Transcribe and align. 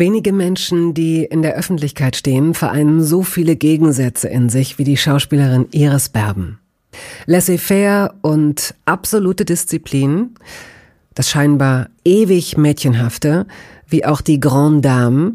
Wenige 0.00 0.32
Menschen, 0.32 0.94
die 0.94 1.24
in 1.26 1.42
der 1.42 1.56
Öffentlichkeit 1.56 2.16
stehen, 2.16 2.54
vereinen 2.54 3.02
so 3.04 3.22
viele 3.22 3.54
Gegensätze 3.54 4.28
in 4.28 4.48
sich 4.48 4.78
wie 4.78 4.84
die 4.84 4.96
Schauspielerin 4.96 5.68
Iris 5.72 6.08
Berben. 6.08 6.58
Laissez-faire 7.26 8.14
und 8.22 8.74
absolute 8.86 9.44
Disziplin, 9.44 10.30
das 11.12 11.28
scheinbar 11.28 11.90
ewig 12.02 12.56
Mädchenhafte, 12.56 13.46
wie 13.88 14.06
auch 14.06 14.22
die 14.22 14.40
Grande 14.40 14.80
Dame, 14.80 15.34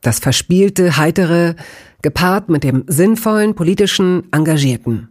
das 0.00 0.20
verspielte, 0.20 0.96
heitere, 0.96 1.56
gepaart 2.00 2.48
mit 2.48 2.62
dem 2.62 2.84
sinnvollen, 2.86 3.56
politischen, 3.56 4.32
engagierten. 4.32 5.08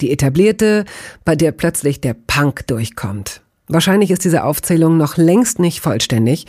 Die 0.00 0.12
etablierte, 0.12 0.84
bei 1.24 1.34
der 1.34 1.50
plötzlich 1.50 2.00
der 2.00 2.14
Punk 2.14 2.64
durchkommt. 2.68 3.40
Wahrscheinlich 3.66 4.12
ist 4.12 4.24
diese 4.24 4.44
Aufzählung 4.44 4.98
noch 4.98 5.16
längst 5.16 5.58
nicht 5.58 5.80
vollständig, 5.80 6.46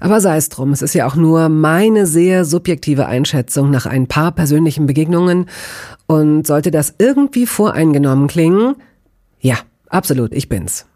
aber 0.00 0.20
sei 0.20 0.36
es 0.36 0.48
drum, 0.48 0.72
es 0.72 0.82
ist 0.82 0.94
ja 0.94 1.06
auch 1.06 1.14
nur 1.14 1.48
meine 1.48 2.06
sehr 2.06 2.44
subjektive 2.44 3.06
Einschätzung 3.06 3.70
nach 3.70 3.86
ein 3.86 4.06
paar 4.06 4.32
persönlichen 4.32 4.86
Begegnungen. 4.86 5.46
Und 6.06 6.46
sollte 6.46 6.70
das 6.70 6.94
irgendwie 6.98 7.46
voreingenommen 7.46 8.26
klingen, 8.26 8.74
ja, 9.38 9.56
absolut, 9.88 10.34
ich 10.34 10.48
bin's. 10.48 10.86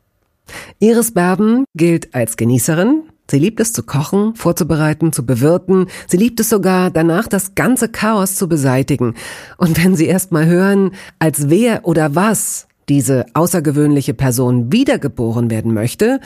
Iris 0.78 1.12
Berben 1.12 1.64
gilt 1.74 2.14
als 2.14 2.36
Genießerin. 2.36 3.04
Sie 3.30 3.38
liebt 3.38 3.60
es 3.60 3.72
zu 3.72 3.82
kochen, 3.82 4.34
vorzubereiten, 4.34 5.12
zu 5.12 5.24
bewirten. 5.24 5.86
Sie 6.06 6.18
liebt 6.18 6.40
es 6.40 6.50
sogar 6.50 6.90
danach, 6.90 7.26
das 7.26 7.54
ganze 7.54 7.88
Chaos 7.88 8.34
zu 8.34 8.48
beseitigen. 8.48 9.14
Und 9.56 9.82
wenn 9.82 9.96
Sie 9.96 10.06
erst 10.06 10.30
mal 10.30 10.46
hören, 10.46 10.90
als 11.18 11.48
wer 11.48 11.86
oder 11.86 12.14
was 12.14 12.66
diese 12.90 13.24
außergewöhnliche 13.32 14.12
Person 14.12 14.72
wiedergeboren 14.72 15.50
werden 15.50 15.72
möchte, 15.72 16.20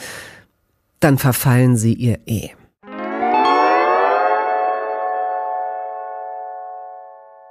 dann 0.99 1.17
verfallen 1.17 1.77
Sie 1.77 1.93
ihr 1.93 2.19
eh. 2.25 2.49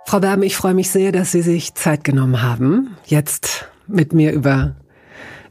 Frau 0.09 0.21
Berben, 0.21 0.43
ich 0.43 0.57
freue 0.57 0.73
mich 0.73 0.89
sehr, 0.89 1.13
dass 1.13 1.33
Sie 1.33 1.43
sich 1.43 1.75
Zeit 1.75 2.03
genommen 2.03 2.41
haben, 2.41 2.97
jetzt 3.05 3.67
mit 3.87 4.15
mir 4.15 4.33
über 4.33 4.75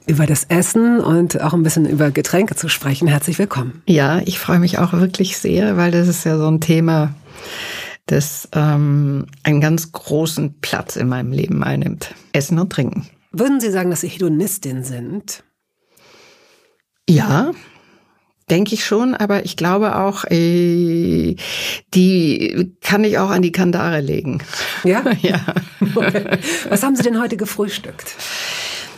über 0.08 0.26
das 0.26 0.46
Essen 0.46 1.00
und 1.00 1.40
auch 1.44 1.54
ein 1.54 1.62
bisschen 1.62 1.86
über 1.86 2.10
Getränke 2.10 2.56
zu 2.56 2.68
sprechen. 2.68 3.08
Herzlich 3.08 3.38
willkommen. 3.38 3.84
Ja, 3.86 4.20
ich 4.26 4.40
freue 4.40 4.58
mich 4.58 4.80
auch 4.80 4.94
wirklich 4.94 5.38
sehr, 5.38 5.78
weil 5.78 5.92
das 5.92 6.08
ist 6.08 6.24
ja 6.24 6.40
so 6.40 6.48
ein 6.48 6.60
Thema, 6.60 7.14
das 8.08 8.50
ähm, 8.52 9.28
einen 9.44 9.62
ganz 9.62 9.92
großen 9.92 10.60
Platz 10.60 10.96
in 10.96 11.08
meinem 11.08 11.32
Leben 11.32 11.64
einnimmt. 11.64 12.16
Essen 12.34 12.58
und 12.58 12.72
Trinken. 12.72 13.08
Würden 13.32 13.60
Sie 13.60 13.70
sagen, 13.70 13.92
dass 13.92 14.02
Sie 14.02 14.08
Hedonistin 14.08 14.84
sind? 14.84 15.44
Ja, 17.08 17.52
Denke 18.50 18.76
ich 18.76 18.86
schon, 18.86 19.14
aber 19.14 19.44
ich 19.44 19.58
glaube 19.58 19.98
auch, 19.98 20.24
äh, 20.26 21.36
die 21.94 22.72
kann 22.82 23.04
ich 23.04 23.18
auch 23.18 23.30
an 23.30 23.42
die 23.42 23.52
Kandare 23.52 24.00
legen. 24.00 24.42
Ja? 24.86 25.04
ja. 25.22 25.42
Okay. 25.96 26.38
Was 26.70 26.82
haben 26.82 26.96
Sie 26.96 27.04
denn 27.04 27.20
heute 27.20 27.36
gefrühstückt? 27.36 28.16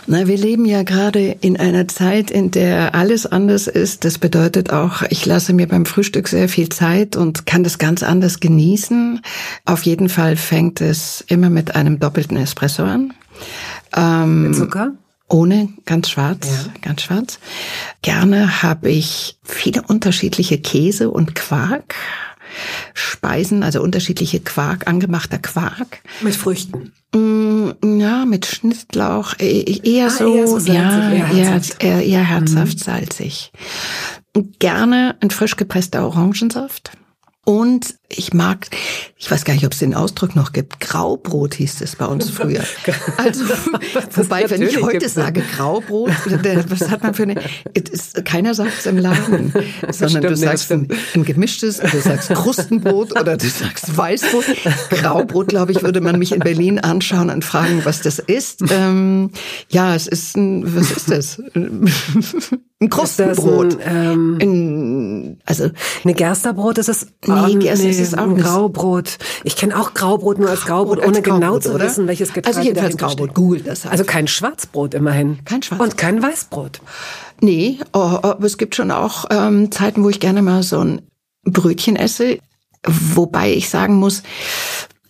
Na, 0.06 0.28
wir 0.28 0.38
leben 0.38 0.66
ja 0.66 0.84
gerade 0.84 1.38
in 1.42 1.60
einer 1.60 1.88
Zeit, 1.88 2.32
in 2.32 2.52
der 2.52 2.96
alles 2.96 3.26
anders 3.26 3.68
ist. 3.68 4.06
Das 4.06 4.18
bedeutet 4.18 4.72
auch, 4.72 5.02
ich 5.10 5.26
lasse 5.26 5.54
mir 5.54 5.68
beim 5.68 5.86
Frühstück 5.86 6.28
sehr 6.28 6.50
viel 6.50 6.70
Zeit 6.70 7.16
und 7.16 7.46
kann 7.46 7.64
das 7.64 7.78
ganz 7.78 8.04
anders 8.04 8.40
genießen. 8.40 9.22
Auf 9.66 9.84
jeden 9.84 10.10
Fall 10.10 10.36
fängt 10.36 10.82
es 10.82 11.24
immer 11.28 11.50
mit 11.50 11.76
einem 11.76 12.00
doppelten 12.00 12.38
Espresso 12.38 12.84
an. 12.84 13.14
Ähm, 13.96 14.44
mit 14.44 14.56
Zucker? 14.56 14.94
Ohne, 15.30 15.70
ganz 15.86 16.10
schwarz, 16.10 16.48
ja. 16.48 16.74
ganz 16.82 17.04
schwarz. 17.04 17.40
Gerne 18.02 18.64
habe 18.64 18.90
ich 18.90 19.38
viele 19.44 19.84
unterschiedliche 19.84 20.60
Käse 20.60 21.12
und 21.12 21.36
Quark. 21.36 21.96
Speisen, 22.96 23.62
also 23.62 23.82
unterschiedliche 23.82 24.40
Quark, 24.40 24.88
angemachter 24.88 25.38
Quark. 25.38 26.02
Mit 26.22 26.36
Früchten? 26.36 26.94
Mm, 27.14 28.00
ja, 28.00 28.26
mit 28.26 28.48
Schnittlauch, 28.48 29.36
e, 29.40 29.62
e, 29.62 29.98
eher 29.98 30.08
ah, 30.08 30.10
so, 30.10 30.36
eher 30.36 30.48
so 30.48 30.60
salzig, 30.60 30.74
ja, 30.74 31.12
eher 31.12 31.28
herzhaft, 31.28 31.84
eher, 31.84 32.04
eher 32.04 32.24
herzhaft 32.24 32.80
mhm. 32.80 32.84
salzig. 32.84 33.52
Gerne 34.60 35.16
ein 35.22 35.30
frisch 35.30 35.56
gepresster 35.56 36.06
Orangensaft. 36.06 36.92
Und 37.46 37.96
ich 38.12 38.34
mag, 38.34 38.68
ich 39.18 39.30
weiß 39.30 39.46
gar 39.46 39.54
nicht, 39.54 39.66
ob 39.66 39.74
es 39.74 39.80
den 39.80 39.94
Ausdruck 39.94 40.36
noch 40.36 40.52
gibt, 40.52 40.80
Graubrot 40.80 41.54
hieß 41.54 41.82
es 41.82 41.96
bei 41.96 42.06
uns 42.06 42.30
früher. 42.30 42.64
Also, 43.18 43.44
wobei, 44.16 44.50
wenn 44.50 44.62
ich 44.62 44.82
heute 44.82 45.10
sage 45.10 45.42
Graubrot, 45.56 46.12
was 46.70 46.90
hat 46.90 47.04
man 47.04 47.14
für 47.14 47.24
eine, 47.24 47.36
ist, 47.74 48.24
keiner 48.26 48.54
sagt 48.54 48.72
es 48.80 48.86
im 48.86 48.98
Laden, 48.98 49.54
sondern 49.92 50.24
du 50.24 50.36
sagst 50.36 50.72
ein, 50.72 50.88
ein, 51.14 51.26
gemischtes, 51.26 51.80
du 51.80 52.00
sagst 52.00 52.30
Krustenbrot 52.30 53.20
oder 53.20 53.38
du 53.38 53.48
sagst 53.48 53.96
Weißbrot. 53.96 54.46
Graubrot, 54.90 55.50
glaube 55.50 55.72
ich, 55.72 55.84
würde 55.84 56.02
man 56.02 56.18
mich 56.18 56.32
in 56.32 56.40
Berlin 56.40 56.80
anschauen 56.80 57.30
und 57.30 57.44
fragen, 57.44 57.82
was 57.84 58.02
das 58.02 58.20
ist. 58.20 58.64
Ähm, 58.72 59.32
ja, 59.70 59.96
es 59.96 60.08
ist 60.08 60.38
ein, 60.38 60.76
was 60.76 60.92
ist 60.92 61.12
das? 61.12 61.42
Ein 62.82 62.90
Krustenbrot. 62.90 63.82
Ein, 63.82 63.96
ähm, 63.96 64.38
ein, 64.42 65.42
also 65.46 65.70
eine 66.04 66.14
Gersterbrot 66.14 66.78
ist 66.78 66.88
es. 66.88 67.08
Nee, 67.26 67.56
Gerster 67.56 67.88
nee, 67.88 67.94
ist 68.02 68.18
auch 68.18 68.36
Graubrot. 68.36 69.18
Ich 69.44 69.56
kenne 69.56 69.80
auch 69.80 69.94
Graubrot 69.94 70.40
nur 70.40 70.50
als 70.50 70.62
Graubrot, 70.62 71.00
ohne 71.06 71.22
genau 71.22 71.40
Graubrot, 71.40 71.64
zu 71.64 71.74
oder? 71.74 71.86
wissen, 71.86 72.08
welches 72.08 72.34
Getreide 72.34 72.58
Also 72.58 72.68
jedenfalls 72.68 72.98
Graubrot. 72.98 73.34
Google 73.34 73.62
das 73.62 73.84
halt. 73.84 73.92
Also 73.92 74.04
kein 74.04 74.28
Schwarzbrot 74.28 74.94
immerhin. 74.94 75.40
Kein 75.46 75.62
Schwarzbrot. 75.62 75.90
Und 75.92 75.98
kein 75.98 76.22
Weißbrot. 76.22 76.82
Nee, 77.42 77.80
oh, 77.94 78.00
aber 78.00 78.44
es 78.46 78.58
gibt 78.58 78.76
schon 78.76 78.92
auch 78.92 79.26
ähm, 79.30 79.72
Zeiten, 79.72 80.04
wo 80.04 80.10
ich 80.10 80.20
gerne 80.20 80.42
mal 80.42 80.64
so 80.64 80.80
ein 80.80 81.02
Brötchen 81.44 81.96
esse. 81.96 82.40
Wobei 82.86 83.52
ich 83.54 83.70
sagen 83.70 83.96
muss, 83.96 84.24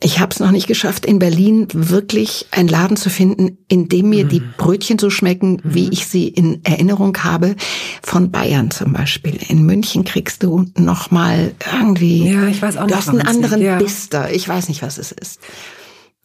ich 0.02 0.20
habe 0.20 0.32
es 0.32 0.40
noch 0.40 0.52
nicht 0.52 0.68
geschafft, 0.68 1.06
in 1.06 1.20
Berlin 1.20 1.68
wirklich 1.74 2.48
einen 2.52 2.70
Laden 2.70 2.96
zu 2.96 3.10
finden, 3.10 3.58
in 3.68 3.90
dem 3.90 4.10
mir 4.10 4.26
mhm. 4.26 4.30
die 4.30 4.40
Brötchen 4.40 4.98
so 4.98 5.10
schmecken, 5.10 5.54
mhm. 5.54 5.62
wie 5.64 5.90
ich 5.90 6.08
sie 6.08 6.30
in 6.30 6.64
Erinnerung 6.64 7.18
habe. 7.18 7.56
Von 8.02 8.32
Bayern 8.32 8.72
zum 8.72 8.94
Beispiel. 8.94 9.38
In 9.50 9.66
München 9.66 10.06
kriegst 10.06 10.44
du 10.44 10.66
noch 10.78 11.12
mal 11.12 11.52
irgendwie. 11.74 12.32
Ja, 12.32 12.48
ich 12.48 12.62
weiß 12.62 12.78
auch 12.78 12.84
nicht. 12.84 12.94
Du 12.94 12.98
hast 12.98 13.10
einen 13.10 13.22
anderen 13.22 13.62
ja. 13.62 13.78
Bister. 13.78 14.32
Ich 14.32 14.48
weiß 14.48 14.70
nicht, 14.70 14.82
was 14.82 14.98
es 14.98 15.12
ist. 15.12 15.42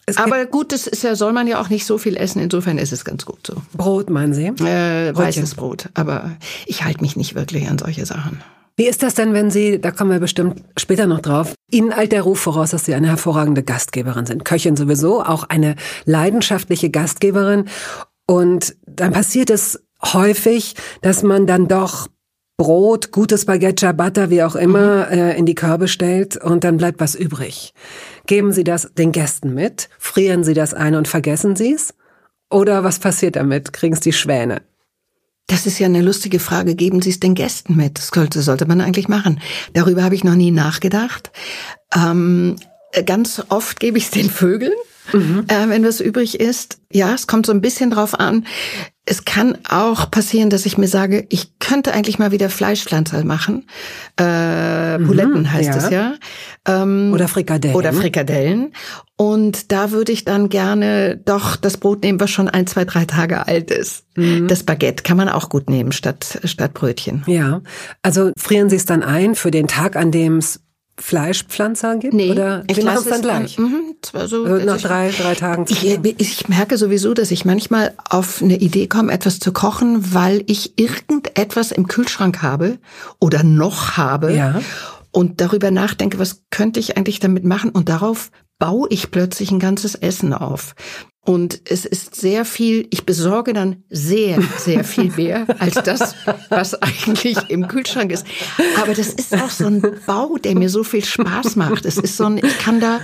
Es 0.06 0.19
Aber 0.19 0.47
gut, 0.47 0.71
das 0.71 0.87
ist 0.87 1.03
ja, 1.03 1.17
soll 1.17 1.33
man 1.33 1.49
ja 1.49 1.61
auch 1.61 1.71
nicht 1.71 1.87
so 1.87 1.99
viel 1.99 2.17
essen. 2.17 2.41
Insofern 2.41 2.79
ist 2.79 2.93
es 2.93 3.05
ganz 3.05 3.25
gut 3.25 3.47
so. 3.47 3.55
Brot, 3.73 4.09
meinen 4.09 4.35
Sie? 4.35 4.47
Äh, 4.47 5.17
weißes 5.17 5.55
Brot. 5.56 5.89
Aber 5.95 6.37
ich 6.67 6.85
halte 6.85 7.01
mich 7.01 7.17
nicht 7.17 7.35
wirklich 7.35 7.69
an 7.69 7.79
solche 7.79 8.06
Sachen. 8.06 8.41
Wie 8.77 8.89
ist 8.89 9.05
das 9.05 9.15
denn, 9.15 9.35
wenn 9.35 9.51
Sie, 9.51 9.81
da 9.81 9.93
kommen 9.93 10.11
wir 10.11 10.19
bestimmt 10.19 10.62
später 10.77 11.07
noch 11.07 11.21
drauf, 11.21 11.55
Ihnen 11.71 11.93
eilt 11.93 12.12
der 12.12 12.23
Ruf 12.23 12.41
voraus, 12.41 12.71
dass 12.71 12.85
Sie 12.85 12.95
eine 12.95 13.09
hervorragende 13.09 13.62
Gastgeberin 13.62 14.27
sind. 14.27 14.45
Köchin 14.45 14.77
sowieso, 14.77 15.23
auch 15.23 15.45
eine 15.45 15.77
leidenschaftliche 16.05 16.91
Gastgeberin. 16.91 17.67
Und 18.27 18.75
dann 18.87 19.12
passiert 19.12 19.51
es 19.51 19.81
häufig, 20.03 20.75
dass 21.03 21.23
man 21.23 21.47
dann 21.47 21.69
doch 21.69 22.09
Brot, 22.57 23.11
gutes 23.11 23.47
Baguette, 23.47 23.81
Ciabatta, 23.81 24.31
wie 24.31 24.43
auch 24.43 24.55
immer, 24.55 25.06
mhm. 25.06 25.12
äh, 25.12 25.37
in 25.37 25.47
die 25.47 25.56
Körbe 25.56 25.89
stellt 25.89 26.37
und 26.37 26.65
dann 26.65 26.77
bleibt 26.77 27.00
was 27.00 27.15
übrig. 27.15 27.75
Geben 28.27 28.53
Sie 28.53 28.65
das 28.65 28.93
den 28.94 29.12
Gästen 29.12 29.55
mit? 29.55 29.88
Frieren 29.99 30.44
Sie 30.44 30.55
das 30.55 30.73
ein 30.73 30.94
und 30.94 31.09
vergessen 31.09 31.56
Sie 31.56 31.73
es? 31.73 31.94
Oder 32.50 32.85
was 32.85 33.00
passiert 33.00 33.37
damit? 33.37 33.73
Kriegen 33.73 33.94
es 33.94 34.00
die 34.00 34.12
Schwäne? 34.12 34.62
Das 35.46 35.67
ist 35.67 35.79
ja 35.79 35.87
eine 35.87 36.00
lustige 36.00 36.38
Frage. 36.38 36.75
Geben 36.75 37.02
Sie 37.02 37.11
es 37.11 37.20
den 37.20 37.35
Gästen 37.35 37.76
mit? 37.76 37.99
Das 37.99 38.08
sollte, 38.08 38.41
sollte 38.43 38.67
man 38.67 38.81
eigentlich 38.81 39.08
machen. 39.08 39.41
Darüber 39.75 40.02
habe 40.02 40.14
ich 40.14 40.25
noch 40.25 40.35
nie 40.35 40.50
nachgedacht. 40.50 41.31
Ähm, 41.94 42.56
ganz 43.05 43.43
oft 43.50 43.79
gebe 43.79 43.99
ich 43.99 44.05
es 44.05 44.11
den 44.11 44.31
Vögeln. 44.31 44.73
Mhm. 45.12 45.44
Äh, 45.49 45.69
wenn 45.69 45.85
was 45.85 46.00
übrig 46.00 46.41
ist. 46.41 46.79
Ja, 46.91 47.12
es 47.12 47.26
kommt 47.26 47.44
so 47.44 47.52
ein 47.52 47.61
bisschen 47.61 47.91
drauf 47.91 48.19
an. 48.19 48.46
Es 49.06 49.27
kann 49.27 49.59
auch 49.69 50.11
passieren, 50.11 50.49
dass 50.49 50.65
ich 50.65 50.79
mir 50.79 50.89
sage, 50.89 51.27
ich 51.29 51.59
könnte 51.59 51.93
eigentlich 51.93 52.19
mal 52.19 52.33
wieder 52.33 52.49
Fleischpflanzerl 52.49 53.25
machen. 53.25 53.67
Äh, 54.19 54.97
mhm, 54.97 55.06
Buletten 55.06 55.53
heißt 55.53 55.69
ja. 55.69 55.77
es 55.77 55.91
ja. 55.91 56.15
Ähm, 56.67 57.12
oder 57.12 57.29
Frikadellen. 57.29 57.77
Oder 57.77 57.93
Frikadellen. 57.93 58.73
Und 59.17 59.71
da 59.71 59.91
würde 59.91 60.11
ich 60.11 60.25
dann 60.25 60.49
gerne 60.49 61.21
doch 61.23 61.56
das 61.56 61.77
Brot 61.77 62.03
nehmen, 62.03 62.19
was 62.19 62.31
schon 62.31 62.49
ein, 62.49 62.67
zwei, 62.67 62.85
drei 62.85 63.05
Tage 63.05 63.47
alt 63.47 63.71
ist. 63.71 64.06
Mhm. 64.17 64.49
Das 64.49 64.62
Baguette 64.65 65.03
kann 65.03 65.17
man 65.17 65.29
auch 65.29 65.51
gut 65.51 65.69
nehmen 65.69 65.93
statt, 65.93 66.41
statt 66.45 66.73
Brötchen. 66.75 67.23
Ja. 67.27 67.61
Also 68.03 68.33
frieren 68.39 68.71
Sie 68.71 68.77
es 68.77 68.87
dann 68.87 69.03
ein 69.03 69.35
für 69.35 69.51
den 69.51 69.69
Tag, 69.69 69.97
an 69.97 70.11
dem 70.11 70.39
es 70.39 70.63
Fleischpflanzer 70.96 71.96
gibt? 71.96 72.14
Nee, 72.14 72.31
oder 72.31 72.64
ich 72.69 72.81
lasse 72.82 73.05
es 73.05 73.11
dann 73.11 73.23
gleich. 73.23 73.56
dann, 73.56 73.64
mhm, 73.64 73.82
zwar 74.02 74.29
so, 74.29 74.44
Also 74.44 74.64
nach 74.64 74.76
ich- 74.76 74.82
drei, 74.82 75.11
drei 75.11 75.35
Tagen. 75.35 75.64
Ich, 75.69 75.85
ich 75.85 76.49
merke 76.49 76.79
sowieso, 76.79 77.14
dass 77.14 77.31
ich 77.31 77.44
manchmal 77.44 77.94
auf 78.08 78.41
eine 78.43 78.56
Idee 78.58 78.87
komme, 78.87 79.12
etwas 79.12 79.38
zu 79.41 79.52
kochen, 79.52 80.14
weil 80.14 80.43
ich 80.46 80.79
irgendetwas 80.79 81.73
im 81.73 81.87
Kühlschrank 81.88 82.43
habe 82.43 82.79
oder 83.20 83.43
noch 83.43 83.96
habe 83.96 84.35
Ja. 84.35 84.61
und 85.11 85.41
darüber 85.41 85.70
nachdenke, 85.70 86.19
was 86.19 86.43
könnte 86.50 86.81
ich 86.81 86.96
eigentlich 86.96 87.19
damit 87.20 87.44
machen 87.44 87.70
und 87.70 87.88
darauf 87.88 88.31
baue 88.58 88.88
ich 88.91 89.11
plötzlich 89.11 89.50
ein 89.50 89.58
ganzes 89.58 89.94
Essen 89.96 90.32
auf. 90.32 90.75
Und 91.25 91.62
es 91.65 91.87
ist 91.87 92.15
sehr 92.15 92.44
viel, 92.44 92.87
ich 92.91 93.06
besorge 93.06 93.55
dann 93.55 93.76
sehr, 93.88 94.38
sehr 94.59 94.85
viel 94.85 95.11
mehr 95.17 95.47
als 95.59 95.75
das, 95.82 96.15
was 96.50 96.75
eigentlich 96.82 97.38
im 97.49 97.67
Kühlschrank 97.67 98.12
ist. 98.12 98.26
Aber 98.82 98.93
das 98.93 99.09
ist 99.09 99.32
auch 99.35 99.49
so 99.49 99.67
ein 99.67 99.82
Bau, 100.06 100.37
der 100.37 100.55
mir 100.55 100.69
so 100.69 100.85
viel 100.85 101.03
Spaß 101.05 101.56
macht. 101.56 101.87
Es 101.87 101.97
ist 101.97 102.19
so 102.19 102.25
ein, 102.25 102.37
ich 102.38 102.59
kann 102.59 102.79
da 102.79 103.00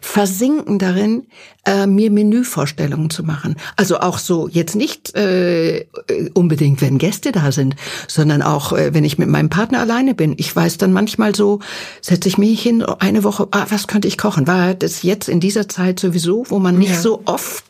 versinken 0.00 0.78
darin, 0.78 1.26
äh, 1.66 1.86
mir 1.86 2.10
Menüvorstellungen 2.10 3.10
zu 3.10 3.24
machen. 3.24 3.56
Also 3.76 3.98
auch 3.98 4.18
so, 4.18 4.48
jetzt 4.48 4.76
nicht 4.76 5.14
äh, 5.16 5.86
unbedingt, 6.34 6.80
wenn 6.82 6.98
Gäste 6.98 7.32
da 7.32 7.50
sind, 7.52 7.74
sondern 8.06 8.42
auch, 8.42 8.72
äh, 8.72 8.94
wenn 8.94 9.02
ich 9.04 9.18
mit 9.18 9.28
meinem 9.28 9.48
Partner 9.48 9.80
alleine 9.80 10.14
bin. 10.14 10.34
Ich 10.36 10.54
weiß 10.54 10.78
dann 10.78 10.92
manchmal 10.92 11.34
so, 11.34 11.60
setze 12.02 12.28
ich 12.28 12.38
mich 12.38 12.62
hin, 12.62 12.82
eine 12.82 13.24
Woche, 13.24 13.48
ah, 13.50 13.66
was 13.70 13.86
könnte 13.88 14.06
ich 14.08 14.18
kochen? 14.18 14.46
War 14.46 14.74
das 14.74 15.02
jetzt 15.02 15.28
in 15.28 15.40
dieser 15.40 15.68
Zeit 15.68 15.98
sowieso, 15.98 16.44
wo 16.50 16.58
man 16.58 16.78
nicht 16.78 16.90
Ja. 16.92 17.00
so 17.00 17.22
oft 17.24 17.63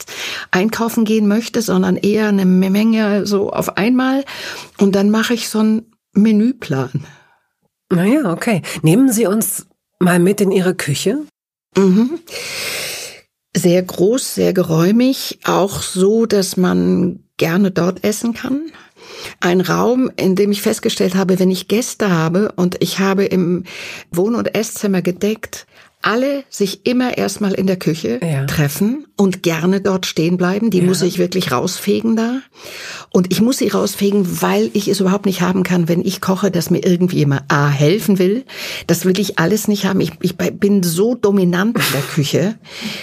einkaufen 0.51 1.05
gehen 1.05 1.29
möchte, 1.29 1.63
sondern 1.63 1.97
eher 1.97 2.29
eine 2.29 2.45
Menge 2.45 3.27
so 3.27 3.51
auf 3.51 3.77
einmal. 3.77 4.25
Und 4.79 4.95
dann 4.95 5.11
mache 5.11 5.35
ich 5.35 5.49
so 5.49 5.61
einen 5.61 5.93
Menüplan. 6.13 7.05
Naja, 7.91 8.33
okay. 8.33 8.63
Nehmen 8.83 9.13
Sie 9.13 9.27
uns 9.27 9.67
mal 9.99 10.19
mit 10.19 10.41
in 10.41 10.51
Ihre 10.51 10.75
Küche. 10.75 11.19
Mhm. 11.77 12.19
Sehr 13.57 13.83
groß, 13.83 14.35
sehr 14.35 14.53
geräumig, 14.53 15.39
auch 15.45 15.81
so, 15.81 16.27
dass 16.27 16.57
man 16.57 17.21
gerne 17.37 17.71
dort 17.71 18.03
essen 18.03 18.35
kann. 18.35 18.73
Ein 19.41 19.61
Raum, 19.61 20.11
in 20.17 20.35
dem 20.35 20.51
ich 20.51 20.63
festgestellt 20.63 21.15
habe, 21.15 21.39
wenn 21.39 21.51
ich 21.51 21.69
Gäste 21.69 22.11
habe 22.11 22.53
und 22.57 22.77
ich 22.81 22.99
habe 22.99 23.25
im 23.25 23.65
Wohn- 24.11 24.35
und 24.35 24.55
Esszimmer 24.55 25.03
gedeckt, 25.03 25.67
alle 26.05 26.45
sich 26.51 26.87
immer 26.87 27.17
erstmal 27.17 27.53
in 27.55 27.67
der 27.67 27.77
Küche 27.77 28.21
Ja. 28.23 28.45
treffen 28.47 29.07
und 29.17 29.43
gerne 29.43 29.81
dort 29.81 30.07
stehen 30.07 30.37
bleiben. 30.37 30.71
Die 30.71 30.79
Ja. 30.79 30.85
muss 30.85 31.03
ich 31.03 31.19
wirklich 31.19 31.51
rausfegen 31.53 32.15
da. 32.17 32.41
Und 33.11 33.33
ich 33.33 33.41
muss 33.41 33.59
sie 33.59 33.69
rausfegen, 33.69 34.43
weil 34.43 34.71
ich 34.75 34.89
es 34.89 35.01
überhaupt 35.01 35.25
nicht 35.27 35.41
haben 35.41 35.63
kann, 35.63 35.89
wenn 35.89 36.05
ich 36.05 36.21
koche, 36.21 36.51
dass 36.51 36.71
mir 36.71 36.85
irgendwie 36.85 37.19
jemand 37.19 37.43
A 37.51 37.69
helfen 37.69 38.19
will. 38.19 38.45
Das 38.87 39.05
will 39.05 39.19
ich 39.19 39.39
alles 39.39 39.69
nicht 39.69 39.85
haben. 39.87 40.01
Ich, 40.01 40.13
ich 40.21 40.37
bin 40.37 40.83
so 40.83 41.15
dominant 41.15 41.77
in 41.79 41.85
der 41.93 42.03
Küche, 42.03 42.57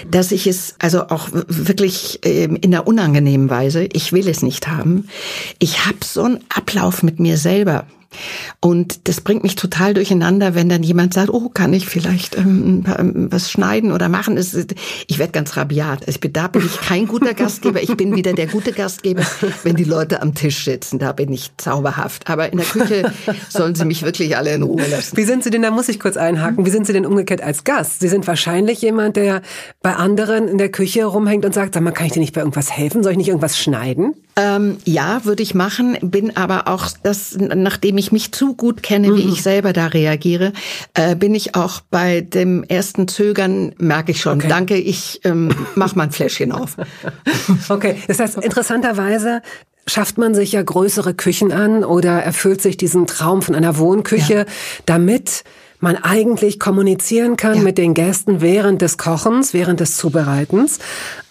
dass 0.09 0.31
ich 0.31 0.47
es 0.47 0.75
also 0.79 1.03
auch 1.07 1.29
wirklich 1.31 2.19
ähm, 2.23 2.57
in 2.61 2.73
einer 2.73 2.87
unangenehmen 2.87 3.49
Weise, 3.49 3.87
ich 3.93 4.13
will 4.13 4.27
es 4.27 4.41
nicht 4.43 4.67
haben. 4.67 5.07
Ich 5.59 5.85
habe 5.85 5.97
so 6.03 6.23
einen 6.23 6.39
Ablauf 6.53 7.03
mit 7.03 7.19
mir 7.19 7.37
selber. 7.37 7.85
Und 8.59 9.07
das 9.07 9.21
bringt 9.21 9.43
mich 9.43 9.55
total 9.55 9.93
durcheinander, 9.93 10.55
wenn 10.55 10.69
dann 10.69 10.83
jemand 10.83 11.13
sagt, 11.13 11.29
oh, 11.29 11.49
kann 11.49 11.73
ich 11.73 11.87
vielleicht 11.87 12.37
ähm, 12.37 12.83
ähm, 12.97 13.27
was 13.31 13.51
schneiden 13.51 13.91
oder 13.91 14.09
machen? 14.09 14.37
Ich 15.07 15.19
werde 15.19 15.31
ganz 15.31 15.57
rabiat. 15.57 16.07
Ich 16.07 16.19
bin, 16.19 16.33
da 16.33 16.47
bin 16.47 16.65
ich 16.65 16.79
kein 16.81 17.07
guter 17.07 17.33
Gastgeber. 17.33 17.81
Ich 17.81 17.95
bin 17.95 18.15
wieder 18.15 18.33
der 18.33 18.47
gute 18.47 18.71
Gastgeber, 18.71 19.23
wenn 19.63 19.75
die 19.75 19.83
Leute 19.83 20.21
am 20.21 20.35
Tisch 20.35 20.65
sitzen. 20.65 20.99
Da 20.99 21.11
bin 21.11 21.31
ich 21.31 21.51
zauberhaft. 21.57 22.29
Aber 22.29 22.51
in 22.51 22.57
der 22.57 22.67
Küche 22.67 23.11
sollen 23.49 23.75
sie 23.75 23.85
mich 23.85 24.03
wirklich 24.03 24.37
alle 24.37 24.53
in 24.53 24.63
Ruhe 24.63 24.85
lassen. 24.87 25.17
Wie 25.17 25.23
sind 25.23 25.43
Sie 25.43 25.49
denn, 25.49 25.61
da 25.61 25.71
muss 25.71 25.89
ich 25.89 25.99
kurz 25.99 26.17
einhaken, 26.17 26.65
wie 26.65 26.69
sind 26.69 26.85
Sie 26.87 26.93
denn 26.93 27.05
umgekehrt 27.05 27.41
als 27.41 27.63
Gast? 27.63 27.99
Sie 28.01 28.07
sind 28.07 28.27
wahrscheinlich 28.27 28.81
jemand, 28.81 29.15
der 29.15 29.41
bei 29.81 29.95
anderen 29.95 30.47
in 30.47 30.57
der 30.57 30.69
Küche 30.69 31.05
rumhängt 31.05 31.45
und 31.45 31.53
sagt, 31.53 31.73
sag 31.73 31.83
mal, 31.83 31.91
kann 31.91 32.07
ich 32.07 32.13
dir 32.13 32.19
nicht 32.19 32.33
bei 32.33 32.41
irgendwas 32.41 32.71
helfen? 32.71 33.03
Soll 33.03 33.13
ich 33.13 33.17
nicht 33.17 33.29
irgendwas 33.29 33.57
schneiden? 33.57 34.13
Ähm, 34.37 34.77
ja, 34.85 35.25
würde 35.25 35.43
ich 35.43 35.53
machen, 35.53 35.97
bin 36.01 36.37
aber 36.37 36.67
auch 36.67 36.87
das, 37.03 37.35
nachdem 37.37 37.97
ich 37.97 38.11
mich 38.11 38.31
zu 38.31 38.55
gut 38.55 38.81
kenne, 38.81 39.15
wie 39.15 39.27
ich 39.29 39.43
selber 39.43 39.73
da 39.73 39.87
reagiere, 39.87 40.53
äh, 40.93 41.15
bin 41.15 41.35
ich 41.35 41.55
auch 41.55 41.81
bei 41.89 42.21
dem 42.21 42.63
ersten 42.63 43.07
Zögern, 43.09 43.75
merke 43.77 44.11
ich 44.11 44.21
schon, 44.21 44.37
Okay. 44.37 44.47
danke, 44.47 44.77
ich 44.77 45.19
ähm, 45.25 45.49
mach 45.75 45.95
mal 45.95 46.03
ein 46.03 46.11
Fläschchen 46.11 46.51
auf. 46.51 46.77
Okay, 47.69 47.97
das 48.07 48.19
heißt, 48.19 48.37
interessanterweise 48.37 49.41
schafft 49.87 50.17
man 50.17 50.33
sich 50.33 50.53
ja 50.53 50.61
größere 50.61 51.13
Küchen 51.13 51.51
an 51.51 51.83
oder 51.83 52.21
erfüllt 52.23 52.61
sich 52.61 52.77
diesen 52.77 53.07
Traum 53.07 53.41
von 53.41 53.55
einer 53.55 53.77
Wohnküche, 53.77 54.45
damit 54.85 55.43
man 55.81 55.97
eigentlich 55.97 56.59
kommunizieren 56.59 57.35
kann 57.37 57.57
Ja. 57.57 57.61
mit 57.63 57.77
den 57.77 57.93
Gästen 57.93 58.39
während 58.41 58.81
des 58.81 58.97
Kochens, 58.97 59.53
während 59.53 59.79
des 59.79 59.97
Zubereitens. 59.97 60.79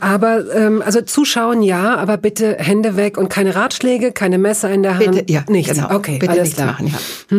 Aber 0.00 0.44
ähm, 0.54 0.82
also 0.84 1.00
zuschauen 1.02 1.62
ja, 1.62 1.96
aber 1.96 2.16
bitte 2.16 2.56
Hände 2.58 2.96
weg 2.96 3.16
und 3.16 3.28
keine 3.28 3.54
Ratschläge, 3.54 4.12
keine 4.12 4.38
Messer 4.38 4.70
in 4.70 4.82
der 4.82 4.98
Hand. 4.98 5.12
Bitte, 5.12 5.32
ja, 5.32 5.44
nichts. 5.48 5.72
genau. 5.74 5.94
Okay, 5.94 6.18
Bitte 6.18 6.32
alles 6.32 6.42
nichts 6.42 6.56
klar. 6.56 6.72
machen, 6.72 6.86
ja. 6.88 7.38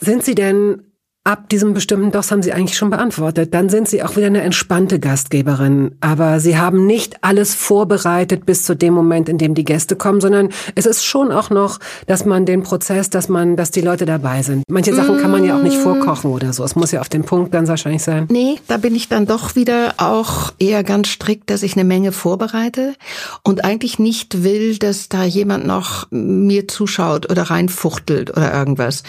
Sind 0.00 0.24
Sie 0.24 0.34
denn 0.34 0.82
ab 1.28 1.50
diesem 1.50 1.74
bestimmten, 1.74 2.10
das 2.10 2.30
haben 2.30 2.42
Sie 2.42 2.54
eigentlich 2.54 2.78
schon 2.78 2.88
beantwortet, 2.88 3.52
dann 3.52 3.68
sind 3.68 3.86
Sie 3.86 4.02
auch 4.02 4.16
wieder 4.16 4.28
eine 4.28 4.40
entspannte 4.40 4.98
Gastgeberin. 4.98 5.90
Aber 6.00 6.40
Sie 6.40 6.56
haben 6.56 6.86
nicht 6.86 7.22
alles 7.22 7.54
vorbereitet 7.54 8.46
bis 8.46 8.64
zu 8.64 8.74
dem 8.74 8.94
Moment, 8.94 9.28
in 9.28 9.36
dem 9.36 9.54
die 9.54 9.64
Gäste 9.64 9.94
kommen, 9.94 10.22
sondern 10.22 10.48
es 10.74 10.86
ist 10.86 11.04
schon 11.04 11.30
auch 11.30 11.50
noch, 11.50 11.80
dass 12.06 12.24
man 12.24 12.46
den 12.46 12.62
Prozess, 12.62 13.10
dass 13.10 13.28
man, 13.28 13.56
dass 13.56 13.70
die 13.70 13.82
Leute 13.82 14.06
dabei 14.06 14.42
sind. 14.42 14.62
Manche 14.70 14.94
Sachen 14.94 15.18
kann 15.18 15.30
man 15.30 15.44
ja 15.44 15.58
auch 15.58 15.62
nicht 15.62 15.76
vorkochen 15.76 16.30
oder 16.30 16.54
so. 16.54 16.64
Es 16.64 16.76
muss 16.76 16.92
ja 16.92 17.00
auf 17.00 17.10
den 17.10 17.24
Punkt 17.24 17.52
ganz 17.52 17.68
wahrscheinlich 17.68 18.02
sein. 18.02 18.26
Nee, 18.30 18.58
da 18.66 18.78
bin 18.78 18.94
ich 18.94 19.08
dann 19.08 19.26
doch 19.26 19.54
wieder 19.54 19.94
auch 19.98 20.52
eher 20.58 20.82
ganz 20.82 21.08
strikt, 21.08 21.50
dass 21.50 21.62
ich 21.62 21.74
eine 21.74 21.84
Menge 21.84 22.12
vorbereite 22.12 22.94
und 23.42 23.66
eigentlich 23.66 23.98
nicht 23.98 24.44
will, 24.44 24.78
dass 24.78 25.10
da 25.10 25.24
jemand 25.24 25.66
noch 25.66 26.06
mir 26.10 26.68
zuschaut 26.68 27.30
oder 27.30 27.42
reinfuchtelt 27.42 28.30
oder 28.30 28.54
irgendwas. 28.54 29.02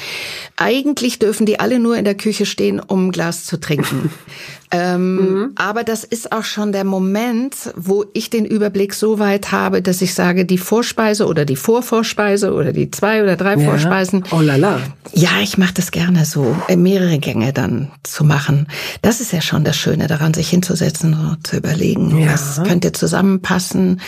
Eigentlich 0.57 1.19
dürfen 1.19 1.45
die 1.45 1.61
alle 1.61 1.79
nur 1.79 1.95
in 1.95 2.08
der 2.09 2.17
Küche 2.17 2.47
stehen, 2.47 2.79
um 2.79 3.07
ein 3.07 3.11
Glas 3.11 3.45
zu 3.45 3.59
trinken. 3.59 4.11
ähm, 4.71 5.51
Aber 5.55 5.83
das 5.83 6.03
ist 6.03 6.31
auch 6.31 6.43
schon 6.43 6.71
der 6.71 6.83
Moment, 6.83 7.55
wo 7.75 8.05
ich 8.13 8.29
den 8.29 8.45
Überblick 8.45 8.93
so 8.93 9.19
weit 9.19 9.51
habe, 9.51 9.81
dass 9.81 10.01
ich 10.01 10.13
sage, 10.13 10.45
die 10.45 10.57
Vorspeise 10.57 11.25
oder 11.27 11.45
die 11.45 11.55
Vorvorspeise 11.55 12.53
oder 12.53 12.71
die 12.71 12.91
zwei 12.91 13.23
oder 13.23 13.35
drei 13.35 13.57
Vorspeisen, 13.57 14.23
Oh 14.31 14.41
la 14.41 14.55
la. 14.57 14.79
ja, 15.13 15.29
ich 15.41 15.57
mache 15.57 15.73
das 15.73 15.91
gerne 15.91 16.25
so, 16.25 16.55
äh, 16.67 16.75
mehrere 16.75 17.17
Gänge 17.19 17.51
dann 17.53 17.91
zu 18.03 18.23
machen. 18.23 18.67
Das 19.01 19.21
ist 19.21 19.33
ja 19.33 19.41
schon 19.41 19.63
das 19.63 19.75
Schöne 19.77 20.07
daran, 20.07 20.33
sich 20.33 20.49
hinzusetzen 20.49 21.13
und 21.13 21.47
zu 21.47 21.57
überlegen, 21.57 22.17
Ja. 22.19 22.33
was 22.33 22.61
könnte 22.63 22.91
zusammenpassen. 22.91 24.01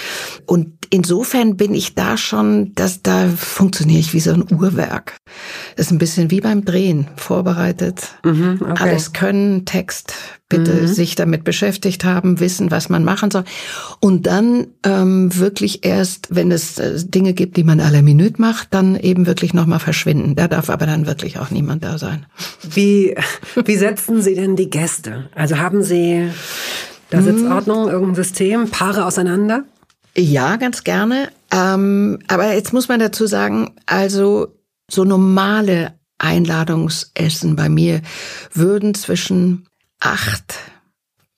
Und 0.46 0.74
insofern 0.90 1.58
bin 1.58 1.74
ich 1.74 1.96
da 1.96 2.18
schon, 2.18 2.74
dass 2.76 3.02
da 3.02 3.28
funktioniere 3.36 4.00
ich 4.00 4.14
wie 4.14 4.20
so 4.20 4.32
ein 4.32 4.46
Uhrwerk. 4.52 5.16
Das 5.76 5.88
ist 5.88 5.92
ein 5.92 5.98
bisschen 5.98 6.30
wie 6.32 6.42
beim 6.42 6.66
Drehen, 6.66 7.08
vorbereitet, 7.16 8.10
Mhm, 8.24 8.60
okay. 8.62 8.84
alles 8.84 9.14
können, 9.14 9.66
Text, 9.66 10.14
bitte 10.52 10.88
sich 10.88 11.16
damit 11.16 11.44
beschäftigt 11.44 12.04
haben, 12.04 12.40
wissen, 12.40 12.72
was 12.72 12.90
man 12.90 13.04
machen 13.04 13.32
soll. 13.32 13.44
Und 14.00 14.28
dann 14.28 14.68
ähm, 14.84 15.36
wirklich 15.38 15.86
erst, 15.86 16.28
wenn 16.30 16.52
es 16.52 16.78
äh, 16.78 17.00
Dinge 17.04 17.34
gibt, 17.34 17.58
die 17.58 17.64
man 17.64 17.80
à 17.80 17.90
la 17.90 18.02
Minute 18.02 18.42
macht, 18.42 18.74
dann 18.74 18.96
eben 18.96 19.26
wirklich 19.26 19.54
nochmal 19.54 19.80
verschwinden. 19.80 20.36
Da 20.36 20.48
darf 20.48 20.70
aber 20.70 20.86
dann 20.86 21.08
wirklich 21.08 21.40
auch 21.40 21.50
niemand 21.50 21.84
da 21.84 21.98
sein. 21.98 22.26
Wie, 22.70 23.16
wie 23.66 23.76
setzen 23.76 24.22
Sie 24.22 24.36
denn 24.36 24.56
die 24.56 24.70
Gäste? 24.70 25.30
Also 25.36 25.58
haben 25.58 25.84
Sie 25.84 26.30
da 27.10 27.22
Sitzordnung, 27.22 27.90
irgendein 27.90 28.16
System, 28.16 28.70
Paare 28.70 29.06
auseinander? 29.06 29.64
Ja, 30.16 30.58
ganz 30.58 30.84
gerne. 30.84 31.30
Ähm, 31.52 32.20
aber 32.28 32.54
jetzt 32.54 32.74
muss 32.74 32.88
man 32.88 33.00
dazu 33.00 33.28
sagen, 33.28 33.76
also 33.86 34.48
so 34.90 35.04
normale 35.04 35.94
Einladungsessen 36.18 37.56
bei 37.56 37.70
mir 37.70 38.02
würden 38.54 38.94
zwischen 38.94 39.66
acht 40.02 40.56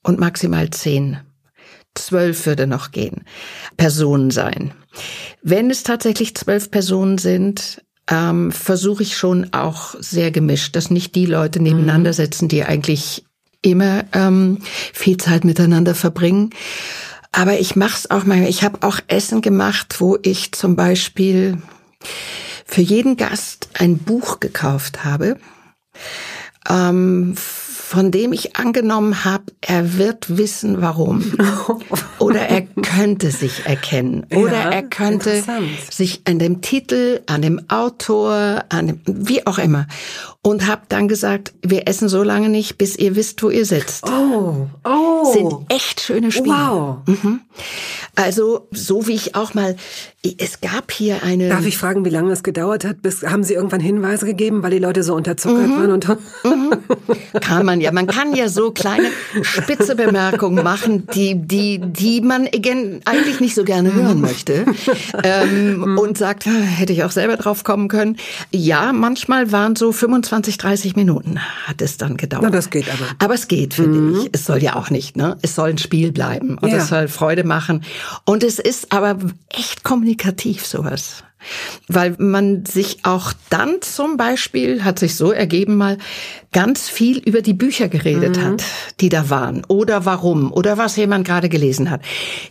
und 0.01 0.19
maximal 0.19 0.69
zehn, 0.71 1.19
zwölf 1.93 2.45
würde 2.47 2.65
noch 2.65 2.91
gehen, 2.91 3.23
Personen 3.77 4.31
sein. 4.31 4.73
Wenn 5.43 5.69
es 5.69 5.83
tatsächlich 5.83 6.35
zwölf 6.35 6.71
Personen 6.71 7.17
sind, 7.19 7.83
ähm, 8.09 8.51
versuche 8.51 9.03
ich 9.03 9.15
schon 9.15 9.53
auch 9.53 9.95
sehr 9.99 10.31
gemischt, 10.31 10.75
dass 10.75 10.89
nicht 10.89 11.15
die 11.15 11.25
Leute 11.25 11.61
nebeneinander 11.61 12.13
sitzen, 12.13 12.47
die 12.47 12.63
eigentlich 12.63 13.25
immer 13.61 14.03
ähm, 14.13 14.59
viel 14.93 15.17
Zeit 15.17 15.45
miteinander 15.45 15.95
verbringen. 15.95 16.49
Aber 17.31 17.59
ich 17.59 17.75
mache 17.75 17.95
es 17.95 18.11
auch 18.11 18.25
mal. 18.25 18.43
Ich 18.43 18.63
habe 18.63 18.85
auch 18.85 18.99
Essen 19.07 19.41
gemacht, 19.41 19.95
wo 19.99 20.17
ich 20.21 20.51
zum 20.51 20.75
Beispiel 20.75 21.57
für 22.65 22.81
jeden 22.81 23.17
Gast 23.17 23.69
ein 23.75 23.97
Buch 23.97 24.39
gekauft 24.39 25.03
habe, 25.03 25.37
ähm, 26.69 27.35
von 27.93 28.09
dem 28.09 28.33
ich 28.33 28.55
angenommen 28.55 29.23
habe, 29.23 29.43
er 29.61 29.99
wird 29.99 30.35
wissen, 30.35 30.81
warum. 30.81 31.23
oder 32.17 32.39
er 32.39 32.61
könnte 32.61 33.29
sich 33.29 33.67
erkennen 33.67 34.25
oder 34.33 34.51
ja, 34.51 34.69
er 34.71 34.81
könnte 34.81 35.43
sich 35.91 36.21
an 36.25 36.39
dem 36.39 36.61
Titel, 36.61 37.21
an 37.27 37.43
dem 37.43 37.69
Autor, 37.69 38.63
an 38.69 38.87
dem, 38.87 39.01
wie 39.05 39.45
auch 39.45 39.59
immer 39.59 39.85
und 40.45 40.67
habe 40.67 40.81
dann 40.89 41.07
gesagt, 41.07 41.53
wir 41.61 41.87
essen 41.87 42.09
so 42.09 42.21
lange 42.21 42.49
nicht, 42.49 42.77
bis 42.77 42.97
ihr 42.97 43.15
wisst, 43.15 43.41
wo 43.41 43.49
ihr 43.49 43.65
sitzt. 43.65 44.03
Oh, 44.05 44.67
oh. 44.83 45.31
Sind 45.31 45.53
echt 45.69 46.01
schöne 46.01 46.33
Spiele. 46.33 46.49
Wow. 46.49 46.97
Mhm. 47.05 47.39
Also, 48.15 48.67
so 48.71 49.07
wie 49.07 49.13
ich 49.13 49.35
auch 49.35 49.53
mal, 49.53 49.77
es 50.37 50.59
gab 50.59 50.91
hier 50.91 51.23
eine. 51.23 51.47
Darf 51.47 51.65
ich 51.65 51.77
fragen, 51.77 52.03
wie 52.03 52.09
lange 52.09 52.33
es 52.33 52.43
gedauert 52.43 52.83
hat? 52.83 53.01
Bis, 53.01 53.23
haben 53.23 53.43
Sie 53.43 53.53
irgendwann 53.53 53.79
Hinweise 53.79 54.25
gegeben, 54.25 54.63
weil 54.63 54.71
die 54.71 54.79
Leute 54.79 55.03
so 55.03 55.15
unterzuckert 55.15 55.67
mhm. 55.67 55.77
waren? 55.77 55.91
Und 55.91 56.09
mhm. 56.09 56.73
Kann 57.39 57.65
man 57.65 57.79
ja. 57.83 57.91
Man 57.91 58.07
kann 58.07 58.35
ja 58.35 58.49
so 58.49 58.71
kleine 58.71 59.07
spitze 59.41 59.95
Bemerkungen 59.95 60.63
machen, 60.63 61.07
die, 61.13 61.35
die, 61.35 61.79
die 61.79 62.21
man 62.21 62.47
eigentlich 62.47 63.39
nicht 63.39 63.55
so 63.55 63.63
gerne 63.63 63.93
hören 63.93 64.21
möchte. 64.21 64.65
ähm, 65.23 65.77
mhm. 65.77 65.97
und 65.97 66.17
sagt, 66.17 66.45
hätte 66.45 66.93
ich 66.93 67.03
auch 67.03 67.11
selber 67.11 67.37
drauf 67.37 67.63
kommen 67.63 67.87
können. 67.87 68.17
Ja, 68.51 68.93
manchmal 68.93 69.51
waren 69.51 69.75
so 69.75 69.91
25, 69.91 70.57
30 70.57 70.95
Minuten 70.95 71.39
hat 71.65 71.81
es 71.81 71.97
dann 71.97 72.17
gedauert. 72.17 72.43
Na, 72.43 72.49
das 72.49 72.69
geht 72.69 72.89
aber. 72.89 73.05
Aber 73.19 73.33
es 73.33 73.47
geht, 73.47 73.73
finde 73.73 73.99
mhm. 73.99 74.19
ich. 74.21 74.29
Es 74.31 74.45
soll 74.45 74.61
ja 74.61 74.75
auch 74.75 74.89
nicht, 74.89 75.17
ne? 75.17 75.37
Es 75.41 75.55
soll 75.55 75.69
ein 75.69 75.77
Spiel 75.77 76.11
bleiben 76.11 76.57
und 76.57 76.69
ja. 76.69 76.77
es 76.77 76.87
soll 76.87 77.07
Freude 77.07 77.43
machen. 77.43 77.83
Und 78.25 78.43
es 78.43 78.59
ist 78.59 78.91
aber 78.91 79.17
echt 79.49 79.83
kommunikativ 79.83 80.65
sowas. 80.65 81.23
Weil 81.87 82.15
man 82.17 82.65
sich 82.65 82.99
auch 83.03 83.33
dann 83.49 83.81
zum 83.81 84.17
Beispiel, 84.17 84.83
hat 84.83 84.99
sich 84.99 85.15
so 85.15 85.31
ergeben 85.31 85.75
mal, 85.75 85.97
ganz 86.51 86.89
viel 86.89 87.17
über 87.19 87.41
die 87.41 87.53
Bücher 87.53 87.87
geredet 87.87 88.37
mhm. 88.37 88.43
hat, 88.43 88.63
die 88.99 89.09
da 89.09 89.29
waren. 89.29 89.63
Oder 89.67 90.05
warum. 90.05 90.51
Oder 90.51 90.77
was 90.77 90.95
jemand 90.95 91.25
gerade 91.25 91.49
gelesen 91.49 91.89
hat. 91.89 92.01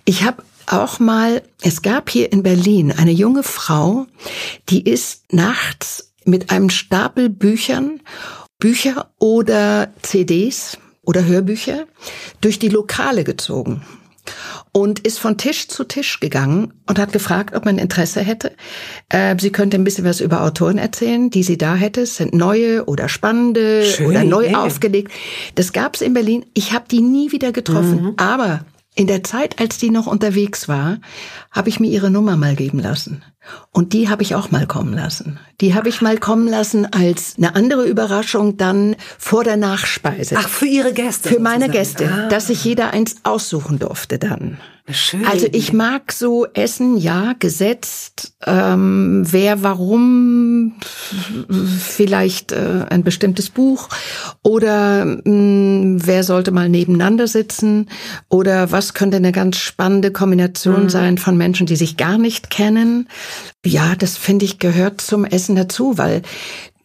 Ich 0.05 0.25
habe 0.25 0.43
auch 0.67 0.99
mal, 0.99 1.43
es 1.63 1.83
gab 1.83 2.11
hier 2.11 2.33
in 2.33 2.43
Berlin 2.43 2.93
eine 2.93 3.13
junge 3.13 3.43
Frau, 3.43 4.07
die 4.69 4.89
ist 4.89 5.33
nachts 5.33 6.13
mit 6.25 6.51
einem 6.51 6.71
Stapel 6.71 7.29
Büchern, 7.29 8.01
Bücher 8.59 9.11
oder 9.19 9.93
CDs 10.03 10.79
oder 11.03 11.25
Hörbücher 11.25 11.87
durch 12.41 12.59
die 12.59 12.69
Lokale 12.69 13.25
gezogen 13.25 13.83
und 14.73 15.01
ist 15.01 15.19
von 15.19 15.37
Tisch 15.37 15.69
zu 15.69 15.85
Tisch 15.85 16.19
gegangen 16.19 16.73
und 16.89 16.99
hat 16.99 17.13
gefragt, 17.13 17.55
ob 17.55 17.67
man 17.67 17.79
Interesse 17.79 18.21
hätte. 18.21 18.53
Äh, 19.11 19.37
sie 19.39 19.53
könnte 19.53 19.77
ein 19.77 19.85
bisschen 19.85 20.07
was 20.07 20.21
über 20.21 20.43
Autoren 20.43 20.79
erzählen, 20.79 21.29
die 21.29 21.43
sie 21.43 21.59
da 21.59 21.75
hätte. 21.75 22.03
Es 22.03 22.17
sind 22.17 22.33
neue 22.33 22.87
oder 22.87 23.09
spannende 23.09 23.85
Schön, 23.85 24.07
oder 24.07 24.25
neu 24.25 24.49
yeah. 24.49 24.65
aufgelegt. 24.65 25.13
Das 25.57 25.73
gab's 25.73 26.01
in 26.01 26.15
Berlin. 26.15 26.47
Ich 26.55 26.73
habe 26.73 26.87
die 26.91 27.03
nie 27.03 27.33
wieder 27.33 27.53
getroffen. 27.53 28.03
Mhm. 28.03 28.13
Aber 28.17 28.65
in 28.95 29.07
der 29.07 29.25
Zeit, 29.25 29.59
als 29.59 29.79
die 29.79 29.91
noch 29.91 30.07
unterwegs 30.07 30.69
war, 30.69 30.99
habe 31.51 31.69
ich 31.71 31.81
mir 31.81 31.91
ihre 31.91 32.11
Nummer 32.11 32.37
mal 32.37 32.55
geben 32.55 32.79
lassen. 32.79 33.25
Und 33.71 33.93
die 33.93 34.09
habe 34.09 34.23
ich 34.23 34.35
auch 34.35 34.51
mal 34.51 34.67
kommen 34.67 34.93
lassen. 34.93 35.39
Die 35.61 35.75
habe 35.75 35.89
ich 35.89 36.01
mal 36.01 36.19
kommen 36.19 36.47
lassen 36.47 36.87
als 36.87 37.35
eine 37.39 37.57
andere 37.57 37.85
Überraschung 37.85 38.57
dann 38.57 38.97
vor 39.19 39.45
der 39.45 39.57
Nachspeise. 39.57 40.37
Ach, 40.39 40.49
für 40.49 40.67
Ihre 40.67 40.93
Gäste? 40.93 41.31
Für 41.31 41.41
meine 41.41 41.69
Gäste, 41.69 42.09
ah. 42.09 42.29
dass 42.29 42.49
sich 42.49 42.65
jeder 42.65 42.93
eins 42.93 43.17
aussuchen 43.25 43.79
durfte 43.79 44.19
dann. 44.19 44.59
Schön. 44.91 45.25
Also 45.27 45.47
ich 45.53 45.73
mag 45.73 46.11
so 46.11 46.45
Essen, 46.55 46.97
ja, 46.97 47.35
gesetzt. 47.39 48.35
Ähm, 48.45 49.25
wer, 49.31 49.63
warum, 49.63 50.75
vielleicht 51.79 52.51
äh, 52.51 52.87
ein 52.91 53.05
bestimmtes 53.05 53.49
Buch 53.49 53.89
oder 54.43 55.05
mh, 55.05 55.23
hm, 55.25 56.07
wer 56.07 56.25
sollte 56.25 56.51
mal 56.51 56.69
nebeneinander 56.69 57.29
sitzen 57.29 57.89
oder 58.29 58.73
was 58.73 58.93
könnte 58.93 59.19
eine 59.19 59.31
ganz 59.31 59.59
spannende 59.59 60.11
Kombination 60.11 60.85
mhm. 60.85 60.91
sein 60.91 61.19
von 61.19 61.37
Menschen, 61.37 61.67
die 61.67 61.77
sich 61.77 61.97
gar 61.97 62.19
nicht 62.19 62.51
kennen. 62.51 63.09
Ja, 63.65 63.95
das 63.97 64.17
finde 64.17 64.45
ich 64.47 64.59
gehört 64.59 65.01
zum 65.01 65.25
Essen 65.25 65.55
dazu, 65.55 65.97
weil 65.97 66.23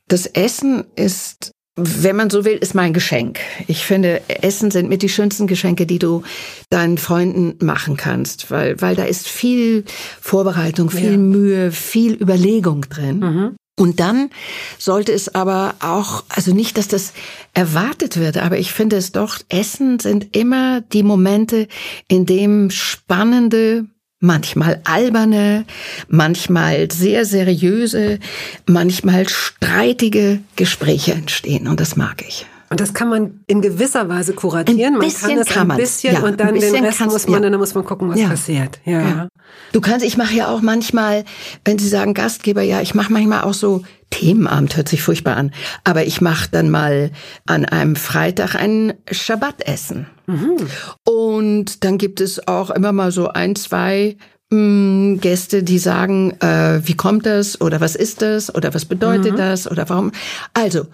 das 0.07 0.27
Essen 0.27 0.85
ist 0.95 1.51
wenn 1.77 2.15
man 2.15 2.31
so 2.31 2.43
will, 2.43 2.57
ist 2.57 2.73
mein 2.73 2.91
Geschenk. 2.91 3.39
Ich 3.67 3.85
finde, 3.85 4.21
Essen 4.27 4.71
sind 4.71 4.89
mit 4.89 5.03
die 5.03 5.09
schönsten 5.09 5.45
Geschenke, 5.45 5.85
die 5.85 5.99
du 5.99 6.23
deinen 6.71 6.97
Freunden 6.97 7.63
machen 7.63 7.97
kannst, 7.97 8.49
weil, 8.49 8.81
weil 8.81 8.95
da 8.95 9.03
ist 9.03 9.27
viel 9.27 9.85
Vorbereitung, 10.19 10.89
viel 10.89 11.11
ja. 11.11 11.17
Mühe, 11.17 11.71
viel 11.71 12.13
Überlegung 12.13 12.81
drin. 12.89 13.19
Mhm. 13.19 13.55
Und 13.79 13.99
dann 13.99 14.31
sollte 14.79 15.11
es 15.11 15.35
aber 15.35 15.75
auch, 15.79 16.23
also 16.29 16.51
nicht, 16.51 16.79
dass 16.79 16.87
das 16.87 17.13
erwartet 17.53 18.17
wird, 18.17 18.37
aber 18.37 18.57
ich 18.57 18.71
finde 18.71 18.95
es 18.97 19.11
doch, 19.11 19.37
Essen 19.49 19.99
sind 19.99 20.35
immer 20.35 20.81
die 20.81 21.03
Momente, 21.03 21.67
in 22.07 22.25
dem 22.25 22.71
spannende 22.71 23.85
manchmal 24.19 24.81
alberne, 24.83 25.65
manchmal 26.07 26.91
sehr 26.91 27.25
seriöse, 27.25 28.19
manchmal 28.65 29.29
streitige 29.29 30.39
Gespräche 30.55 31.13
entstehen 31.13 31.67
und 31.67 31.79
das 31.79 31.95
mag 31.95 32.23
ich. 32.27 32.45
Und 32.69 32.81
das 32.81 32.93
kann 32.93 33.09
man 33.09 33.39
in 33.47 33.61
gewisser 33.61 34.09
Weise 34.09 34.33
kuratieren. 34.33 34.95
Ein 34.95 34.99
bisschen 34.99 35.37
man 35.37 35.37
kann 35.37 35.45
das 35.45 35.53
kann 35.55 35.71
ein 35.71 35.77
bisschen 35.77 36.13
ja, 36.15 36.21
und 36.21 36.39
dann 36.39 36.53
den 36.55 36.85
Rest 36.85 36.99
muss 37.05 37.27
man, 37.27 37.43
ja. 37.43 37.49
dann 37.49 37.59
muss 37.59 37.73
man 37.73 37.85
gucken, 37.85 38.09
was 38.09 38.19
ja. 38.19 38.27
passiert. 38.27 38.79
Ja. 38.83 39.01
ja. 39.01 39.27
Du 39.71 39.79
kannst, 39.79 40.05
ich 40.05 40.17
mache 40.17 40.33
ja 40.33 40.49
auch 40.49 40.61
manchmal, 40.61 41.23
wenn 41.63 41.79
Sie 41.79 41.87
sagen 41.87 42.13
Gastgeber, 42.13 42.61
ja, 42.61 42.81
ich 42.81 42.93
mache 42.93 43.11
manchmal 43.11 43.43
auch 43.43 43.53
so 43.53 43.83
Themenamt, 44.09 44.75
hört 44.75 44.89
sich 44.89 45.01
furchtbar 45.01 45.35
an, 45.37 45.51
aber 45.83 46.05
ich 46.05 46.21
mache 46.21 46.49
dann 46.51 46.69
mal 46.69 47.11
an 47.45 47.65
einem 47.65 47.95
Freitag 47.95 48.55
ein 48.55 48.93
Schabbatessen. 49.11 50.07
Mhm. 50.27 50.57
Und 51.03 51.83
dann 51.83 51.97
gibt 51.97 52.21
es 52.21 52.47
auch 52.47 52.69
immer 52.69 52.91
mal 52.91 53.11
so 53.11 53.29
ein, 53.29 53.55
zwei 53.55 54.17
hm, 54.49 55.19
Gäste, 55.21 55.63
die 55.63 55.79
sagen, 55.79 56.31
äh, 56.39 56.79
wie 56.83 56.95
kommt 56.95 57.25
das 57.25 57.59
oder 57.59 57.81
was 57.81 57.95
ist 57.95 58.21
das 58.21 58.53
oder 58.53 58.73
was 58.73 58.85
bedeutet 58.85 59.33
mhm. 59.33 59.37
das 59.37 59.69
oder 59.69 59.89
warum. 59.89 60.11
Also 60.53 60.87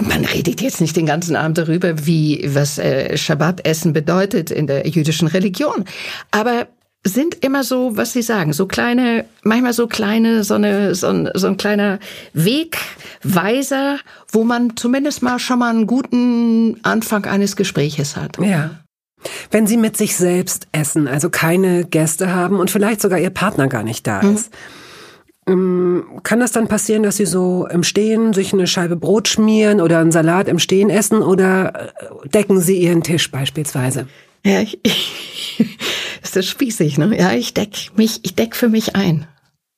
man 0.00 0.24
redet 0.24 0.60
jetzt 0.60 0.80
nicht 0.80 0.96
den 0.96 1.06
ganzen 1.06 1.36
Abend 1.36 1.58
darüber, 1.58 2.06
wie 2.06 2.44
was 2.54 2.78
äh, 2.78 3.16
Schabbatessen 3.16 3.92
bedeutet 3.92 4.50
in 4.50 4.66
der 4.66 4.86
jüdischen 4.86 5.28
Religion, 5.28 5.84
aber 6.30 6.68
sind 7.06 7.44
immer 7.44 7.62
so, 7.62 7.96
was 7.96 8.12
Sie 8.12 8.22
sagen, 8.22 8.52
so 8.52 8.66
kleine, 8.66 9.26
manchmal 9.42 9.72
so 9.72 9.86
kleine, 9.86 10.42
so, 10.44 10.54
eine, 10.54 10.94
so, 10.94 11.06
ein, 11.06 11.30
so 11.34 11.46
ein 11.46 11.56
kleiner 11.56 12.00
Wegweiser, 12.32 13.98
wo 14.30 14.44
man 14.44 14.76
zumindest 14.76 15.22
mal 15.22 15.38
schon 15.38 15.60
mal 15.60 15.70
einen 15.70 15.86
guten 15.86 16.78
Anfang 16.82 17.24
eines 17.26 17.54
Gespräches 17.54 18.16
hat. 18.16 18.38
Ja. 18.38 18.70
Wenn 19.50 19.66
Sie 19.66 19.76
mit 19.76 19.96
sich 19.96 20.16
selbst 20.16 20.66
essen, 20.72 21.08
also 21.08 21.30
keine 21.30 21.84
Gäste 21.84 22.34
haben 22.34 22.58
und 22.58 22.70
vielleicht 22.70 23.00
sogar 23.00 23.18
Ihr 23.18 23.30
Partner 23.30 23.68
gar 23.68 23.82
nicht 23.82 24.06
da 24.06 24.22
mhm. 24.22 24.34
ist, 24.34 24.52
kann 25.48 26.40
das 26.40 26.50
dann 26.50 26.66
passieren, 26.66 27.04
dass 27.04 27.18
Sie 27.18 27.26
so 27.26 27.68
im 27.68 27.84
Stehen 27.84 28.32
sich 28.32 28.52
eine 28.52 28.66
Scheibe 28.66 28.96
Brot 28.96 29.28
schmieren 29.28 29.80
oder 29.80 30.00
einen 30.00 30.10
Salat 30.10 30.48
im 30.48 30.58
Stehen 30.58 30.90
essen 30.90 31.22
oder 31.22 31.92
äh, 32.24 32.28
decken 32.28 32.60
Sie 32.60 32.78
Ihren 32.78 33.04
Tisch 33.04 33.30
beispielsweise? 33.30 34.08
Ja, 34.44 34.60
ich, 34.60 34.80
ich, 34.84 35.78
ist 36.20 36.34
das 36.34 36.46
spießig, 36.46 36.98
ne? 36.98 37.16
Ja, 37.16 37.32
ich 37.32 37.54
deck 37.54 37.92
mich, 37.96 38.20
ich 38.24 38.34
deck 38.34 38.56
für 38.56 38.68
mich 38.68 38.96
ein. 38.96 39.28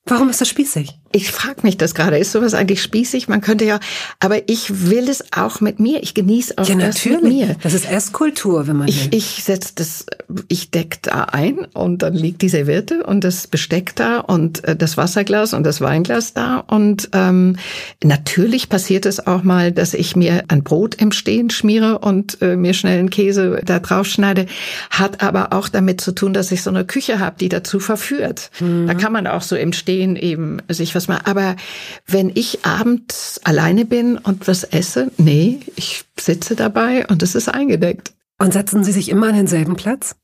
Warum 0.07 0.31
ist 0.31 0.41
das 0.41 0.49
spießig? 0.49 0.99
Ich 1.12 1.31
frage 1.31 1.61
mich 1.62 1.77
das 1.77 1.95
gerade. 1.95 2.19
Ist 2.19 2.33
sowas 2.33 2.55
eigentlich 2.55 2.83
spießig? 2.83 3.29
Man 3.29 3.41
könnte 3.41 3.65
ja, 3.65 3.81
aber 4.21 4.49
ich 4.49 4.91
will 4.91 5.09
es 5.09 5.33
auch 5.33 5.61
mit 5.61 5.81
mir. 5.81 6.03
Ich 6.03 6.15
genieße 6.15 6.59
auch 6.59 6.69
ja, 6.69 6.75
das 6.75 6.97
natürlich. 6.97 7.23
mit 7.23 7.33
mir. 7.33 7.57
Das 7.62 7.75
ist 7.75 7.91
Esskultur, 7.91 8.67
wenn 8.67 8.77
man 8.77 8.88
ich, 8.88 9.07
will. 9.07 9.15
Ich 9.15 9.43
setze 9.45 9.73
das, 9.75 10.07
ich 10.49 10.71
deck 10.71 11.03
da 11.03 11.25
ein 11.25 11.67
und 11.75 12.03
dann 12.03 12.15
liegt 12.15 12.43
die 12.43 12.49
Serviette 12.49 13.05
und 13.05 13.25
das 13.25 13.47
Besteck 13.47 13.97
da 13.97 14.19
und 14.19 14.65
äh, 14.65 14.77
das 14.77 14.97
Wasserglas 14.97 15.55
und 15.55 15.65
das 15.65 15.81
Weinglas 15.81 16.35
da 16.35 16.59
und 16.59 17.11
ähm, 17.12 17.57
natürlich 18.03 18.69
passiert 18.69 19.07
es 19.07 19.27
auch 19.27 19.43
mal, 19.43 19.73
dass 19.73 19.95
ich 19.95 20.17
mir 20.17 20.45
ein 20.49 20.62
Brot 20.62 20.95
im 20.97 21.12
Stehen 21.12 21.50
schmiere 21.50 21.99
und 22.00 22.41
äh, 22.43 22.57
mir 22.57 22.75
schnell 22.75 22.99
einen 22.99 23.11
Käse 23.11 23.61
da 23.65 23.79
drauf 23.79 24.07
schneide. 24.07 24.47
Hat 24.91 25.23
aber 25.23 25.53
auch 25.53 25.69
damit 25.69 26.00
zu 26.00 26.12
tun, 26.12 26.33
dass 26.33 26.53
ich 26.53 26.62
so 26.62 26.71
eine 26.71 26.85
Küche 26.85 27.19
habe, 27.19 27.37
die 27.41 27.49
dazu 27.49 27.81
verführt. 27.81 28.50
Mhm. 28.61 28.87
Da 28.87 28.95
kann 28.95 29.12
man 29.12 29.27
auch 29.27 29.43
so 29.43 29.57
im 29.57 29.73
Stehen 29.73 30.17
eben 30.17 30.59
sich 30.69 30.93
was 30.99 31.09
mal. 31.09 31.21
Aber 31.25 31.57
wenn 32.07 32.31
ich 32.35 32.64
abends 32.64 33.40
alleine 33.45 33.85
bin 33.85 34.19
und 34.19 34.49
was 34.49 34.64
esse, 34.64 35.11
nee, 35.17 35.61
ich 35.76 36.05
sitze 36.19 36.57
dabei 36.57 37.07
und 37.07 37.23
es 37.23 37.35
ist 37.35 37.49
eingedeckt. 37.49 38.12
Und 38.40 38.52
setzen 38.52 38.85
Sie 38.85 38.93
sich 38.93 39.09
immer 39.09 39.28
an 39.28 39.37
denselben 39.37 39.76
Platz? 39.76 40.17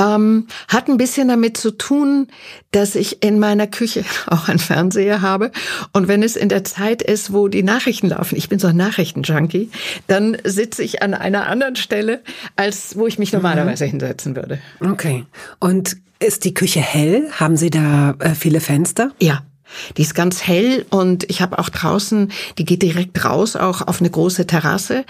Ähm, 0.00 0.46
hat 0.68 0.88
ein 0.88 0.96
bisschen 0.96 1.28
damit 1.28 1.58
zu 1.58 1.70
tun, 1.70 2.28
dass 2.70 2.94
ich 2.94 3.22
in 3.22 3.38
meiner 3.38 3.66
Küche 3.66 4.04
auch 4.26 4.48
einen 4.48 4.58
Fernseher 4.58 5.20
habe. 5.20 5.52
Und 5.92 6.08
wenn 6.08 6.22
es 6.22 6.34
in 6.34 6.48
der 6.48 6.64
Zeit 6.64 7.02
ist, 7.02 7.32
wo 7.32 7.48
die 7.48 7.62
Nachrichten 7.62 8.08
laufen, 8.08 8.36
ich 8.36 8.48
bin 8.48 8.58
so 8.58 8.68
ein 8.68 8.76
Nachrichtenjunkie, 8.76 9.70
dann 10.06 10.36
sitze 10.44 10.82
ich 10.82 11.02
an 11.02 11.14
einer 11.14 11.46
anderen 11.46 11.76
Stelle, 11.76 12.22
als 12.56 12.96
wo 12.96 13.06
ich 13.06 13.18
mich 13.18 13.32
normalerweise 13.32 13.84
mhm. 13.84 13.90
hinsetzen 13.90 14.34
würde. 14.34 14.60
Okay. 14.80 15.26
Und 15.58 15.96
ist 16.20 16.44
die 16.44 16.54
Küche 16.54 16.80
hell? 16.80 17.30
Haben 17.32 17.56
Sie 17.56 17.70
da 17.70 18.14
äh, 18.20 18.34
viele 18.34 18.60
Fenster? 18.60 19.10
Ja. 19.20 19.42
Die 19.96 20.02
ist 20.02 20.14
ganz 20.14 20.42
hell 20.42 20.86
und 20.90 21.28
ich 21.30 21.40
habe 21.42 21.58
auch 21.58 21.68
draußen, 21.68 22.32
die 22.58 22.64
geht 22.64 22.82
direkt 22.82 23.24
raus, 23.24 23.56
auch 23.56 23.86
auf 23.86 24.00
eine 24.00 24.10
große 24.10 24.46
Terrasse. 24.46 25.04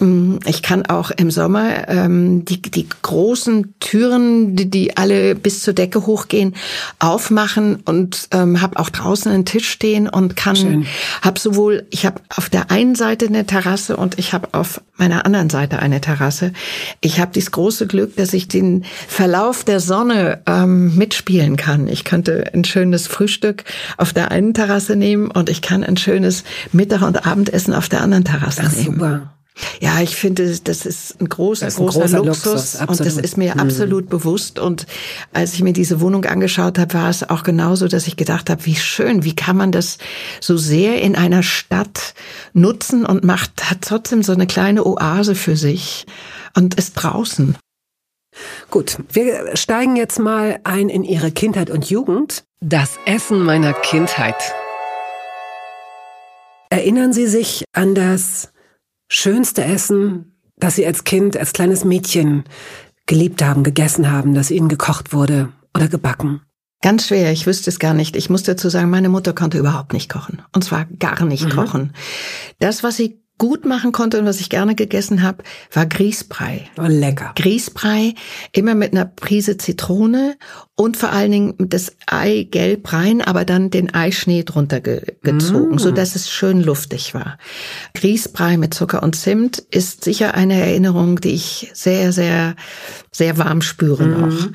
Mm, 0.00 0.36
ich 0.46 0.62
kann 0.62 0.86
auch 0.86 1.10
im 1.10 1.30
Sommer 1.30 1.88
ähm, 1.88 2.44
die, 2.44 2.60
die 2.62 2.88
großen 3.02 3.74
Türen, 3.80 4.56
die, 4.56 4.70
die 4.70 4.96
alle 4.96 5.34
bis 5.34 5.62
zur 5.62 5.74
Decke 5.74 6.06
hochgehen, 6.06 6.54
aufmachen 6.98 7.76
und 7.84 8.28
ähm, 8.32 8.60
habe 8.60 8.78
auch 8.78 8.90
draußen 8.90 9.30
einen 9.30 9.44
Tisch 9.44 9.68
stehen 9.68 10.08
und 10.08 10.36
kann, 10.36 10.86
habe 11.22 11.38
sowohl, 11.38 11.86
ich 11.90 12.06
habe 12.06 12.20
auf 12.36 12.48
der 12.48 12.70
einen 12.70 12.94
Seite 12.94 13.26
eine 13.26 13.46
Terrasse 13.46 13.96
und 13.96 14.18
ich 14.18 14.32
habe 14.32 14.48
auf 14.52 14.80
meiner 14.96 15.24
anderen 15.24 15.50
Seite 15.50 15.80
eine 15.80 16.00
Terrasse. 16.00 16.52
Ich 17.00 17.18
habe 17.18 17.32
dieses 17.34 17.50
große 17.50 17.86
Glück, 17.86 18.14
dass 18.16 18.32
ich 18.32 18.46
den 18.46 18.84
Verlauf 19.08 19.64
der 19.64 19.80
Sonne 19.80 20.40
ähm, 20.46 20.96
mitspielen 20.96 21.56
kann. 21.56 21.88
Ich 21.88 22.04
könnte 22.04 22.50
ein 22.54 22.64
schönes 22.64 23.08
Frühstück 23.08 23.64
auf 24.02 24.12
der 24.12 24.30
einen 24.32 24.52
Terrasse 24.52 24.96
nehmen 24.96 25.30
und 25.30 25.48
ich 25.48 25.62
kann 25.62 25.84
ein 25.84 25.96
schönes 25.96 26.44
Mittag- 26.72 27.02
und 27.02 27.24
Abendessen 27.24 27.72
auf 27.72 27.88
der 27.88 28.02
anderen 28.02 28.24
Terrasse 28.24 28.62
Ach, 28.66 28.72
nehmen. 28.72 28.94
Super. 28.96 29.32
Ja, 29.80 30.00
ich 30.00 30.16
finde, 30.16 30.58
das 30.64 30.86
ist 30.86 31.20
ein 31.20 31.28
großer, 31.28 31.68
ist 31.68 31.78
ein 31.78 31.84
großer, 31.84 32.00
großer, 32.00 32.24
Luxus, 32.24 32.80
Luxus 32.80 32.88
und 32.88 33.00
das 33.00 33.16
ist 33.16 33.36
mir 33.36 33.54
mhm. 33.54 33.60
absolut 33.60 34.08
bewusst. 34.08 34.58
Und 34.58 34.86
als 35.32 35.54
ich 35.54 35.62
mir 35.62 35.72
diese 35.72 36.00
Wohnung 36.00 36.24
angeschaut 36.24 36.78
habe, 36.78 36.94
war 36.94 37.10
es 37.10 37.28
auch 37.28 37.42
genauso, 37.42 37.86
dass 37.86 38.06
ich 38.06 38.16
gedacht 38.16 38.50
habe, 38.50 38.64
wie 38.64 38.76
schön, 38.76 39.24
wie 39.24 39.36
kann 39.36 39.56
man 39.56 39.70
das 39.70 39.98
so 40.40 40.56
sehr 40.56 41.02
in 41.02 41.16
einer 41.16 41.42
Stadt 41.42 42.14
nutzen 42.54 43.04
und 43.04 43.24
macht, 43.24 43.70
hat 43.70 43.82
trotzdem 43.82 44.22
so 44.22 44.32
eine 44.32 44.46
kleine 44.46 44.86
Oase 44.86 45.34
für 45.34 45.56
sich 45.56 46.06
und 46.56 46.74
ist 46.74 46.94
draußen. 46.94 47.56
Gut, 48.70 48.98
wir 49.10 49.56
steigen 49.56 49.96
jetzt 49.96 50.18
mal 50.18 50.60
ein 50.64 50.88
in 50.88 51.04
Ihre 51.04 51.30
Kindheit 51.30 51.70
und 51.70 51.90
Jugend. 51.90 52.44
Das 52.60 52.98
Essen 53.06 53.42
meiner 53.42 53.72
Kindheit. 53.72 54.36
Erinnern 56.70 57.12
Sie 57.12 57.26
sich 57.26 57.64
an 57.72 57.94
das 57.94 58.52
schönste 59.10 59.64
Essen, 59.64 60.38
das 60.56 60.76
Sie 60.76 60.86
als 60.86 61.04
Kind, 61.04 61.36
als 61.36 61.52
kleines 61.52 61.84
Mädchen 61.84 62.44
geliebt 63.06 63.42
haben, 63.42 63.62
gegessen 63.62 64.10
haben, 64.10 64.32
das 64.34 64.50
Ihnen 64.50 64.68
gekocht 64.68 65.12
wurde 65.12 65.52
oder 65.76 65.88
gebacken? 65.88 66.40
Ganz 66.82 67.06
schwer, 67.06 67.30
ich 67.30 67.46
wüsste 67.46 67.70
es 67.70 67.78
gar 67.78 67.94
nicht. 67.94 68.16
Ich 68.16 68.28
muss 68.28 68.42
dazu 68.42 68.68
sagen, 68.68 68.90
meine 68.90 69.08
Mutter 69.08 69.32
konnte 69.34 69.58
überhaupt 69.58 69.92
nicht 69.92 70.10
kochen. 70.10 70.42
Und 70.52 70.64
zwar 70.64 70.86
gar 70.98 71.24
nicht 71.24 71.44
mhm. 71.44 71.50
kochen. 71.50 71.92
Das, 72.58 72.82
was 72.82 72.96
sie 72.96 73.21
gut 73.38 73.64
machen 73.64 73.92
konnte 73.92 74.18
und 74.20 74.26
was 74.26 74.40
ich 74.40 74.50
gerne 74.50 74.74
gegessen 74.74 75.22
habe, 75.22 75.42
war 75.72 75.86
Grießbrei. 75.86 76.68
Oh, 76.78 76.86
lecker. 76.86 77.32
Grießbrei, 77.34 78.14
immer 78.52 78.74
mit 78.74 78.92
einer 78.92 79.04
Prise 79.04 79.56
Zitrone 79.56 80.36
und 80.74 80.96
vor 80.96 81.10
allen 81.10 81.30
Dingen 81.30 81.54
das 81.58 81.92
Ei 82.06 82.46
gelb 82.50 82.92
rein, 82.92 83.20
aber 83.20 83.44
dann 83.44 83.70
den 83.70 83.92
Eischnee 83.94 84.42
drunter 84.42 84.80
ge 84.80 85.02
gezogen, 85.22 85.76
mm. 85.76 85.78
so 85.78 85.90
dass 85.90 86.16
es 86.16 86.30
schön 86.30 86.60
luftig 86.60 87.14
war. 87.14 87.38
Grießbrei 87.94 88.56
mit 88.56 88.74
Zucker 88.74 89.02
und 89.02 89.16
Zimt 89.16 89.58
ist 89.58 90.04
sicher 90.04 90.34
eine 90.34 90.60
Erinnerung, 90.60 91.20
die 91.20 91.30
ich 91.34 91.70
sehr, 91.74 92.12
sehr, 92.12 92.56
sehr 93.14 93.38
warm 93.38 93.60
spüre 93.60 94.06
mm. 94.06 94.20
noch. 94.20 94.48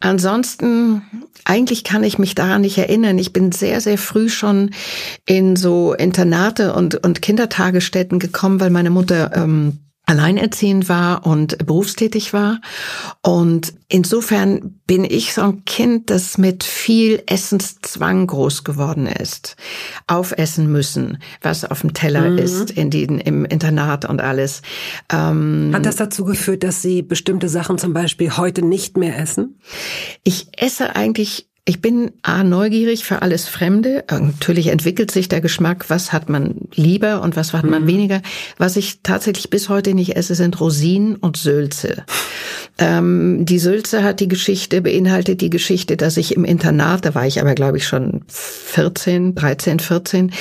Ansonsten, 0.00 1.02
eigentlich 1.44 1.84
kann 1.84 2.04
ich 2.04 2.18
mich 2.18 2.34
daran 2.34 2.62
nicht 2.62 2.76
erinnern. 2.76 3.18
Ich 3.18 3.32
bin 3.32 3.52
sehr, 3.52 3.80
sehr 3.80 3.98
früh 3.98 4.28
schon 4.28 4.70
in 5.24 5.56
so 5.56 5.94
Internate 5.94 6.74
und, 6.74 6.96
und 6.96 7.22
Kindertagesstätten 7.22 8.18
gekommen, 8.18 8.60
weil 8.60 8.70
meine 8.70 8.90
Mutter 8.90 9.30
ähm, 9.34 9.78
alleinerziehend 10.12 10.90
war 10.90 11.26
und 11.26 11.56
berufstätig 11.66 12.34
war. 12.34 12.60
Und 13.22 13.72
insofern 13.88 14.80
bin 14.86 15.04
ich 15.04 15.32
so 15.32 15.40
ein 15.40 15.64
Kind, 15.64 16.10
das 16.10 16.36
mit 16.36 16.64
viel 16.64 17.22
Essenszwang 17.26 18.26
groß 18.26 18.62
geworden 18.62 19.06
ist. 19.06 19.56
Aufessen 20.06 20.70
müssen, 20.70 21.16
was 21.40 21.64
auf 21.64 21.80
dem 21.80 21.94
Teller 21.94 22.28
mhm. 22.28 22.38
ist, 22.38 22.70
in 22.70 22.90
den, 22.90 23.18
im 23.18 23.46
Internat 23.46 24.04
und 24.04 24.20
alles. 24.20 24.60
Ähm, 25.10 25.70
Hat 25.72 25.86
das 25.86 25.96
dazu 25.96 26.26
geführt, 26.26 26.62
dass 26.62 26.82
Sie 26.82 27.00
bestimmte 27.00 27.48
Sachen 27.48 27.78
zum 27.78 27.94
Beispiel 27.94 28.36
heute 28.36 28.62
nicht 28.62 28.98
mehr 28.98 29.18
essen? 29.18 29.60
Ich 30.24 30.48
esse 30.60 30.94
eigentlich 30.94 31.48
ich 31.64 31.80
bin 31.80 32.10
A, 32.22 32.42
neugierig 32.42 33.04
für 33.04 33.22
alles 33.22 33.46
Fremde. 33.46 34.04
Äh, 34.08 34.18
natürlich 34.18 34.66
entwickelt 34.66 35.12
sich 35.12 35.28
der 35.28 35.40
Geschmack, 35.40 35.90
was 35.90 36.12
hat 36.12 36.28
man 36.28 36.56
lieber 36.74 37.22
und 37.22 37.36
was 37.36 37.52
hat 37.52 37.64
man 37.64 37.84
mhm. 37.84 37.86
weniger. 37.86 38.22
Was 38.58 38.76
ich 38.76 39.02
tatsächlich 39.02 39.48
bis 39.48 39.68
heute 39.68 39.94
nicht 39.94 40.16
esse, 40.16 40.34
sind 40.34 40.60
Rosinen 40.60 41.14
und 41.14 41.36
Sülze. 41.36 42.04
Ähm, 42.78 43.44
die 43.44 43.60
Sülze 43.60 44.02
hat 44.02 44.18
die 44.18 44.26
Geschichte, 44.26 44.82
beinhaltet 44.82 45.40
die 45.40 45.50
Geschichte, 45.50 45.96
dass 45.96 46.16
ich 46.16 46.34
im 46.34 46.44
Internat, 46.44 47.04
da 47.04 47.14
war 47.14 47.26
ich 47.26 47.40
aber 47.40 47.54
glaube 47.54 47.76
ich 47.76 47.86
schon 47.86 48.24
14, 48.26 49.36
13, 49.36 49.78
14, 49.78 50.32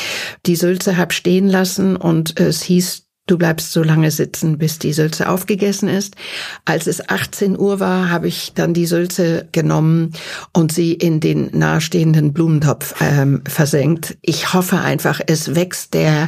die 0.47 0.55
Sülze 0.55 0.97
hab 0.97 1.13
stehen 1.13 1.47
lassen 1.47 1.97
und 1.97 2.39
es 2.39 2.63
hieß, 2.63 3.05
Du 3.27 3.37
bleibst 3.37 3.71
so 3.71 3.83
lange 3.83 4.11
sitzen, 4.11 4.57
bis 4.57 4.79
die 4.79 4.93
Sülze 4.93 5.29
aufgegessen 5.29 5.87
ist. 5.87 6.15
Als 6.65 6.87
es 6.87 7.07
18 7.07 7.57
Uhr 7.57 7.79
war, 7.79 8.09
habe 8.09 8.27
ich 8.27 8.53
dann 8.55 8.73
die 8.73 8.87
Sülze 8.87 9.47
genommen 9.51 10.13
und 10.53 10.71
sie 10.71 10.93
in 10.93 11.19
den 11.19 11.57
nahestehenden 11.57 12.33
Blumentopf 12.33 12.95
ähm, 12.99 13.41
versenkt. 13.47 14.17
Ich 14.21 14.53
hoffe 14.53 14.79
einfach, 14.79 15.21
es 15.27 15.55
wächst 15.55 15.93
der 15.93 16.27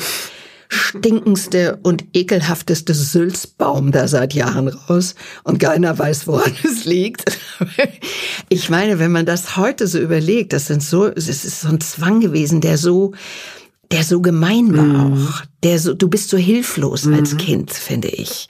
stinkendste 0.70 1.80
und 1.84 2.06
ekelhafteste 2.14 2.94
Sülzbaum 2.94 3.92
da 3.92 4.08
seit 4.08 4.34
Jahren 4.34 4.68
raus 4.68 5.16
und 5.44 5.60
keiner 5.60 5.98
weiß, 5.98 6.28
woran 6.28 6.54
es 6.64 6.86
liegt. 6.86 7.26
Ich 8.50 8.70
meine, 8.70 9.00
wenn 9.00 9.12
man 9.12 9.26
das 9.26 9.58
heute 9.58 9.88
so 9.88 10.00
überlegt, 10.00 10.54
das 10.54 10.68
sind 10.68 10.84
so, 10.84 11.08
es 11.08 11.28
ist 11.28 11.62
so 11.62 11.70
ein 11.70 11.82
Zwang 11.82 12.20
gewesen, 12.20 12.62
der 12.62 12.78
so 12.78 13.14
der 13.92 14.04
so 14.04 14.22
gemein 14.22 14.76
war 14.76 14.84
mhm. 14.84 15.14
auch. 15.14 15.42
Der 15.64 15.80
so, 15.80 15.94
du 15.94 16.10
bist 16.10 16.30
so 16.30 16.38
hilflos 16.38 17.06
mhm. 17.06 17.14
als 17.16 17.38
Kind, 17.38 17.72
finde 17.72 18.10
ich. 18.10 18.48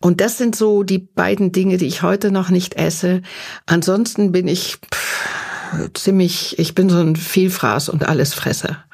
Und 0.00 0.20
das 0.20 0.38
sind 0.38 0.56
so 0.56 0.82
die 0.82 0.98
beiden 0.98 1.52
Dinge, 1.52 1.76
die 1.76 1.86
ich 1.86 2.02
heute 2.02 2.30
noch 2.30 2.50
nicht 2.50 2.74
esse. 2.74 3.22
Ansonsten 3.66 4.32
bin 4.32 4.48
ich 4.48 4.78
pff, 4.94 5.28
ziemlich, 5.94 6.58
ich 6.58 6.74
bin 6.74 6.88
so 6.88 6.98
ein 6.98 7.16
Vielfraß 7.16 7.88
und 7.90 8.08
Allesfresser. 8.08 8.84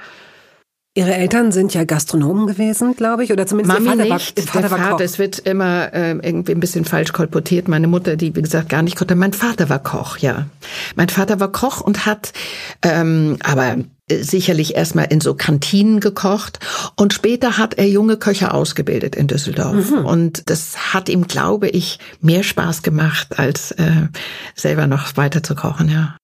Ihre 0.94 1.12
Eltern 1.14 1.52
sind 1.52 1.74
ja 1.74 1.84
Gastronomen 1.84 2.46
gewesen, 2.46 2.96
glaube 2.96 3.22
ich, 3.22 3.30
oder 3.30 3.46
zumindest 3.46 3.78
Mami 3.78 3.98
Vater 3.98 4.14
nicht. 4.14 4.54
War, 4.54 4.62
Vater, 4.62 4.70
war 4.70 4.92
Koch. 4.92 5.00
Es 5.00 5.18
wird 5.18 5.38
immer 5.40 5.92
äh, 5.92 6.12
irgendwie 6.12 6.52
ein 6.52 6.60
bisschen 6.60 6.86
falsch 6.86 7.12
kolportiert. 7.12 7.68
Meine 7.68 7.86
Mutter, 7.86 8.16
die 8.16 8.34
wie 8.34 8.40
gesagt 8.40 8.70
gar 8.70 8.80
nicht 8.80 8.96
konnte. 8.96 9.14
Mein 9.14 9.34
Vater 9.34 9.68
war 9.68 9.78
Koch, 9.78 10.16
ja. 10.16 10.46
Mein 10.94 11.10
Vater 11.10 11.38
war 11.38 11.52
Koch 11.52 11.82
und 11.82 12.06
hat 12.06 12.32
ähm, 12.80 13.36
aber 13.44 13.76
sicherlich 14.08 14.76
erstmal 14.76 15.06
in 15.06 15.20
so 15.20 15.34
Kantinen 15.34 16.00
gekocht 16.00 16.60
und 16.96 17.12
später 17.12 17.58
hat 17.58 17.74
er 17.74 17.88
junge 17.88 18.16
Köche 18.16 18.54
ausgebildet 18.54 19.16
in 19.16 19.26
Düsseldorf 19.26 19.90
mhm. 19.90 20.04
und 20.04 20.48
das 20.48 20.94
hat 20.94 21.08
ihm, 21.08 21.26
glaube 21.26 21.68
ich, 21.68 21.98
mehr 22.20 22.44
Spaß 22.44 22.82
gemacht, 22.82 23.38
als 23.38 23.72
äh, 23.72 24.08
selber 24.54 24.86
noch 24.86 25.16
weiter 25.16 25.42
zu 25.42 25.54
kochen, 25.54 25.88
ja. 25.88 26.16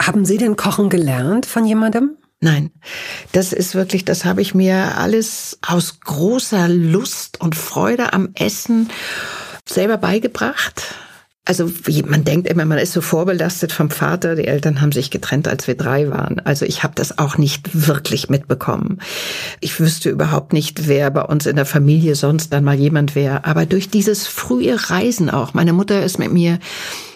Haben 0.00 0.24
Sie 0.24 0.36
denn 0.36 0.56
Kochen 0.56 0.88
gelernt 0.88 1.46
von 1.46 1.64
jemandem? 1.64 2.16
Nein, 2.40 2.72
das 3.30 3.52
ist 3.52 3.76
wirklich, 3.76 4.04
das 4.04 4.24
habe 4.24 4.42
ich 4.42 4.52
mir 4.52 4.98
alles 4.98 5.60
aus 5.64 6.00
großer 6.00 6.66
Lust 6.66 7.40
und 7.40 7.54
Freude 7.54 8.12
am 8.12 8.30
Essen 8.34 8.90
selber 9.64 9.96
beigebracht. 9.96 10.96
Also 11.44 11.68
man 12.06 12.22
denkt 12.22 12.46
immer, 12.46 12.64
man 12.64 12.78
ist 12.78 12.92
so 12.92 13.00
vorbelastet 13.00 13.72
vom 13.72 13.90
Vater. 13.90 14.36
Die 14.36 14.46
Eltern 14.46 14.80
haben 14.80 14.92
sich 14.92 15.10
getrennt, 15.10 15.48
als 15.48 15.66
wir 15.66 15.76
drei 15.76 16.08
waren. 16.08 16.38
Also 16.38 16.64
ich 16.64 16.84
habe 16.84 16.94
das 16.94 17.18
auch 17.18 17.36
nicht 17.36 17.88
wirklich 17.88 18.28
mitbekommen. 18.30 18.98
Ich 19.60 19.80
wüsste 19.80 20.08
überhaupt 20.10 20.52
nicht, 20.52 20.86
wer 20.86 21.10
bei 21.10 21.22
uns 21.22 21.46
in 21.46 21.56
der 21.56 21.66
Familie 21.66 22.14
sonst 22.14 22.52
dann 22.52 22.62
mal 22.62 22.76
jemand 22.76 23.16
wäre. 23.16 23.44
Aber 23.44 23.66
durch 23.66 23.90
dieses 23.90 24.28
frühe 24.28 24.76
Reisen 24.90 25.30
auch. 25.30 25.52
Meine 25.52 25.72
Mutter 25.72 26.04
ist 26.04 26.20
mit 26.20 26.32
mir 26.32 26.60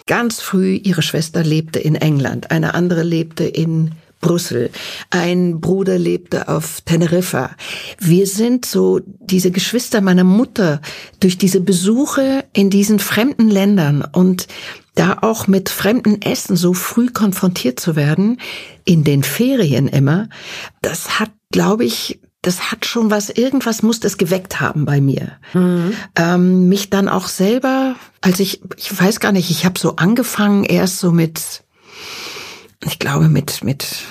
ganz 0.07 0.41
früh. 0.41 0.73
Ihre 0.73 1.03
Schwester 1.03 1.41
lebte 1.41 1.79
in 1.79 1.95
England, 1.95 2.51
eine 2.51 2.73
andere 2.73 3.03
lebte 3.03 3.45
in 3.45 3.91
Brüssel. 4.19 4.71
Ein 5.09 5.61
Bruder 5.61 5.97
lebte 5.97 6.47
auf 6.47 6.81
Teneriffa. 6.81 7.51
Wir 7.99 8.27
sind 8.27 8.65
so 8.65 8.99
diese 9.05 9.51
Geschwister 9.51 10.01
meiner 10.01 10.23
Mutter 10.23 10.81
durch 11.19 11.37
diese 11.37 11.61
Besuche 11.61 12.45
in 12.53 12.69
diesen 12.69 12.99
fremden 12.99 13.49
Ländern 13.49 14.03
und 14.03 14.47
da 14.95 15.19
auch 15.21 15.47
mit 15.47 15.69
fremden 15.69 16.21
Essen 16.21 16.55
so 16.55 16.73
früh 16.73 17.07
konfrontiert 17.09 17.79
zu 17.79 17.95
werden, 17.95 18.39
in 18.83 19.03
den 19.03 19.23
Ferien 19.23 19.87
immer, 19.87 20.29
das 20.81 21.19
hat, 21.19 21.31
glaube 21.51 21.85
ich, 21.85 22.19
das 22.41 22.71
hat 22.71 22.85
schon 22.85 23.11
was, 23.11 23.29
irgendwas 23.29 23.83
muss 23.83 23.99
das 23.99 24.17
geweckt 24.17 24.61
haben 24.61 24.85
bei 24.85 25.01
mir. 25.01 25.33
Mhm. 25.53 25.93
Ähm, 26.15 26.69
mich 26.69 26.89
dann 26.89 27.09
auch 27.09 27.27
selber, 27.27 27.95
als 28.21 28.39
ich, 28.39 28.61
ich 28.77 28.99
weiß 28.99 29.19
gar 29.19 29.31
nicht, 29.31 29.51
ich 29.51 29.65
habe 29.65 29.77
so 29.77 29.97
angefangen 29.97 30.63
erst 30.63 30.99
so 30.99 31.11
mit 31.11 31.63
ich 32.83 32.99
glaube 32.99 33.29
mit, 33.29 33.63
mit 33.63 34.05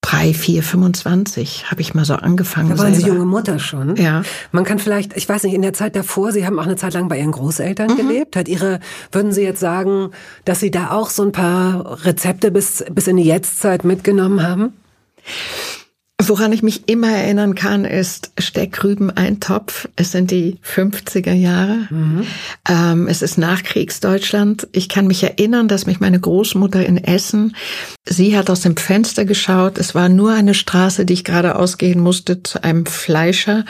drei, 0.00 0.34
vier, 0.34 0.62
25 0.62 1.70
habe 1.70 1.80
ich 1.80 1.94
mal 1.94 2.04
so 2.04 2.14
angefangen. 2.14 2.70
Da 2.70 2.78
waren 2.78 2.94
selber. 2.94 3.00
Sie 3.00 3.12
junge 3.12 3.24
Mutter 3.24 3.58
schon. 3.58 3.96
Ja. 3.96 4.22
Man 4.52 4.64
kann 4.64 4.78
vielleicht, 4.78 5.16
ich 5.16 5.28
weiß 5.28 5.44
nicht, 5.44 5.54
in 5.54 5.62
der 5.62 5.72
Zeit 5.72 5.96
davor, 5.96 6.32
Sie 6.32 6.46
haben 6.46 6.58
auch 6.58 6.66
eine 6.66 6.76
Zeit 6.76 6.94
lang 6.94 7.08
bei 7.08 7.18
Ihren 7.18 7.32
Großeltern 7.32 7.92
mhm. 7.92 7.96
gelebt. 7.96 8.36
Hat 8.36 8.48
Ihre, 8.48 8.80
würden 9.12 9.32
Sie 9.32 9.42
jetzt 9.42 9.60
sagen, 9.60 10.10
dass 10.44 10.60
Sie 10.60 10.70
da 10.70 10.90
auch 10.90 11.10
so 11.10 11.22
ein 11.22 11.32
paar 11.32 12.04
Rezepte 12.04 12.50
bis, 12.50 12.84
bis 12.90 13.06
in 13.06 13.16
die 13.16 13.24
Jetztzeit 13.24 13.84
mitgenommen 13.84 14.42
haben? 14.42 14.74
Woran 16.26 16.52
ich 16.52 16.62
mich 16.62 16.88
immer 16.88 17.10
erinnern 17.10 17.54
kann, 17.54 17.84
ist 17.84 18.30
Steckrüben-Eintopf. 18.38 19.88
Es 19.96 20.12
sind 20.12 20.30
die 20.30 20.58
50er 20.64 21.32
Jahre. 21.32 21.88
Mhm. 21.90 22.26
Ähm, 22.68 23.08
es 23.08 23.20
ist 23.20 23.36
Nachkriegsdeutschland. 23.36 24.68
Ich 24.72 24.88
kann 24.88 25.06
mich 25.06 25.22
erinnern, 25.22 25.68
dass 25.68 25.86
mich 25.86 26.00
meine 26.00 26.20
Großmutter 26.20 26.86
in 26.86 26.98
Essen, 26.98 27.56
sie 28.06 28.36
hat 28.36 28.48
aus 28.48 28.60
dem 28.60 28.76
Fenster 28.76 29.24
geschaut. 29.24 29.78
Es 29.78 29.94
war 29.94 30.08
nur 30.08 30.32
eine 30.32 30.54
Straße, 30.54 31.04
die 31.04 31.14
ich 31.14 31.24
gerade 31.24 31.56
ausgehen 31.56 32.00
musste 32.00 32.42
zu 32.42 32.62
einem 32.62 32.86
Fleischer. 32.86 33.64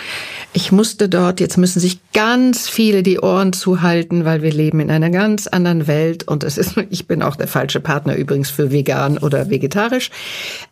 Ich 0.52 0.70
musste 0.70 1.08
dort, 1.08 1.40
jetzt 1.40 1.56
müssen 1.56 1.80
sich 1.80 2.00
ganz 2.12 2.68
viele 2.68 3.02
die 3.02 3.20
Ohren 3.20 3.52
zuhalten, 3.52 4.24
weil 4.24 4.42
wir 4.42 4.52
leben 4.52 4.80
in 4.80 4.90
einer 4.90 5.10
ganz 5.10 5.46
anderen 5.46 5.86
Welt 5.86 6.28
und 6.28 6.44
es 6.44 6.58
ist, 6.58 6.74
ich 6.90 7.06
bin 7.06 7.22
auch 7.22 7.36
der 7.36 7.48
falsche 7.48 7.80
Partner 7.80 8.16
übrigens 8.16 8.50
für 8.50 8.70
vegan 8.70 9.18
oder 9.18 9.50
vegetarisch. 9.50 10.10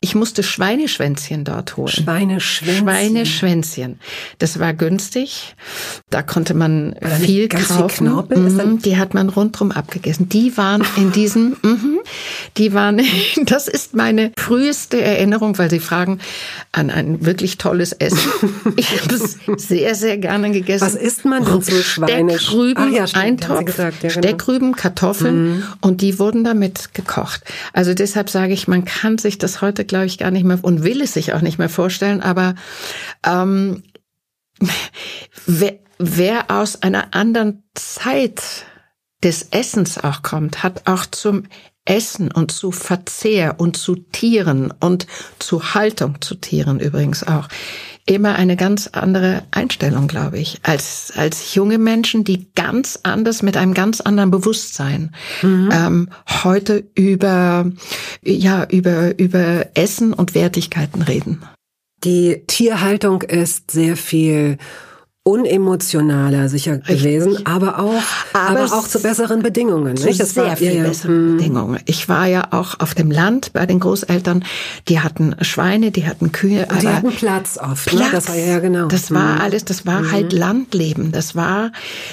Ich 0.00 0.14
musste 0.14 0.42
Schweineschwänzchen 0.42 1.44
dort 1.44 1.71
dort 1.71 1.71
holen. 1.76 1.88
Schweineschwänzchen. 1.88 2.84
Schweineschwänzchen. 2.86 4.00
Das 4.38 4.58
war 4.58 4.74
günstig. 4.74 5.54
Da 6.10 6.22
konnte 6.22 6.54
man 6.54 6.94
Oder 6.94 7.10
viel 7.10 7.48
kaufen. 7.48 8.26
Viel 8.28 8.38
mhm. 8.38 8.78
Die 8.82 8.96
hat 8.96 9.14
man 9.14 9.28
rundrum 9.28 9.72
abgegessen. 9.72 10.28
Die 10.28 10.56
waren 10.56 10.84
in 10.96 11.12
diesem, 11.12 11.56
mhm, 11.62 12.00
die 12.56 12.72
waren, 12.72 13.00
das 13.44 13.68
ist 13.68 13.94
meine 13.94 14.32
früheste 14.38 15.00
Erinnerung, 15.00 15.58
weil 15.58 15.70
Sie 15.70 15.80
fragen 15.80 16.18
an 16.72 16.90
ein 16.90 17.24
wirklich 17.24 17.58
tolles 17.58 17.92
Essen. 17.92 18.18
Ich 18.76 19.00
habe 19.02 19.14
es 19.14 19.38
sehr, 19.56 19.94
sehr 19.94 20.18
gerne 20.18 20.50
gegessen. 20.50 20.86
Was 20.86 20.94
isst 20.94 21.24
man 21.24 21.44
denn 21.44 21.60
so 21.60 21.76
Schweine? 21.82 22.38
Steckrüben, 22.38 22.92
ja, 22.92 23.04
Eintopf, 23.12 23.64
gesagt, 23.64 24.02
ja, 24.02 24.08
genau. 24.08 24.22
Steckrüben, 24.22 24.74
Kartoffeln 24.74 25.56
mhm. 25.56 25.62
und 25.80 26.00
die 26.00 26.18
wurden 26.18 26.44
damit 26.44 26.94
gekocht. 26.94 27.42
Also 27.72 27.94
deshalb 27.94 28.30
sage 28.30 28.52
ich, 28.52 28.68
man 28.68 28.84
kann 28.84 29.18
sich 29.18 29.38
das 29.38 29.60
heute, 29.60 29.84
glaube 29.84 30.06
ich, 30.06 30.18
gar 30.18 30.30
nicht 30.30 30.44
mehr 30.44 30.58
und 30.62 30.84
will 30.84 31.02
es 31.02 31.14
sich 31.14 31.32
auch 31.32 31.40
nicht 31.40 31.58
mehr 31.58 31.61
vorstellen, 31.68 32.20
aber 32.20 32.54
ähm, 33.24 33.82
wer, 35.46 35.78
wer 35.98 36.50
aus 36.50 36.82
einer 36.82 37.14
anderen 37.14 37.62
Zeit 37.74 38.42
des 39.22 39.48
Essens 39.50 39.98
auch 39.98 40.22
kommt, 40.22 40.62
hat 40.62 40.82
auch 40.86 41.06
zum 41.06 41.44
Essen 41.84 42.30
und 42.30 42.52
zu 42.52 42.70
Verzehr 42.70 43.58
und 43.58 43.76
zu 43.76 43.96
Tieren 43.96 44.72
und 44.80 45.06
zu 45.40 45.74
Haltung 45.74 46.20
zu 46.20 46.36
Tieren 46.36 46.78
übrigens 46.78 47.26
auch 47.26 47.48
immer 48.06 48.34
eine 48.34 48.56
ganz 48.56 48.88
andere 48.88 49.44
Einstellung, 49.52 50.08
glaube 50.08 50.38
ich, 50.38 50.60
als, 50.62 51.12
als 51.16 51.54
junge 51.54 51.78
Menschen, 51.78 52.24
die 52.24 52.52
ganz 52.54 52.98
anders 53.02 53.42
mit 53.42 53.56
einem 53.56 53.74
ganz 53.74 54.00
anderen 54.00 54.30
Bewusstsein 54.30 55.14
mhm. 55.42 55.70
ähm, 55.72 56.08
heute 56.42 56.84
über, 56.94 57.70
ja, 58.22 58.64
über, 58.64 59.18
über 59.18 59.66
Essen 59.74 60.12
und 60.12 60.34
Wertigkeiten 60.34 61.02
reden. 61.02 61.42
Die 62.04 62.42
Tierhaltung 62.46 63.22
ist 63.22 63.70
sehr 63.70 63.96
viel 63.96 64.58
unemotionaler 65.24 66.48
sicher 66.48 66.78
Richtig. 66.78 66.98
gewesen, 66.98 67.46
aber 67.46 67.78
auch, 67.78 68.02
aber, 68.32 68.60
aber 68.60 68.74
auch 68.74 68.88
zu 68.88 69.00
besseren 69.00 69.40
Bedingungen. 69.40 69.96
Zu 69.96 70.06
nicht? 70.06 70.18
Das 70.18 70.34
sehr 70.34 70.46
war, 70.46 70.56
viel 70.56 70.74
ja, 70.74 70.82
besseren 70.82 71.28
ja. 71.28 71.36
Bedingungen. 71.36 71.80
Ich 71.86 72.08
war 72.08 72.26
ja 72.26 72.48
auch 72.50 72.80
auf 72.80 72.94
dem 72.96 73.08
Land 73.12 73.52
bei 73.52 73.64
den 73.64 73.78
Großeltern. 73.78 74.44
Die 74.88 74.98
hatten 74.98 75.36
Schweine, 75.42 75.92
die 75.92 76.08
hatten 76.08 76.32
Kühe. 76.32 76.66
Die 76.82 76.88
hatten 76.88 77.12
Platz 77.12 77.56
oft. 77.56 77.86
Platz, 77.86 78.02
ne? 78.02 78.08
Das 78.10 78.28
war 78.28 78.36
ja 78.36 78.58
genau. 78.58 78.88
Das 78.88 79.12
war 79.12 79.36
mhm. 79.36 79.40
alles. 79.42 79.64
Das 79.64 79.86
war 79.86 80.00
mhm. 80.00 80.10
halt 80.10 80.32
Landleben. 80.32 81.12
Das 81.12 81.36
war, 81.36 81.70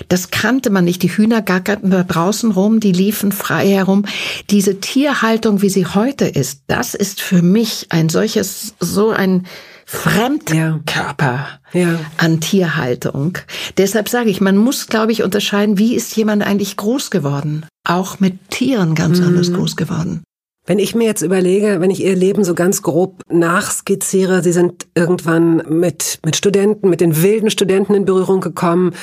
das 0.08 0.30
kannte 0.30 0.70
man 0.70 0.86
nicht. 0.86 1.02
Die 1.02 1.10
Hühner 1.10 1.42
gackerten 1.42 1.90
da 1.90 2.04
draußen 2.04 2.52
rum, 2.52 2.80
die 2.80 2.92
liefen 2.92 3.32
frei 3.32 3.70
herum. 3.70 4.06
Diese 4.52 4.80
Tierhaltung, 4.82 5.64
wie 5.64 5.70
sie 5.70 5.88
heute 5.88 6.26
ist, 6.26 6.62
das 6.68 6.94
ist 6.94 7.22
für 7.22 7.42
mich 7.42 7.88
ein 7.90 8.10
solches, 8.10 8.76
so 8.80 9.10
ein 9.10 9.48
Fremdkörper 9.92 11.48
ja. 11.74 11.80
Ja. 11.80 12.00
an 12.18 12.40
Tierhaltung. 12.40 13.40
Deshalb 13.80 14.08
sage 14.08 14.30
ich, 14.30 14.40
man 14.40 14.56
muss, 14.56 14.86
glaube 14.86 15.12
ich, 15.12 15.24
unterscheiden, 15.24 15.80
wie 15.80 15.96
ist 15.96 16.16
jemand 16.16 16.44
eigentlich 16.44 16.78
groß 16.78 17.10
geworden? 17.10 17.66
Auch 17.88 18.20
mit 18.20 18.52
Tieren 18.52 18.94
ganz 18.94 19.20
mhm. 19.20 19.30
anders 19.30 19.52
groß 19.52 19.76
geworden. 19.76 20.22
Wenn 20.68 20.78
ich 20.78 20.94
mir 20.94 21.06
jetzt 21.06 21.24
überlege, 21.24 21.82
wenn 21.82 21.90
ich 21.90 22.04
Ihr 22.04 22.16
Leben 22.16 22.44
so 22.44 22.54
ganz 22.54 22.84
grob 22.84 23.24
nachskizziere, 23.32 24.44
Sie 24.44 24.52
sind 24.52 24.86
irgendwann 24.94 25.64
mit, 25.68 26.20
mit 26.24 26.36
Studenten, 26.36 26.92
mit 26.92 27.02
den 27.02 27.24
wilden 27.24 27.50
Studenten 27.50 27.96
in 27.96 28.06
Berührung 28.06 28.42
gekommen. 28.42 28.94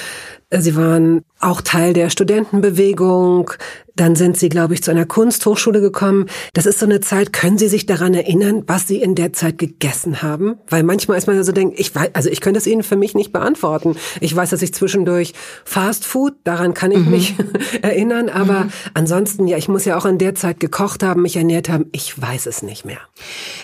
Sie 0.50 0.76
waren 0.76 1.24
auch 1.40 1.60
Teil 1.60 1.92
der 1.92 2.08
Studentenbewegung. 2.08 3.50
Dann 3.96 4.14
sind 4.14 4.36
Sie, 4.36 4.48
glaube 4.48 4.74
ich, 4.74 4.82
zu 4.82 4.90
einer 4.92 5.06
Kunsthochschule 5.06 5.80
gekommen. 5.80 6.26
Das 6.52 6.66
ist 6.66 6.78
so 6.78 6.86
eine 6.86 7.00
Zeit. 7.00 7.32
Können 7.32 7.58
Sie 7.58 7.66
sich 7.66 7.86
daran 7.86 8.14
erinnern, 8.14 8.62
was 8.66 8.86
Sie 8.86 9.00
in 9.02 9.16
der 9.16 9.32
Zeit 9.32 9.58
gegessen 9.58 10.22
haben? 10.22 10.58
Weil 10.68 10.84
manchmal 10.84 11.18
ist 11.18 11.26
man 11.26 11.34
ja 11.34 11.42
so 11.42 11.50
denkt, 11.50 11.80
ich 11.80 11.94
weiß, 11.94 12.10
also 12.12 12.28
ich 12.28 12.40
könnte 12.40 12.58
es 12.58 12.66
Ihnen 12.66 12.84
für 12.84 12.96
mich 12.96 13.14
nicht 13.14 13.32
beantworten. 13.32 13.96
Ich 14.20 14.36
weiß, 14.36 14.50
dass 14.50 14.62
ich 14.62 14.72
zwischendurch 14.72 15.32
Fast 15.64 16.04
Food, 16.04 16.34
daran 16.44 16.74
kann 16.74 16.92
ich 16.92 16.98
mhm. 16.98 17.10
mich 17.10 17.34
erinnern. 17.82 18.28
Aber 18.28 18.64
mhm. 18.64 18.72
ansonsten, 18.94 19.48
ja, 19.48 19.56
ich 19.56 19.68
muss 19.68 19.84
ja 19.84 19.98
auch 19.98 20.06
in 20.06 20.18
der 20.18 20.36
Zeit 20.36 20.60
gekocht 20.60 21.02
haben, 21.02 21.22
mich 21.22 21.36
ernährt 21.36 21.68
haben. 21.68 21.86
Ich 21.90 22.20
weiß 22.20 22.46
es 22.46 22.62
nicht 22.62 22.84
mehr. 22.84 23.00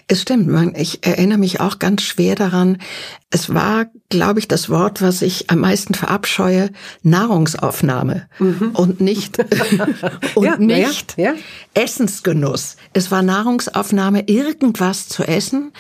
Es 0.09 0.23
stimmt. 0.23 0.77
Ich 0.77 1.07
erinnere 1.07 1.39
mich 1.39 1.61
auch 1.61 1.79
ganz 1.79 2.03
schwer 2.03 2.35
daran. 2.35 2.79
Es 3.35 3.53
war, 3.53 3.87
glaube 4.11 4.41
ich, 4.41 4.47
das 4.47 4.69
Wort, 4.69 5.01
was 5.01 5.23
ich 5.23 5.49
am 5.49 5.61
meisten 5.61 5.95
verabscheue, 5.95 6.69
Nahrungsaufnahme 7.03 8.29
mhm. 8.39 8.73
und 8.75 9.01
nicht 9.01 9.39
und 10.35 10.45
ja, 10.45 10.57
nicht 10.59 11.15
ja, 11.17 11.33
ja. 11.33 11.35
Essensgenuss. 11.73 12.77
Es 12.93 13.11
war 13.11 13.23
Nahrungsaufnahme, 13.23 14.29
irgendwas 14.29 15.09
zu 15.09 15.25
essen. 15.25 15.73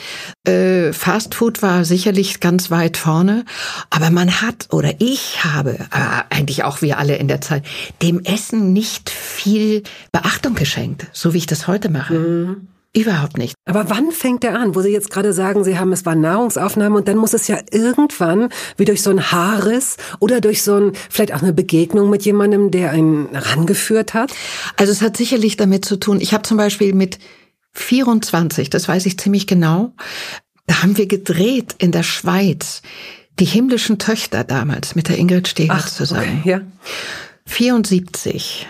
Äh, 0.49 0.95
Fast 0.95 1.35
Food 1.35 1.61
war 1.61 1.85
sicherlich 1.85 2.41
ganz 2.41 2.71
weit 2.71 2.97
vorne, 2.97 3.45
aber 3.91 4.09
man 4.09 4.41
hat 4.41 4.69
oder 4.73 4.95
ich 4.99 5.45
habe 5.45 5.73
äh, 5.73 6.23
eigentlich 6.31 6.65
auch 6.65 6.81
wir 6.81 6.97
alle 6.97 7.17
in 7.17 7.29
der 7.29 7.43
Zeit 7.43 7.67
dem 8.01 8.25
Essen 8.25 8.73
nicht 8.73 9.11
viel 9.11 9.83
Beachtung 10.11 10.55
geschenkt, 10.55 11.07
so 11.12 11.35
wie 11.35 11.38
ich 11.38 11.47
das 11.47 11.67
heute 11.67 11.91
mache. 11.91 12.15
Mhm. 12.15 12.69
Überhaupt 12.94 13.38
nicht. 13.38 13.55
Aber 13.64 13.88
wann 13.88 14.12
fängt 14.12 14.44
er 14.44 14.59
an, 14.59 14.74
wo 14.74 14.83
Sie 14.83 14.90
jetzt 14.90 15.11
gerade 15.11 15.33
sagen, 15.33 15.64
Sie 15.64 15.78
haben, 15.78 15.92
es 15.92 16.05
war 16.05 16.14
Nahrungsaufnahme 16.14 16.96
und 16.96 17.09
dann 17.09 17.16
muss 17.16 17.33
es 17.33 17.48
ja 17.48 17.59
irgendwann 17.70 18.50
wie 18.76 18.85
durch 18.85 19.02
so 19.02 19.09
ein 19.09 19.33
Haarriss 19.33 19.96
oder 20.18 20.42
durch 20.42 20.62
so 20.62 20.76
ein, 20.76 20.92
vielleicht 21.09 21.33
auch 21.33 21.40
eine 21.40 21.55
Begegnung 21.55 22.11
mit 22.11 22.24
jemandem, 22.26 22.70
der 22.70 22.90
einen 22.90 23.35
rangeführt 23.35 24.12
hat? 24.12 24.35
Also 24.76 24.92
es 24.92 25.00
hat 25.00 25.16
sicherlich 25.16 25.57
damit 25.57 25.87
zu 25.87 25.96
tun. 25.96 26.20
Ich 26.20 26.35
habe 26.35 26.42
zum 26.42 26.59
Beispiel 26.59 26.92
mit 26.92 27.18
24, 27.72 28.68
das 28.68 28.88
weiß 28.88 29.07
ich 29.07 29.18
ziemlich 29.18 29.46
genau, 29.46 29.94
da 30.66 30.83
haben 30.83 30.98
wir 30.98 31.07
gedreht 31.07 31.74
in 31.78 31.92
der 31.92 32.02
Schweiz. 32.02 32.83
Die 33.38 33.46
himmlischen 33.46 33.98
Töchter 33.98 34.44
damals 34.44 34.94
mit 34.94 35.09
der 35.09 35.16
Ingrid 35.16 35.48
Steger 35.48 35.78
zusammen. 35.87 36.40
Okay, 36.40 36.50
ja. 36.50 36.61
74 37.46 38.66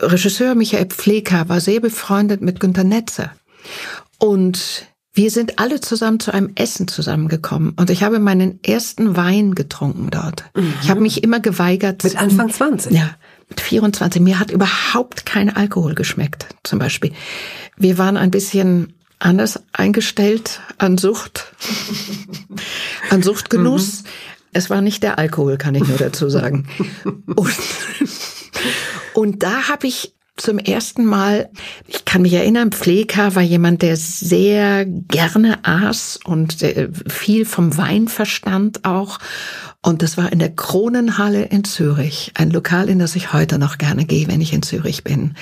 Regisseur 0.00 0.54
Michael 0.54 0.86
Pfleger 0.86 1.48
war 1.48 1.60
sehr 1.60 1.80
befreundet 1.80 2.42
mit 2.42 2.60
Günter 2.60 2.84
Netze. 2.84 3.30
Und 4.18 4.86
wir 5.14 5.30
sind 5.30 5.58
alle 5.58 5.80
zusammen 5.80 6.20
zu 6.20 6.32
einem 6.32 6.52
Essen 6.56 6.88
zusammengekommen 6.88 7.72
und 7.76 7.88
ich 7.88 8.02
habe 8.02 8.18
meinen 8.18 8.62
ersten 8.62 9.16
Wein 9.16 9.54
getrunken 9.54 10.10
dort. 10.10 10.44
Mhm. 10.54 10.74
Ich 10.82 10.90
habe 10.90 11.00
mich 11.00 11.24
immer 11.24 11.40
geweigert. 11.40 12.04
Mit 12.04 12.20
Anfang 12.20 12.50
20? 12.50 12.92
Ja, 12.92 13.16
mit 13.48 13.62
24. 13.62 14.20
Mir 14.20 14.38
hat 14.38 14.50
überhaupt 14.50 15.24
kein 15.24 15.48
Alkohol 15.48 15.94
geschmeckt, 15.94 16.46
zum 16.64 16.78
Beispiel. 16.78 17.12
Wir 17.78 17.96
waren 17.96 18.18
ein 18.18 18.30
bisschen 18.30 18.92
anders 19.18 19.60
eingestellt 19.72 20.60
an 20.76 20.98
Sucht, 20.98 21.54
an 23.10 23.22
Suchtgenuss. 23.22 24.02
Mhm. 24.02 24.08
Es 24.56 24.70
war 24.70 24.80
nicht 24.80 25.02
der 25.02 25.18
Alkohol, 25.18 25.58
kann 25.58 25.74
ich 25.74 25.86
nur 25.86 25.98
dazu 25.98 26.30
sagen. 26.30 26.66
Und 27.26 27.54
und 29.12 29.42
da 29.42 29.68
habe 29.68 29.86
ich 29.86 30.14
zum 30.36 30.58
ersten 30.58 31.04
Mal, 31.06 31.48
ich 31.86 32.04
kann 32.04 32.22
mich 32.22 32.34
erinnern, 32.34 32.70
Pfleger 32.70 33.34
war 33.34 33.42
jemand, 33.42 33.82
der 33.82 33.96
sehr 33.96 34.84
gerne 34.84 35.64
aß 35.64 36.20
und 36.24 36.64
viel 37.08 37.46
vom 37.46 37.76
Wein 37.78 38.08
verstand 38.08 38.84
auch. 38.84 39.18
Und 39.86 40.02
das 40.02 40.16
war 40.16 40.32
in 40.32 40.40
der 40.40 40.50
Kronenhalle 40.50 41.44
in 41.44 41.62
Zürich, 41.62 42.32
ein 42.34 42.50
Lokal, 42.50 42.88
in 42.88 42.98
das 42.98 43.14
ich 43.14 43.32
heute 43.32 43.56
noch 43.56 43.78
gerne 43.78 44.04
gehe, 44.04 44.26
wenn 44.26 44.40
ich 44.40 44.52
in 44.52 44.62
Zürich 44.62 45.04
bin. 45.04 45.34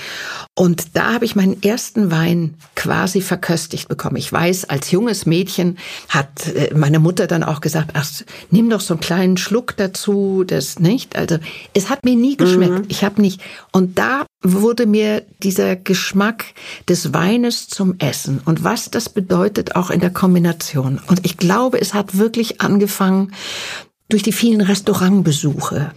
Und 0.55 0.97
da 0.97 1.15
habe 1.15 1.25
ich 1.25 1.35
meinen 1.35 1.63
ersten 1.63 2.11
Wein 2.11 2.55
quasi 2.77 3.23
verköstigt 3.23 3.89
bekommen. 3.89 4.17
Ich 4.17 4.31
weiß, 4.31 4.67
als 4.67 4.91
junges 4.91 5.25
Mädchen 5.25 5.79
hat 6.11 6.47
äh, 6.49 6.75
meine 6.75 6.99
Mutter 6.99 7.27
dann 7.27 7.43
auch 7.43 7.63
gesagt, 7.63 7.93
ach, 7.95 8.07
nimm 8.51 8.69
doch 8.69 8.83
so 8.83 8.95
einen 8.95 9.01
kleinen 9.01 9.37
Schluck 9.39 9.79
dazu, 9.79 10.45
das 10.47 10.79
nicht. 10.79 11.17
Also 11.17 11.39
es 11.73 11.89
hat 11.89 12.05
mir 12.05 12.15
nie 12.15 12.37
geschmeckt. 12.37 12.81
Mhm. 12.81 12.85
Ich 12.89 13.03
habe 13.03 13.23
nicht. 13.23 13.41
Und 13.73 13.99
da 13.99 14.27
wurde 14.45 14.87
mir 14.87 15.23
dieser 15.43 15.75
Geschmack 15.75 16.45
des 16.89 17.15
Weines 17.15 17.67
zum 17.67 17.99
Essen 17.99 18.41
und 18.45 18.63
was 18.63 18.91
das 18.91 19.09
bedeutet 19.09 19.75
auch 19.75 19.91
in 19.91 20.01
der 20.01 20.11
Kombination. 20.11 21.01
Und 21.07 21.25
ich 21.25 21.39
glaube, 21.39 21.81
es 21.81 21.95
hat 21.95 22.19
wirklich 22.19 22.61
angefangen 22.61 23.33
durch 24.11 24.23
die 24.23 24.33
vielen 24.33 24.61
Restaurantbesuche, 24.61 25.93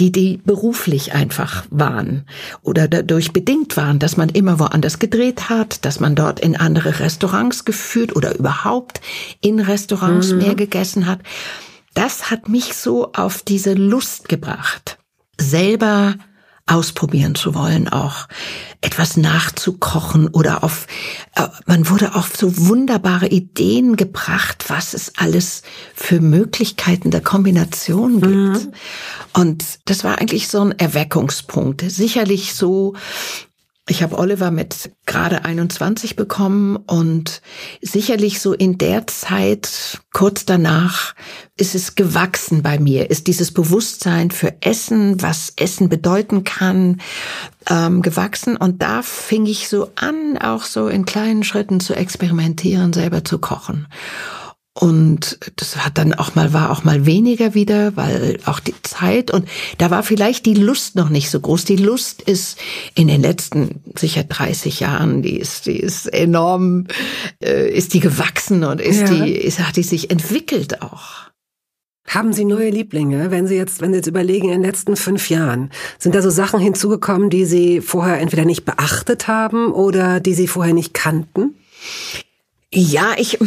die, 0.00 0.10
die 0.10 0.40
beruflich 0.44 1.14
einfach 1.14 1.64
waren 1.70 2.26
oder 2.62 2.88
dadurch 2.88 3.32
bedingt 3.32 3.76
waren, 3.76 4.00
dass 4.00 4.16
man 4.16 4.28
immer 4.28 4.58
woanders 4.58 4.98
gedreht 4.98 5.48
hat, 5.48 5.84
dass 5.84 6.00
man 6.00 6.16
dort 6.16 6.40
in 6.40 6.56
andere 6.56 6.98
Restaurants 6.98 7.64
geführt 7.64 8.16
oder 8.16 8.36
überhaupt 8.36 9.00
in 9.40 9.60
Restaurants 9.60 10.32
mhm. 10.32 10.38
mehr 10.38 10.54
gegessen 10.56 11.06
hat. 11.06 11.20
Das 11.94 12.30
hat 12.30 12.48
mich 12.48 12.74
so 12.74 13.12
auf 13.12 13.42
diese 13.42 13.74
Lust 13.74 14.28
gebracht, 14.28 14.98
selber 15.38 16.16
ausprobieren 16.66 17.34
zu 17.34 17.54
wollen, 17.54 17.88
auch 17.88 18.26
etwas 18.80 19.16
nachzukochen 19.16 20.28
oder 20.28 20.64
auf, 20.64 20.86
äh, 21.34 21.48
man 21.66 21.88
wurde 21.90 22.14
auf 22.14 22.36
so 22.36 22.56
wunderbare 22.68 23.26
Ideen 23.28 23.96
gebracht, 23.96 24.64
was 24.68 24.94
es 24.94 25.12
alles 25.16 25.62
für 25.94 26.20
Möglichkeiten 26.20 27.10
der 27.10 27.20
Kombination 27.20 28.20
gibt. 28.20 28.66
Mhm. 28.66 28.72
Und 29.34 29.64
das 29.84 30.04
war 30.04 30.18
eigentlich 30.18 30.48
so 30.48 30.60
ein 30.60 30.78
Erweckungspunkt. 30.78 31.82
Sicherlich 31.90 32.54
so 32.54 32.94
ich 33.86 34.02
habe 34.02 34.18
Oliver 34.18 34.50
mit 34.50 34.92
gerade 35.04 35.44
21 35.44 36.16
bekommen 36.16 36.76
und 36.76 37.42
sicherlich 37.82 38.40
so 38.40 38.54
in 38.54 38.78
der 38.78 39.06
Zeit, 39.06 40.00
kurz 40.12 40.46
danach, 40.46 41.14
ist 41.58 41.74
es 41.74 41.94
gewachsen 41.94 42.62
bei 42.62 42.78
mir, 42.78 43.10
ist 43.10 43.26
dieses 43.26 43.52
Bewusstsein 43.52 44.30
für 44.30 44.54
Essen, 44.62 45.20
was 45.20 45.52
Essen 45.56 45.90
bedeuten 45.90 46.44
kann, 46.44 47.02
ähm, 47.68 48.00
gewachsen. 48.00 48.56
Und 48.56 48.80
da 48.80 49.02
fing 49.02 49.44
ich 49.44 49.68
so 49.68 49.90
an, 49.96 50.38
auch 50.38 50.64
so 50.64 50.88
in 50.88 51.04
kleinen 51.04 51.44
Schritten 51.44 51.78
zu 51.78 51.94
experimentieren, 51.94 52.94
selber 52.94 53.22
zu 53.22 53.38
kochen. 53.38 53.86
Und 54.76 55.38
das 55.54 55.76
hat 55.76 55.98
dann 55.98 56.14
auch 56.14 56.34
mal, 56.34 56.52
war 56.52 56.72
auch 56.72 56.82
mal 56.82 57.06
weniger 57.06 57.54
wieder, 57.54 57.96
weil 57.96 58.40
auch 58.44 58.58
die 58.58 58.74
Zeit 58.82 59.30
und 59.30 59.48
da 59.78 59.92
war 59.92 60.02
vielleicht 60.02 60.46
die 60.46 60.54
Lust 60.54 60.96
noch 60.96 61.10
nicht 61.10 61.30
so 61.30 61.38
groß. 61.38 61.64
Die 61.64 61.76
Lust 61.76 62.22
ist 62.22 62.58
in 62.96 63.06
den 63.06 63.22
letzten 63.22 63.82
sicher 63.96 64.24
30 64.24 64.80
Jahren, 64.80 65.22
die 65.22 65.38
ist, 65.38 65.66
die 65.66 65.78
ist 65.78 66.12
enorm, 66.12 66.88
äh, 67.40 67.70
ist 67.70 67.94
die 67.94 68.00
gewachsen 68.00 68.64
und 68.64 68.80
ist 68.80 69.02
ja. 69.02 69.24
die, 69.24 69.36
ist, 69.36 69.60
hat 69.60 69.76
die 69.76 69.84
sich 69.84 70.10
entwickelt 70.10 70.82
auch. 70.82 71.30
Haben 72.08 72.32
Sie 72.32 72.44
neue 72.44 72.70
Lieblinge, 72.70 73.30
wenn 73.30 73.46
Sie 73.46 73.54
jetzt, 73.54 73.80
wenn 73.80 73.92
Sie 73.92 73.98
jetzt 73.98 74.08
überlegen, 74.08 74.48
in 74.48 74.60
den 74.60 74.62
letzten 74.62 74.96
fünf 74.96 75.30
Jahren, 75.30 75.70
sind 76.00 76.16
da 76.16 76.20
so 76.20 76.30
Sachen 76.30 76.58
hinzugekommen, 76.58 77.30
die 77.30 77.44
Sie 77.44 77.80
vorher 77.80 78.18
entweder 78.20 78.44
nicht 78.44 78.64
beachtet 78.64 79.28
haben 79.28 79.72
oder 79.72 80.18
die 80.18 80.34
Sie 80.34 80.48
vorher 80.48 80.74
nicht 80.74 80.94
kannten? 80.94 81.54
Ja, 82.74 83.14
ich, 83.16 83.38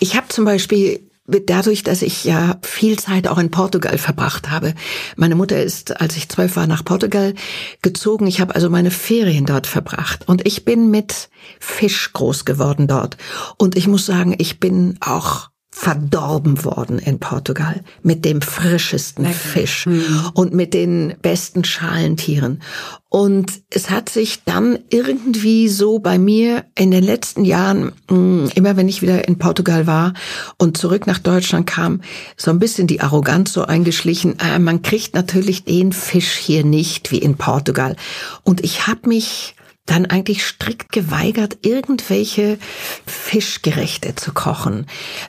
ich 0.00 0.16
habe 0.16 0.26
zum 0.28 0.44
Beispiel 0.44 1.08
dadurch, 1.26 1.84
dass 1.84 2.02
ich 2.02 2.24
ja 2.24 2.58
viel 2.62 2.98
Zeit 2.98 3.28
auch 3.28 3.38
in 3.38 3.52
Portugal 3.52 3.96
verbracht 3.96 4.50
habe. 4.50 4.74
Meine 5.16 5.36
Mutter 5.36 5.62
ist, 5.62 6.00
als 6.00 6.16
ich 6.16 6.28
zwölf 6.28 6.56
war, 6.56 6.66
nach 6.66 6.84
Portugal 6.84 7.34
gezogen. 7.80 8.26
Ich 8.26 8.40
habe 8.40 8.56
also 8.56 8.68
meine 8.70 8.90
Ferien 8.90 9.46
dort 9.46 9.68
verbracht. 9.68 10.28
Und 10.28 10.46
ich 10.46 10.64
bin 10.64 10.90
mit 10.90 11.30
Fisch 11.60 12.12
groß 12.12 12.44
geworden 12.44 12.88
dort. 12.88 13.16
Und 13.56 13.76
ich 13.76 13.86
muss 13.86 14.04
sagen, 14.04 14.34
ich 14.38 14.58
bin 14.58 14.98
auch 15.00 15.51
verdorben 15.74 16.64
worden 16.64 16.98
in 16.98 17.18
Portugal 17.18 17.80
mit 18.02 18.26
dem 18.26 18.42
frischesten 18.42 19.24
okay. 19.24 19.34
Fisch 19.34 19.86
mhm. 19.86 20.30
und 20.34 20.52
mit 20.52 20.74
den 20.74 21.14
besten 21.22 21.64
Schalentieren. 21.64 22.62
Und 23.08 23.62
es 23.70 23.88
hat 23.88 24.10
sich 24.10 24.44
dann 24.44 24.78
irgendwie 24.90 25.68
so 25.68 25.98
bei 25.98 26.18
mir 26.18 26.64
in 26.74 26.90
den 26.90 27.02
letzten 27.02 27.46
Jahren, 27.46 27.92
mm, 28.10 28.48
immer 28.54 28.76
wenn 28.76 28.88
ich 28.88 29.00
wieder 29.00 29.26
in 29.26 29.38
Portugal 29.38 29.86
war 29.86 30.12
und 30.58 30.76
zurück 30.76 31.06
nach 31.06 31.18
Deutschland 31.18 31.66
kam, 31.66 32.02
so 32.36 32.50
ein 32.50 32.58
bisschen 32.58 32.86
die 32.86 33.00
Arroganz 33.00 33.54
so 33.54 33.64
eingeschlichen. 33.64 34.38
Äh, 34.40 34.58
man 34.58 34.82
kriegt 34.82 35.14
natürlich 35.14 35.64
den 35.64 35.92
Fisch 35.92 36.36
hier 36.36 36.64
nicht 36.64 37.10
wie 37.10 37.18
in 37.18 37.36
Portugal. 37.36 37.96
Und 38.44 38.62
ich 38.62 38.86
habe 38.86 39.08
mich 39.08 39.56
dann 39.86 40.06
eigentlich 40.06 40.44
strikt 40.44 40.92
geweigert, 40.92 41.58
irgendwelche 41.62 42.58
Fischgerechte 43.06 44.14
zu 44.14 44.32
kochen. 44.32 44.86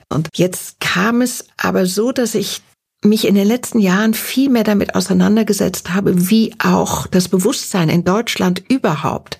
Und 0.08 0.28
jetzt 0.34 0.80
kam 0.80 1.22
es 1.22 1.46
aber 1.56 1.86
so, 1.86 2.12
dass 2.12 2.34
ich 2.34 2.62
mich 3.02 3.26
in 3.26 3.34
den 3.34 3.46
letzten 3.46 3.80
Jahren 3.80 4.14
viel 4.14 4.48
mehr 4.48 4.64
damit 4.64 4.94
auseinandergesetzt 4.94 5.92
habe, 5.92 6.30
wie 6.30 6.54
auch 6.58 7.06
das 7.06 7.28
Bewusstsein 7.28 7.88
in 7.88 8.04
Deutschland 8.04 8.62
überhaupt 8.68 9.38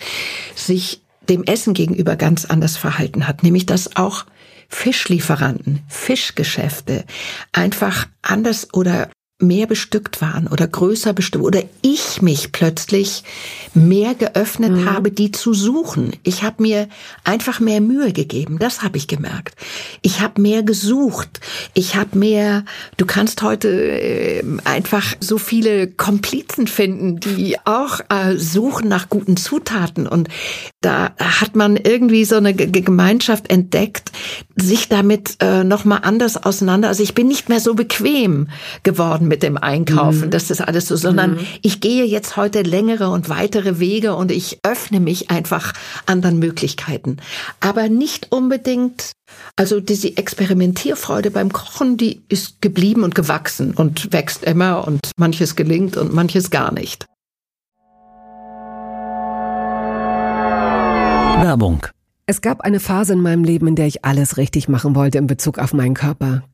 sich 0.54 1.02
dem 1.28 1.44
Essen 1.44 1.72
gegenüber 1.72 2.16
ganz 2.16 2.44
anders 2.44 2.76
verhalten 2.76 3.26
hat, 3.26 3.42
nämlich 3.42 3.64
dass 3.64 3.96
auch 3.96 4.26
Fischlieferanten, 4.68 5.82
Fischgeschäfte 5.88 7.04
einfach 7.52 8.06
anders 8.22 8.74
oder 8.74 9.08
mehr 9.46 9.66
bestückt 9.66 10.20
waren 10.20 10.46
oder 10.46 10.66
größer 10.66 11.12
bestückt 11.12 11.44
oder 11.44 11.62
ich 11.82 12.22
mich 12.22 12.52
plötzlich 12.52 13.24
mehr 13.74 14.14
geöffnet 14.14 14.72
mhm. 14.72 14.90
habe, 14.90 15.10
die 15.10 15.30
zu 15.30 15.54
suchen. 15.54 16.12
Ich 16.22 16.42
habe 16.42 16.62
mir 16.62 16.88
einfach 17.24 17.60
mehr 17.60 17.80
Mühe 17.80 18.12
gegeben, 18.12 18.58
das 18.58 18.82
habe 18.82 18.96
ich 18.96 19.08
gemerkt. 19.08 19.56
Ich 20.02 20.20
habe 20.20 20.40
mehr 20.40 20.62
gesucht. 20.62 21.40
Ich 21.74 21.96
habe 21.96 22.18
mehr, 22.18 22.64
du 22.96 23.06
kannst 23.06 23.42
heute 23.42 23.68
äh, 23.68 24.42
einfach 24.64 25.14
so 25.20 25.38
viele 25.38 25.88
Komplizen 25.88 26.66
finden, 26.66 27.20
die 27.20 27.56
auch 27.64 28.00
äh, 28.08 28.36
suchen 28.36 28.88
nach 28.88 29.08
guten 29.08 29.36
Zutaten 29.36 30.06
und 30.06 30.28
da 30.80 31.12
hat 31.18 31.56
man 31.56 31.76
irgendwie 31.76 32.24
so 32.24 32.36
eine 32.36 32.54
Gemeinschaft 32.54 33.50
entdeckt, 33.50 34.12
sich 34.56 34.88
damit 34.88 35.36
äh, 35.40 35.64
noch 35.64 35.84
mal 35.84 35.98
anders 35.98 36.36
auseinander. 36.36 36.88
Also 36.88 37.02
ich 37.02 37.14
bin 37.14 37.26
nicht 37.26 37.48
mehr 37.48 37.60
so 37.60 37.74
bequem 37.74 38.48
geworden 38.82 39.28
mit 39.34 39.42
dem 39.42 39.56
Einkaufen, 39.56 40.26
mhm. 40.26 40.30
das 40.30 40.48
ist 40.48 40.60
alles 40.60 40.86
so, 40.86 40.94
sondern 40.94 41.32
mhm. 41.32 41.46
ich 41.60 41.80
gehe 41.80 42.04
jetzt 42.04 42.36
heute 42.36 42.62
längere 42.62 43.08
und 43.08 43.28
weitere 43.28 43.80
Wege 43.80 44.14
und 44.14 44.30
ich 44.30 44.60
öffne 44.62 45.00
mich 45.00 45.28
einfach 45.28 45.72
anderen 46.06 46.38
Möglichkeiten. 46.38 47.16
Aber 47.58 47.88
nicht 47.88 48.30
unbedingt, 48.30 49.10
also 49.56 49.80
diese 49.80 50.16
Experimentierfreude 50.16 51.32
beim 51.32 51.52
Kochen, 51.52 51.96
die 51.96 52.22
ist 52.28 52.62
geblieben 52.62 53.02
und 53.02 53.16
gewachsen 53.16 53.74
und 53.74 54.12
wächst 54.12 54.44
immer 54.44 54.86
und 54.86 55.10
manches 55.16 55.56
gelingt 55.56 55.96
und 55.96 56.14
manches 56.14 56.50
gar 56.50 56.72
nicht. 56.72 57.06
Werbung 61.42 61.88
es 62.26 62.40
gab 62.40 62.62
eine 62.62 62.80
Phase 62.80 63.12
in 63.12 63.20
meinem 63.20 63.44
Leben, 63.44 63.66
in 63.66 63.76
der 63.76 63.86
ich 63.86 64.02
alles 64.02 64.38
richtig 64.38 64.66
machen 64.66 64.94
wollte 64.94 65.18
in 65.18 65.26
Bezug 65.26 65.58
auf 65.58 65.74
meinen 65.74 65.92
Körper. 65.92 66.42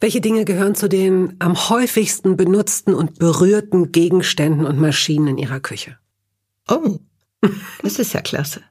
Welche 0.00 0.20
Dinge 0.20 0.44
gehören 0.44 0.74
zu 0.74 0.88
den 0.88 1.34
am 1.40 1.68
häufigsten 1.68 2.36
benutzten 2.36 2.94
und 2.94 3.18
berührten 3.18 3.90
Gegenständen 3.90 4.64
und 4.64 4.80
Maschinen 4.80 5.28
in 5.28 5.38
Ihrer 5.38 5.60
Küche? 5.60 5.98
Oh, 6.68 6.98
das 7.82 7.98
ist 7.98 8.12
ja 8.12 8.20
klasse. 8.20 8.62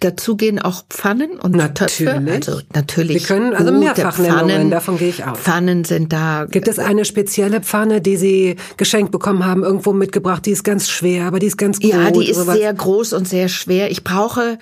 Dazu 0.00 0.36
gehen 0.36 0.58
auch 0.58 0.82
Pfannen 0.90 1.38
und 1.38 1.54
natürlich. 1.54 1.96
Töpfe. 1.96 2.30
Also 2.30 2.60
natürlich. 2.74 3.22
Wir 3.22 3.26
können 3.36 3.54
also 3.54 3.72
mehrfach 3.72 4.14
Pfannen, 4.16 4.70
davon 4.70 4.98
gehe 4.98 5.08
ich 5.08 5.24
aus. 5.24 5.38
Pfannen 5.38 5.84
sind 5.84 6.12
da. 6.12 6.46
Gibt 6.50 6.66
es 6.68 6.78
eine 6.78 7.04
spezielle 7.04 7.60
Pfanne, 7.60 8.00
die 8.00 8.16
Sie 8.16 8.56
geschenkt 8.76 9.12
bekommen 9.12 9.46
haben, 9.46 9.62
irgendwo 9.62 9.92
mitgebracht? 9.92 10.44
Die 10.46 10.50
ist 10.50 10.64
ganz 10.64 10.90
schwer, 10.90 11.26
aber 11.26 11.38
die 11.38 11.46
ist 11.46 11.56
ganz 11.56 11.80
gut. 11.80 11.90
Ja, 11.90 12.10
die 12.10 12.28
ist 12.28 12.36
sowas. 12.36 12.56
sehr 12.56 12.74
groß 12.74 13.12
und 13.14 13.26
sehr 13.28 13.48
schwer. 13.48 13.90
Ich 13.90 14.04
brauche 14.04 14.58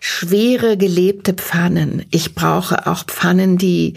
schwere 0.00 0.76
gelebte 0.76 1.34
Pfannen. 1.34 2.06
Ich 2.10 2.34
brauche 2.34 2.86
auch 2.86 3.04
Pfannen, 3.04 3.58
die 3.58 3.94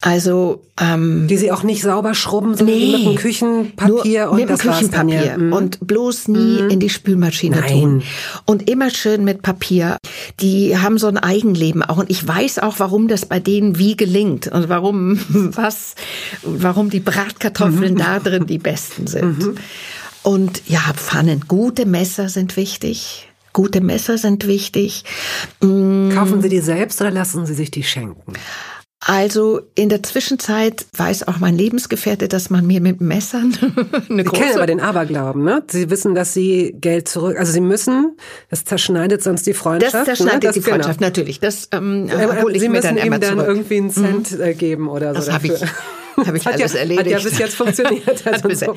also 0.00 0.62
ähm, 0.80 1.26
die 1.26 1.36
sie 1.36 1.50
auch 1.50 1.64
nicht 1.64 1.82
sauber 1.82 2.14
schrubben, 2.14 2.54
sondern 2.54 2.76
nee, 2.76 2.92
mit 2.92 3.04
dem 3.04 3.14
Küchenpapier 3.16 4.26
nur 4.26 4.30
und 4.30 4.38
mit 4.38 4.48
dem 4.48 4.58
Küchenpapier. 4.58 5.38
Mhm. 5.38 5.52
und 5.52 5.86
bloß 5.86 6.28
nie 6.28 6.62
mhm. 6.62 6.70
in 6.70 6.80
die 6.80 6.88
Spülmaschine 6.88 7.56
Nein. 7.56 7.68
tun 7.68 8.02
und 8.44 8.70
immer 8.70 8.90
schön 8.90 9.24
mit 9.24 9.42
Papier. 9.42 9.96
Die 10.38 10.78
haben 10.78 10.98
so 10.98 11.08
ein 11.08 11.18
Eigenleben 11.18 11.82
auch 11.82 11.96
und 11.96 12.10
ich 12.10 12.26
weiß 12.26 12.60
auch, 12.60 12.78
warum 12.78 13.08
das 13.08 13.26
bei 13.26 13.40
denen 13.40 13.78
wie 13.78 13.96
gelingt 13.96 14.46
und 14.46 14.68
warum 14.68 15.18
was, 15.56 15.96
warum 16.42 16.90
die 16.90 17.00
Bratkartoffeln 17.00 17.94
mhm. 17.94 17.98
da 17.98 18.20
drin 18.20 18.46
die 18.46 18.58
besten 18.58 19.06
sind. 19.08 19.38
Mhm. 19.38 19.54
Und 20.22 20.62
ja, 20.68 20.80
Pfannen, 20.94 21.44
gute 21.48 21.86
Messer 21.86 22.28
sind 22.28 22.56
wichtig. 22.56 23.28
Gute 23.52 23.80
Messer 23.80 24.18
sind 24.18 24.46
wichtig. 24.46 25.04
Kaufen 25.58 26.42
Sie 26.42 26.48
die 26.48 26.60
selbst 26.60 27.00
oder 27.00 27.10
lassen 27.10 27.46
Sie 27.46 27.54
sich 27.54 27.72
die 27.72 27.82
schenken? 27.82 28.34
Also 29.00 29.60
in 29.76 29.88
der 29.88 30.02
Zwischenzeit 30.02 30.86
weiß 30.96 31.28
auch 31.28 31.38
mein 31.38 31.56
Lebensgefährte, 31.56 32.26
dass 32.26 32.50
man 32.50 32.66
mir 32.66 32.80
mit 32.80 33.00
Messern 33.00 33.56
eine 34.10 34.24
Sie 34.24 34.28
kennen 34.28 34.56
aber 34.56 34.66
den 34.66 34.80
Aberglauben, 34.80 35.44
ne? 35.44 35.62
Sie 35.70 35.88
wissen, 35.88 36.16
dass 36.16 36.34
Sie 36.34 36.74
Geld 36.80 37.06
zurück, 37.06 37.38
also 37.38 37.52
Sie 37.52 37.60
müssen, 37.60 38.16
das 38.50 38.64
zerschneidet 38.64 39.22
sonst 39.22 39.46
die 39.46 39.54
Freundschaft. 39.54 39.94
Das 39.94 40.04
zerschneidet 40.04 40.42
ne? 40.42 40.48
das, 40.48 40.54
die 40.54 40.60
genau. 40.60 40.72
Freundschaft, 40.72 40.98
genau. 40.98 41.08
natürlich. 41.08 41.38
Das 41.38 41.68
ähm, 41.70 42.08
äh, 42.08 42.42
hole 42.42 42.54
ich 42.54 42.60
Sie 42.60 42.68
mir 42.68 42.80
dann 42.80 42.96
immer 42.96 43.20
dann 43.20 43.38
irgendwie 43.38 43.76
einen 43.76 43.90
Cent 43.90 44.32
mhm. 44.32 44.40
Äh, 44.40 44.54
geben 44.54 44.88
oder 44.88 45.14
so. 45.14 45.20
Das 45.20 45.32
habe 45.32 45.46
ich. 45.46 45.52
Habe 46.26 46.36
ich 46.36 46.46
alles 46.52 46.72
ja, 46.72 46.80
erledigt. 46.80 47.14
Hat 47.14 47.22
ja 47.22 47.28
bis 47.30 47.38
jetzt 47.38 47.54
funktioniert. 47.54 48.26
Also, 48.26 48.74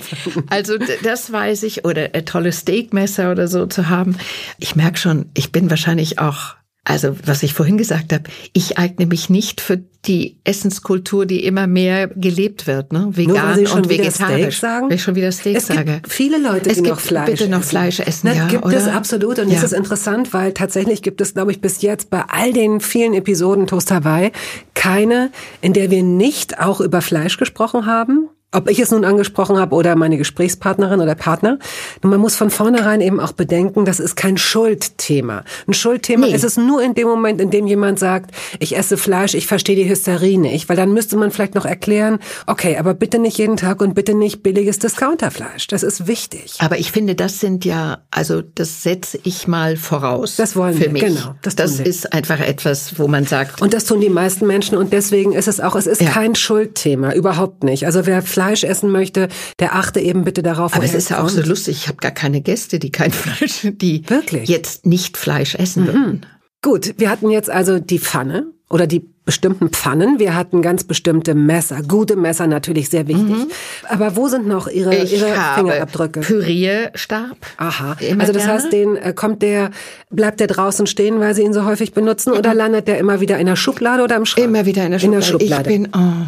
also 0.48 0.78
das 1.02 1.32
weiß 1.32 1.64
ich. 1.64 1.86
Oder 1.86 2.10
ein 2.14 2.24
tolles 2.24 2.60
Steakmesser 2.60 3.32
oder 3.32 3.48
so 3.48 3.66
zu 3.66 3.90
haben. 3.90 4.16
Ich 4.60 4.76
merke 4.76 5.00
schon, 5.00 5.26
ich 5.34 5.52
bin 5.52 5.72
wahrscheinlich 5.72 6.20
auch 6.20 6.56
also, 6.84 7.16
was 7.26 7.44
ich 7.44 7.54
vorhin 7.54 7.78
gesagt 7.78 8.12
habe, 8.12 8.24
ich 8.54 8.80
eigne 8.80 9.06
mich 9.06 9.30
nicht 9.30 9.62
für 9.62 9.84
die 10.06 10.38
Essenskultur, 10.44 11.28
die 11.28 11.46
immer 11.46 11.68
mehr 11.68 12.08
gelebt 12.08 12.66
wird, 12.66 12.92
ne? 12.92 13.08
Vegan 13.12 13.62
Nur, 13.62 13.76
und 13.76 13.88
vegetarisch. 13.88 14.60
sagen? 14.60 14.90
Wenn 14.90 14.96
ich 14.96 15.04
schon 15.04 15.14
wieder 15.14 15.32
Steak 15.32 15.58
es 15.58 15.68
sage. 15.68 15.94
Gibt 16.02 16.12
viele 16.12 16.40
Leute, 16.40 16.72
es 16.72 16.78
die 16.78 16.84
gibt 16.84 16.96
noch 16.96 17.00
Fleisch 17.00 17.30
bitte 17.30 17.50
noch 17.50 17.62
Fleisch 17.62 18.00
essen. 18.00 18.32
Na, 18.32 18.34
ja, 18.34 18.48
gibt 18.48 18.66
oder? 18.66 18.76
es 18.76 18.88
absolut 18.88 19.38
und 19.38 19.50
ja. 19.50 19.56
das 19.56 19.66
ist 19.66 19.74
interessant, 19.74 20.34
weil 20.34 20.54
tatsächlich 20.54 21.04
gibt 21.04 21.22
es, 21.22 21.36
glaube 21.36 21.52
ich, 21.52 21.62
bis 21.62 21.84
jetzt 21.84 22.10
bei 22.10 22.24
all 22.28 22.52
den 22.52 22.80
vielen 22.80 23.14
Episoden 23.14 23.68
Toast 23.68 23.92
Hawaii 23.92 24.32
keine, 24.74 25.30
in 25.62 25.74
der 25.74 25.92
wir 25.92 26.02
nicht 26.02 26.60
auch 26.60 26.82
über 26.82 27.04
Fleisch 27.04 27.38
gesprochen 27.38 27.86
haben 27.86 28.28
ob 28.54 28.70
ich 28.70 28.80
es 28.80 28.92
nun 28.92 29.06
angesprochen 29.06 29.58
habe 29.58 29.74
oder 29.76 29.96
meine 29.96 30.18
Gesprächspartnerin 30.18 31.00
oder 31.00 31.16
Partner. 31.16 31.58
Man 32.02 32.20
muss 32.20 32.36
von 32.36 32.50
vornherein 32.50 33.00
eben 33.00 33.20
auch 33.20 33.32
bedenken, 33.32 33.86
das 33.86 34.00
ist 34.00 34.16
kein 34.16 34.38
Schuldthema. 34.38 35.44
Ein 35.68 35.74
Schuldthema 35.74 36.28
nee. 36.28 36.34
ist 36.34 36.44
es 36.44 36.58
nur 36.58 36.84
in 36.84 36.94
dem 36.94 37.08
Moment, 37.08 37.40
in 37.40 37.50
dem 37.50 37.66
jemand 37.66 37.98
sagt, 38.00 38.32
ich 38.60 38.78
esse 38.78 38.98
Fleisch, 38.98 39.36
ich 39.36 39.48
verstehe 39.48 39.78
die 39.78 39.90
Hysterie 39.90 40.38
nicht. 40.38 40.68
Weil 40.68 40.76
dann 40.76 40.94
müsste 40.94 41.16
man 41.16 41.32
vielleicht 41.32 41.56
noch 41.56 41.66
erklären, 41.66 42.20
okay, 42.46 42.78
aber 42.78 42.94
bitte 42.94 43.20
nicht 43.20 43.38
jeden 43.38 43.56
Tag 43.56 43.82
und 43.82 43.96
bitte 43.96 44.14
nicht 44.14 44.44
billiges 44.44 44.80
Discounterfleisch. 44.80 45.68
Das 45.68 45.84
ist 45.84 46.08
wichtig. 46.08 46.56
Aber 46.60 46.78
ich 46.78 46.92
finde, 46.92 47.16
das 47.16 47.40
sind 47.40 47.64
ja, 47.64 48.00
also 48.12 48.42
das 48.42 48.84
setze 48.84 49.18
ich 49.24 49.48
mal 49.48 49.78
voraus. 49.78 50.36
Das 50.36 50.58
wollen 50.58 50.74
für 50.74 50.82
wir, 50.82 50.92
mich. 50.92 51.04
genau. 51.04 51.36
Das, 51.42 51.56
das 51.56 51.80
ist 51.80 52.12
einfach 52.12 52.42
etwas, 52.42 53.00
wo 53.00 53.08
man 53.08 53.26
sagt. 53.26 53.62
Und 53.62 53.74
das 53.74 53.86
tun 53.86 54.02
die 54.02 54.10
meisten 54.10 54.46
Menschen 54.46 54.78
und 54.78 54.92
deswegen 54.92 55.32
ist 55.32 55.48
es 55.48 55.62
auch, 55.62 55.76
es 55.76 55.88
ist 55.88 56.02
ja. 56.02 56.10
kein 56.10 56.36
Schuldthema, 56.36 57.14
überhaupt 57.14 57.64
nicht. 57.64 57.86
Also 57.86 58.06
wer 58.06 58.22
Fleisch 58.22 58.41
essen 58.50 58.92
möchte, 58.92 59.28
der 59.60 59.76
achte 59.76 60.00
eben 60.00 60.24
bitte 60.24 60.44
darauf. 60.44 60.74
Aber 60.74 60.84
es 60.84 60.94
ist 60.94 61.10
ja 61.10 61.24
auch 61.24 61.30
so 61.30 61.42
lustig. 61.42 61.78
Ich 61.78 61.88
habe 61.88 61.98
gar 61.98 62.12
keine 62.12 62.42
Gäste, 62.42 62.80
die 62.80 62.92
kein 62.92 63.12
Fleisch, 63.12 63.62
die 63.64 64.04
Wirklich? 64.10 64.50
jetzt 64.50 64.86
nicht 64.86 65.18
Fleisch 65.18 65.56
essen 65.56 65.84
mhm. 65.84 65.88
würden. 65.88 66.26
Gut, 66.62 66.96
wir 66.98 67.10
hatten 67.10 67.30
jetzt 67.30 67.50
also 67.50 67.80
die 67.80 68.00
Pfanne 68.00 68.48
oder 68.70 68.86
die 68.88 69.10
bestimmten 69.24 69.70
Pfannen. 69.70 70.18
Wir 70.20 70.36
hatten 70.36 70.62
ganz 70.62 70.84
bestimmte 70.84 71.36
Messer, 71.36 71.82
gute 71.88 72.16
Messer 72.16 72.48
natürlich 72.48 72.90
sehr 72.90 73.08
wichtig. 73.08 73.30
Mhm. 73.30 73.48
Aber 73.88 74.16
wo 74.16 74.28
sind 74.28 74.48
noch 74.48 74.68
Ihre, 74.68 74.96
ich 74.96 75.14
Ihre 75.14 75.28
Fingerabdrücke? 75.56 76.22
Pürierstab. 76.22 77.38
Aha. 77.58 77.98
Immer 78.00 78.22
also 78.22 78.34
das 78.34 78.44
gerne. 78.44 78.60
heißt, 78.60 78.74
den 78.74 78.96
äh, 78.96 79.14
kommt 79.14 79.44
der, 79.44 79.70
bleibt 80.10 80.40
der 80.40 80.48
draußen 80.48 80.88
stehen, 80.88 81.20
weil 81.20 81.36
Sie 81.36 81.44
ihn 81.44 81.54
so 81.54 81.66
häufig 81.66 81.94
benutzen, 81.94 82.32
mhm. 82.32 82.40
oder 82.40 82.54
landet 82.54 82.88
der 82.88 82.98
immer 82.98 83.22
wieder 83.22 83.38
in 83.38 83.46
der 83.46 83.56
Schublade 83.56 84.04
oder 84.04 84.16
im 84.16 84.26
Schrank? 84.26 84.48
Immer 84.48 84.66
wieder 84.66 84.86
in 84.86 84.92
der 84.92 85.00
Schublade. 85.00 85.16
In 85.16 85.22
der 85.22 85.28
Schublade. 85.28 85.72
Ich 85.72 85.82
bin, 85.82 85.90
oh, 85.96 86.26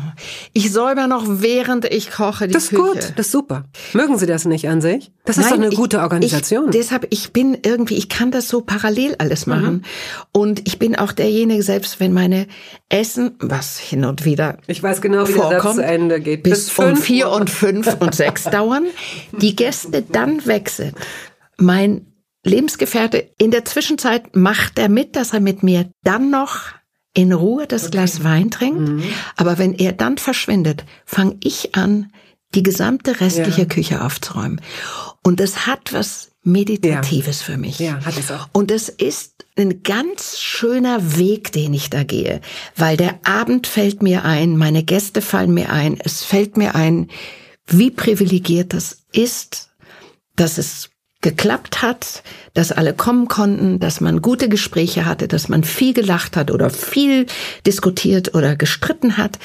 ich 0.53 0.71
säuber 0.71 1.08
noch 1.08 1.25
während 1.27 1.86
ich 1.86 2.12
koche 2.12 2.47
die 2.47 2.53
Das 2.53 2.65
ist 2.65 2.69
Küche. 2.69 2.82
gut, 2.82 3.13
das 3.15 3.25
ist 3.25 3.32
super. 3.32 3.65
Mögen 3.93 4.17
Sie 4.17 4.25
das 4.25 4.45
nicht 4.45 4.69
an 4.69 4.82
sich? 4.82 5.12
Das 5.25 5.38
Nein, 5.38 5.45
ist 5.45 5.51
doch 5.51 5.58
eine 5.58 5.67
ich, 5.69 5.75
gute 5.75 5.99
Organisation. 6.01 6.65
Ich, 6.65 6.71
deshalb, 6.71 7.08
ich 7.10 7.32
bin 7.32 7.58
irgendwie, 7.63 7.95
ich 7.95 8.10
kann 8.10 8.29
das 8.29 8.49
so 8.49 8.62
parallel 8.62 9.15
alles 9.17 9.47
mhm. 9.47 9.53
machen. 9.53 9.73
Mhm. 9.73 9.82
Und 10.32 10.67
ich 10.67 10.79
bin 10.79 10.95
auch 10.95 11.12
derjenige, 11.12 11.63
selbst 11.63 11.99
wenn 11.99 12.13
meine 12.13 12.47
Essen, 12.93 13.36
was 13.39 13.79
hin 13.79 14.06
und 14.06 14.23
wieder 14.23 14.60
Ich 14.67 14.84
weiß 14.84 15.01
genau, 15.01 15.27
wie 15.27 15.32
vorkommt, 15.32 15.53
der 15.53 15.62
Satz 15.62 15.75
zu 15.75 15.84
Ende 15.84 16.21
geht. 16.21 16.43
Bis, 16.43 16.69
bis 16.69 16.79
um 16.79 16.95
vier 16.95 17.29
und 17.32 17.49
fünf 17.49 17.95
und 17.99 18.13
sechs 18.13 18.43
dauern, 18.51 18.86
die 19.32 19.55
Gäste 19.55 20.03
dann 20.03 20.45
weg 20.45 20.70
sind. 20.70 20.93
Mein 21.57 22.05
Lebensgefährte, 22.45 23.32
in 23.39 23.49
der 23.49 23.65
Zwischenzeit 23.65 24.36
macht 24.36 24.78
er 24.78 24.89
mit, 24.89 25.15
dass 25.15 25.34
er 25.34 25.39
mit 25.39 25.63
mir 25.63 25.89
dann 26.03 26.30
noch 26.30 26.65
in 27.15 27.34
Ruhe 27.34 27.65
das 27.65 27.86
okay. 27.86 27.91
Glas 27.91 28.24
Wein 28.24 28.51
trinkt. 28.51 28.80
Mhm. 28.80 29.03
Aber 29.38 29.57
wenn 29.57 29.74
er 29.74 29.93
dann 29.93 30.20
verschwindet, 30.20 30.86
fange 31.05 31.38
ich 31.43 31.74
an, 31.74 32.11
die 32.53 32.63
gesamte 32.63 33.22
restliche 33.22 33.61
ja. 33.61 33.68
Küche 33.68 34.03
aufzuräumen. 34.03 34.61
Und 35.24 35.39
das 35.39 35.65
hat 35.65 35.93
was 35.93 36.32
Meditatives 36.44 37.39
ja. 37.39 37.46
für 37.46 37.58
mich. 37.58 37.80
Ja, 37.80 38.04
hat 38.04 38.18
es 38.18 38.32
auch. 38.32 38.50
Und 38.52 38.70
es 38.70 38.89
ist 38.89 39.46
ein 39.58 39.84
ganz 39.84 40.39
schöner 40.39 41.18
Weg, 41.18 41.52
den 41.52 41.74
ich 41.74 41.89
da 41.89 42.04
gehe, 42.04 42.41
weil 42.76 42.98
der 42.98 43.20
Abend 43.24 43.68
fällt 43.68 44.02
mir 44.02 44.26
ein, 44.26 44.58
meine 44.58 44.84
Gäste 44.84 45.22
fallen 45.22 45.54
mir 45.54 45.72
ein, 45.72 46.00
es 46.04 46.24
fällt 46.24 46.58
mir 46.58 46.76
ein, 46.76 47.10
wie 47.68 47.91
privilegiert 47.91 48.74
das 48.74 49.04
ist, 49.12 49.70
dass 50.36 50.58
es 50.58 50.89
geklappt 51.24 51.82
hat, 51.82 52.21
dass 52.53 52.71
alle 52.71 52.93
kommen 52.93 53.28
konnten, 53.28 53.80
dass 53.80 53.99
man 54.01 54.21
gute 54.21 54.49
Gespräche 54.49 55.05
hatte, 55.05 55.28
dass 55.28 55.49
man 55.49 55.63
viel 55.63 55.93
gelacht 55.93 56.38
hat 56.38 56.51
oder 56.51 56.69
viel 56.69 57.26
diskutiert 57.65 58.36
oder 58.36 58.55
gestritten 58.55 59.17
hat, 59.17 59.39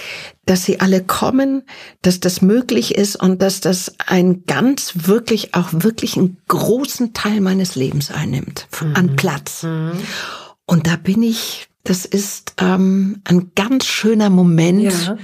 dass 0.45 0.65
sie 0.65 0.81
alle 0.81 1.03
kommen, 1.03 1.63
dass 2.03 2.21
das 2.21 2.43
möglich 2.43 2.95
ist 2.95 3.17
und 3.17 3.41
dass 3.41 3.61
das 3.61 3.95
ein 4.07 4.45
ganz 4.45 4.93
wirklich 5.07 5.55
auch 5.55 5.69
wirklich 5.73 6.17
einen 6.19 6.37
großen 6.49 7.15
Teil 7.15 7.41
meines 7.41 7.77
Lebens 7.77 8.11
einnimmt 8.11 8.67
mhm. 8.83 8.95
an 8.95 9.17
Platz. 9.17 9.63
Mhm. 9.63 9.93
Und 10.67 10.87
da 10.87 10.97
bin 10.97 11.23
ich, 11.23 11.69
das 11.85 12.05
ist 12.05 12.55
ähm, 12.59 13.23
ein 13.25 13.53
ganz 13.55 13.87
schöner 13.87 14.29
Moment, 14.29 14.93
ja. 15.07 15.17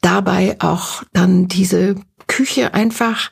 dabei 0.00 0.56
auch 0.60 1.02
dann 1.12 1.48
diese 1.48 1.96
Küche 2.28 2.74
einfach 2.74 3.30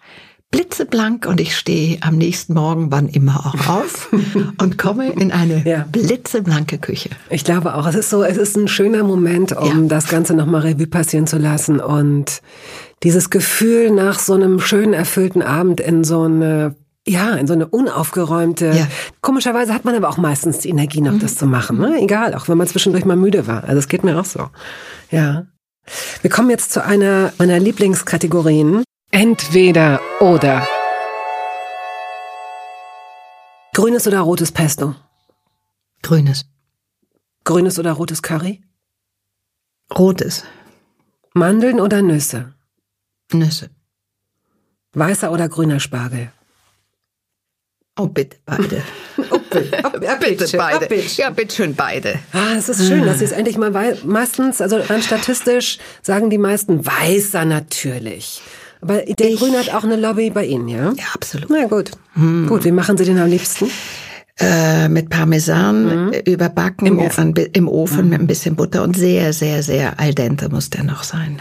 blitzeblank 0.54 1.26
und 1.26 1.40
ich 1.40 1.56
stehe 1.56 1.98
am 2.02 2.16
nächsten 2.16 2.54
Morgen, 2.54 2.92
wann 2.92 3.08
immer 3.08 3.44
auch 3.44 3.68
auf 3.68 4.08
und 4.60 4.78
komme 4.78 5.10
in 5.10 5.32
eine 5.32 5.68
ja. 5.68 5.84
blitzeblanke 5.90 6.78
Küche. 6.78 7.10
Ich 7.28 7.44
glaube 7.44 7.74
auch, 7.74 7.86
es 7.88 7.96
ist 7.96 8.10
so, 8.10 8.22
es 8.22 8.36
ist 8.36 8.56
ein 8.56 8.68
schöner 8.68 9.02
Moment, 9.02 9.56
um 9.56 9.82
ja. 9.82 9.88
das 9.88 10.06
Ganze 10.08 10.34
nochmal 10.34 10.62
Revue 10.62 10.86
passieren 10.86 11.26
zu 11.26 11.38
lassen 11.38 11.80
und 11.80 12.40
dieses 13.02 13.30
Gefühl 13.30 13.90
nach 13.90 14.20
so 14.20 14.34
einem 14.34 14.60
schönen, 14.60 14.92
erfüllten 14.92 15.42
Abend 15.42 15.80
in 15.80 16.04
so 16.04 16.22
eine 16.22 16.76
ja, 17.06 17.34
in 17.34 17.46
so 17.46 17.52
eine 17.52 17.66
unaufgeräumte. 17.66 18.66
Ja. 18.74 18.86
Komischerweise 19.20 19.74
hat 19.74 19.84
man 19.84 19.94
aber 19.94 20.08
auch 20.08 20.16
meistens 20.16 20.58
die 20.58 20.70
Energie 20.70 21.02
noch, 21.02 21.12
mhm. 21.12 21.18
das 21.18 21.36
zu 21.36 21.46
machen. 21.46 21.78
Ne? 21.78 22.00
Egal, 22.00 22.32
auch 22.34 22.48
wenn 22.48 22.56
man 22.56 22.66
zwischendurch 22.66 23.04
mal 23.04 23.16
müde 23.16 23.46
war. 23.46 23.64
Also 23.64 23.78
es 23.78 23.88
geht 23.88 24.04
mir 24.04 24.18
auch 24.18 24.24
so. 24.24 24.48
Ja. 25.10 25.44
Wir 26.22 26.30
kommen 26.30 26.48
jetzt 26.48 26.72
zu 26.72 26.82
einer 26.82 27.32
meiner 27.36 27.58
Lieblingskategorien. 27.58 28.84
Entweder 29.16 30.00
oder. 30.18 30.66
Grünes 33.72 34.08
oder 34.08 34.18
rotes 34.22 34.50
Pesto? 34.50 34.96
Grünes. 36.02 36.46
Grünes 37.44 37.78
oder 37.78 37.92
rotes 37.92 38.22
Curry? 38.22 38.64
Rotes. 39.96 40.42
Mandeln 41.32 41.78
oder 41.78 42.02
Nüsse? 42.02 42.54
Nüsse. 43.32 43.70
Weißer 44.94 45.30
oder 45.30 45.48
grüner 45.48 45.78
Spargel? 45.78 46.32
Oh, 47.96 48.08
bitte 48.08 48.38
beide. 48.44 48.82
Oh, 49.30 49.38
bitte, 49.38 49.80
oh, 49.84 49.90
bitte 50.18 50.44
oh, 50.52 50.58
beide. 50.58 50.88
Oh, 50.90 51.04
ja, 51.16 51.30
bitte 51.30 51.54
schön 51.54 51.76
beide. 51.76 52.18
Ah, 52.32 52.54
es 52.56 52.68
ist 52.68 52.88
schön, 52.88 53.06
dass 53.06 53.20
Sie 53.20 53.24
es 53.24 53.30
endlich 53.30 53.56
mal 53.56 53.70
meistens, 54.02 54.60
also 54.60 54.76
rein 54.78 55.02
statistisch 55.02 55.78
sagen 56.02 56.30
die 56.30 56.38
meisten 56.38 56.84
weißer 56.84 57.44
natürlich. 57.44 58.42
Aber 58.84 59.00
der 59.00 59.30
ich, 59.30 59.40
Grün 59.40 59.54
hat 59.54 59.72
auch 59.72 59.82
eine 59.82 59.96
Lobby 59.96 60.28
bei 60.28 60.44
Ihnen, 60.44 60.68
ja? 60.68 60.92
Ja, 60.92 61.04
absolut. 61.14 61.48
Na 61.48 61.64
gut. 61.66 61.92
Hm. 62.12 62.46
Gut, 62.46 62.64
wie 62.64 62.70
machen 62.70 62.98
Sie 62.98 63.04
den 63.04 63.18
am 63.18 63.30
liebsten? 63.30 63.70
Äh, 64.38 64.88
mit 64.88 65.08
Parmesan 65.08 66.08
mhm. 66.08 66.12
überbacken 66.26 66.86
im 66.88 66.98
Ofen, 66.98 67.34
an, 67.38 67.46
im 67.52 67.68
Ofen 67.68 68.04
mhm. 68.04 68.10
mit 68.10 68.20
ein 68.20 68.26
bisschen 68.26 68.56
Butter 68.56 68.82
und 68.82 68.96
sehr, 68.96 69.32
sehr, 69.32 69.62
sehr 69.62 70.00
al 70.00 70.12
dente 70.12 70.48
muss 70.50 70.70
der 70.70 70.82
noch 70.82 71.04
sein. 71.04 71.40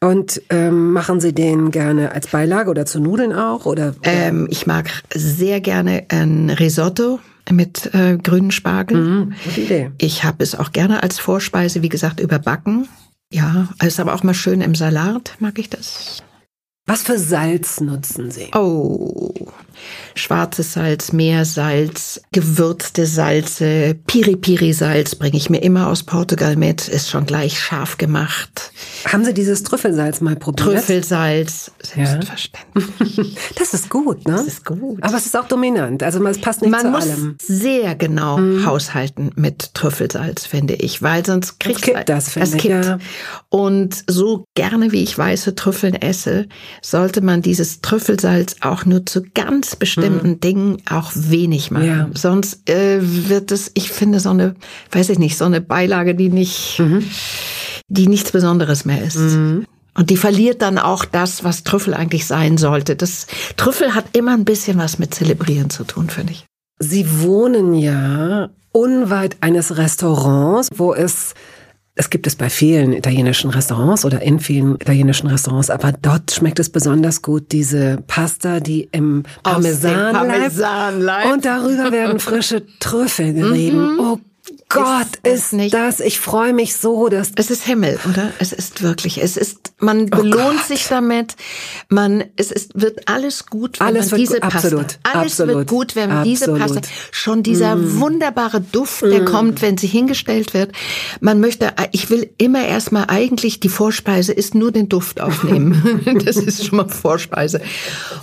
Und 0.00 0.42
ähm, 0.50 0.92
machen 0.92 1.20
Sie 1.20 1.32
den 1.32 1.70
gerne 1.70 2.12
als 2.12 2.26
Beilage 2.26 2.70
oder 2.70 2.84
zu 2.86 3.00
Nudeln 3.00 3.32
auch? 3.32 3.66
Oder, 3.66 3.94
oder? 4.00 4.10
Ähm, 4.10 4.46
ich 4.50 4.66
mag 4.66 4.90
sehr 5.14 5.60
gerne 5.60 6.04
ein 6.08 6.50
Risotto 6.50 7.20
mit 7.50 7.94
äh, 7.94 8.18
grünen 8.18 8.50
Spargel. 8.50 8.96
Mhm, 9.00 9.34
gute 9.44 9.60
Idee. 9.60 9.90
Ich 9.98 10.24
habe 10.24 10.42
es 10.42 10.54
auch 10.54 10.72
gerne 10.72 11.02
als 11.02 11.18
Vorspeise, 11.18 11.82
wie 11.82 11.88
gesagt, 11.88 12.20
überbacken. 12.20 12.88
Ja, 13.32 13.68
ist 13.82 14.00
aber 14.00 14.14
auch 14.14 14.22
mal 14.22 14.34
schön 14.34 14.60
im 14.60 14.74
Salat, 14.74 15.36
mag 15.38 15.58
ich 15.58 15.70
das. 15.70 16.22
Was 16.88 17.02
für 17.02 17.18
Salz 17.18 17.82
nutzen 17.82 18.30
Sie? 18.30 18.50
Oh, 18.54 19.34
schwarzes 20.14 20.72
Salz, 20.72 21.12
Meersalz, 21.12 22.20
gewürzte 22.32 23.06
Salze, 23.06 23.96
Piri-Piri-Salz 24.06 25.14
bringe 25.14 25.36
ich 25.36 25.50
mir 25.50 25.62
immer 25.62 25.88
aus 25.88 26.02
Portugal 26.02 26.56
mit, 26.56 26.88
ist 26.88 27.10
schon 27.10 27.26
gleich 27.26 27.60
scharf 27.60 27.98
gemacht. 27.98 28.72
Haben 29.06 29.24
Sie 29.24 29.34
dieses 29.34 29.62
Trüffelsalz 29.62 30.20
mal 30.20 30.36
probiert? 30.36 30.68
Trüffelsalz, 30.68 31.72
selbstverständlich. 31.82 33.16
Ja. 33.16 33.24
Das 33.58 33.74
ist 33.74 33.90
gut, 33.90 34.26
ne? 34.26 34.34
Das 34.34 34.46
ist 34.46 34.64
gut. 34.64 35.02
Aber 35.02 35.16
es 35.16 35.26
ist 35.26 35.36
auch 35.36 35.48
dominant, 35.48 36.02
also 36.02 36.24
es 36.26 36.40
passt 36.40 36.62
nicht 36.62 36.70
Man 36.70 36.80
zu 36.80 36.88
muss 36.88 37.02
allem. 37.02 37.36
sehr 37.42 37.94
genau 37.94 38.38
mhm. 38.38 38.64
haushalten 38.64 39.30
mit 39.34 39.74
Trüffelsalz, 39.74 40.46
finde 40.46 40.74
ich, 40.74 41.02
weil 41.02 41.24
sonst 41.24 41.58
kriegt 41.58 41.78
es 41.78 41.84
kippt 41.84 42.08
das, 42.08 42.30
finde 42.30 42.48
es 42.48 42.56
kippt. 42.56 42.84
Ja. 42.84 42.98
Und 43.48 44.04
so 44.06 44.44
gerne 44.54 44.92
wie 44.92 45.02
ich 45.02 45.16
weiße 45.16 45.54
Trüffeln 45.54 45.94
esse, 45.94 46.46
sollte 46.82 47.20
man 47.20 47.42
dieses 47.42 47.80
Trüffelsalz 47.80 48.56
auch 48.60 48.84
nur 48.84 49.06
zu 49.06 49.22
ganz 49.34 49.67
bestimmten 49.76 50.30
mhm. 50.30 50.40
Dingen 50.40 50.82
auch 50.90 51.12
wenig 51.14 51.70
machen. 51.70 51.86
Ja. 51.86 52.10
Sonst 52.14 52.68
äh, 52.68 52.98
wird 53.00 53.52
es, 53.52 53.70
ich 53.74 53.90
finde, 53.90 54.20
so 54.20 54.30
eine, 54.30 54.54
weiß 54.92 55.10
ich 55.10 55.18
nicht, 55.18 55.36
so 55.36 55.44
eine 55.44 55.60
Beilage, 55.60 56.14
die 56.14 56.28
nicht, 56.28 56.78
mhm. 56.78 57.04
die 57.88 58.06
nichts 58.06 58.32
Besonderes 58.32 58.84
mehr 58.84 59.02
ist. 59.02 59.16
Mhm. 59.16 59.66
Und 59.94 60.10
die 60.10 60.16
verliert 60.16 60.62
dann 60.62 60.78
auch 60.78 61.04
das, 61.04 61.42
was 61.42 61.64
Trüffel 61.64 61.92
eigentlich 61.92 62.26
sein 62.26 62.56
sollte. 62.56 62.94
Das 62.94 63.26
Trüffel 63.56 63.94
hat 63.94 64.16
immer 64.16 64.32
ein 64.32 64.44
bisschen 64.44 64.78
was 64.78 65.00
mit 65.00 65.12
Zelebrieren 65.12 65.70
zu 65.70 65.82
tun, 65.84 66.08
finde 66.08 66.34
ich. 66.34 66.46
Sie 66.78 67.22
wohnen 67.22 67.74
ja 67.74 68.50
unweit 68.70 69.38
eines 69.40 69.76
Restaurants, 69.76 70.68
wo 70.72 70.94
es 70.94 71.34
es 71.98 72.10
gibt 72.10 72.28
es 72.28 72.36
bei 72.36 72.48
vielen 72.48 72.92
italienischen 72.92 73.50
Restaurants 73.50 74.04
oder 74.04 74.22
in 74.22 74.38
vielen 74.38 74.76
italienischen 74.76 75.26
Restaurants, 75.26 75.68
aber 75.68 75.92
dort 75.92 76.30
schmeckt 76.30 76.60
es 76.60 76.70
besonders 76.70 77.22
gut, 77.22 77.50
diese 77.50 77.98
Pasta, 78.06 78.60
die 78.60 78.88
im 78.92 79.24
Parmesan, 79.42 80.14
Parmesan 80.14 81.00
bleibt. 81.00 81.32
Und 81.32 81.44
darüber 81.44 81.90
werden 81.90 82.20
frische 82.20 82.62
Trüffel 82.78 83.34
gerieben. 83.34 83.94
Mhm. 83.94 84.00
Oh 84.00 84.18
Gott, 84.70 85.06
ist, 85.22 85.54
ist 85.54 85.72
das, 85.72 86.00
ich 86.00 86.20
freue 86.20 86.52
mich 86.52 86.76
so, 86.76 87.08
dass 87.08 87.30
es 87.36 87.50
ist 87.50 87.64
Himmel, 87.64 87.98
oder? 88.06 88.32
Es 88.38 88.52
ist 88.52 88.82
wirklich, 88.82 89.22
es 89.22 89.38
ist, 89.38 89.72
man 89.80 90.02
oh 90.12 90.16
belohnt 90.16 90.58
Gott. 90.58 90.66
sich 90.66 90.86
damit, 90.88 91.36
man, 91.88 92.24
es 92.36 92.52
ist, 92.52 92.78
wird 92.78 93.08
alles 93.08 93.46
gut, 93.46 93.80
wenn 93.80 93.86
alles 93.86 94.10
man 94.10 94.20
diese 94.20 94.40
Pasta, 94.40 94.58
absolut, 94.58 94.98
alles 95.04 95.32
absolut, 95.32 95.56
wird 95.56 95.68
gut, 95.68 95.96
wenn 95.96 96.10
man 96.10 96.24
diese 96.24 96.52
Pasta, 96.52 96.82
schon 97.12 97.42
dieser 97.42 97.76
mm. 97.76 98.00
wunderbare 98.00 98.60
Duft, 98.60 99.02
der 99.02 99.22
mm. 99.22 99.24
kommt, 99.24 99.62
wenn 99.62 99.78
sie 99.78 99.86
hingestellt 99.86 100.52
wird. 100.52 100.72
Man 101.20 101.40
möchte, 101.40 101.72
ich 101.92 102.10
will 102.10 102.28
immer 102.36 102.66
erstmal 102.66 103.06
eigentlich, 103.08 103.60
die 103.60 103.70
Vorspeise 103.70 104.32
ist 104.32 104.54
nur 104.54 104.70
den 104.70 104.90
Duft 104.90 105.20
aufnehmen. 105.22 106.02
das 106.24 106.36
ist 106.36 106.66
schon 106.66 106.76
mal 106.76 106.88
Vorspeise. 106.88 107.62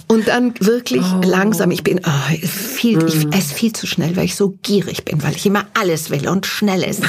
Und 0.07 0.27
dann 0.27 0.53
wirklich 0.59 1.03
oh. 1.03 1.21
langsam, 1.25 1.71
ich 1.71 1.83
bin, 1.83 2.01
oh, 2.05 2.45
viel, 2.45 2.99
mm. 2.99 3.07
ich 3.07 3.35
esse 3.35 3.55
viel 3.55 3.73
zu 3.73 3.87
schnell, 3.87 4.15
weil 4.15 4.25
ich 4.25 4.35
so 4.35 4.59
gierig 4.61 5.05
bin, 5.05 5.23
weil 5.23 5.35
ich 5.35 5.47
immer 5.47 5.65
alles 5.73 6.11
will 6.11 6.27
und 6.35 6.45
schnell 6.45 6.83
ist. 6.83 7.01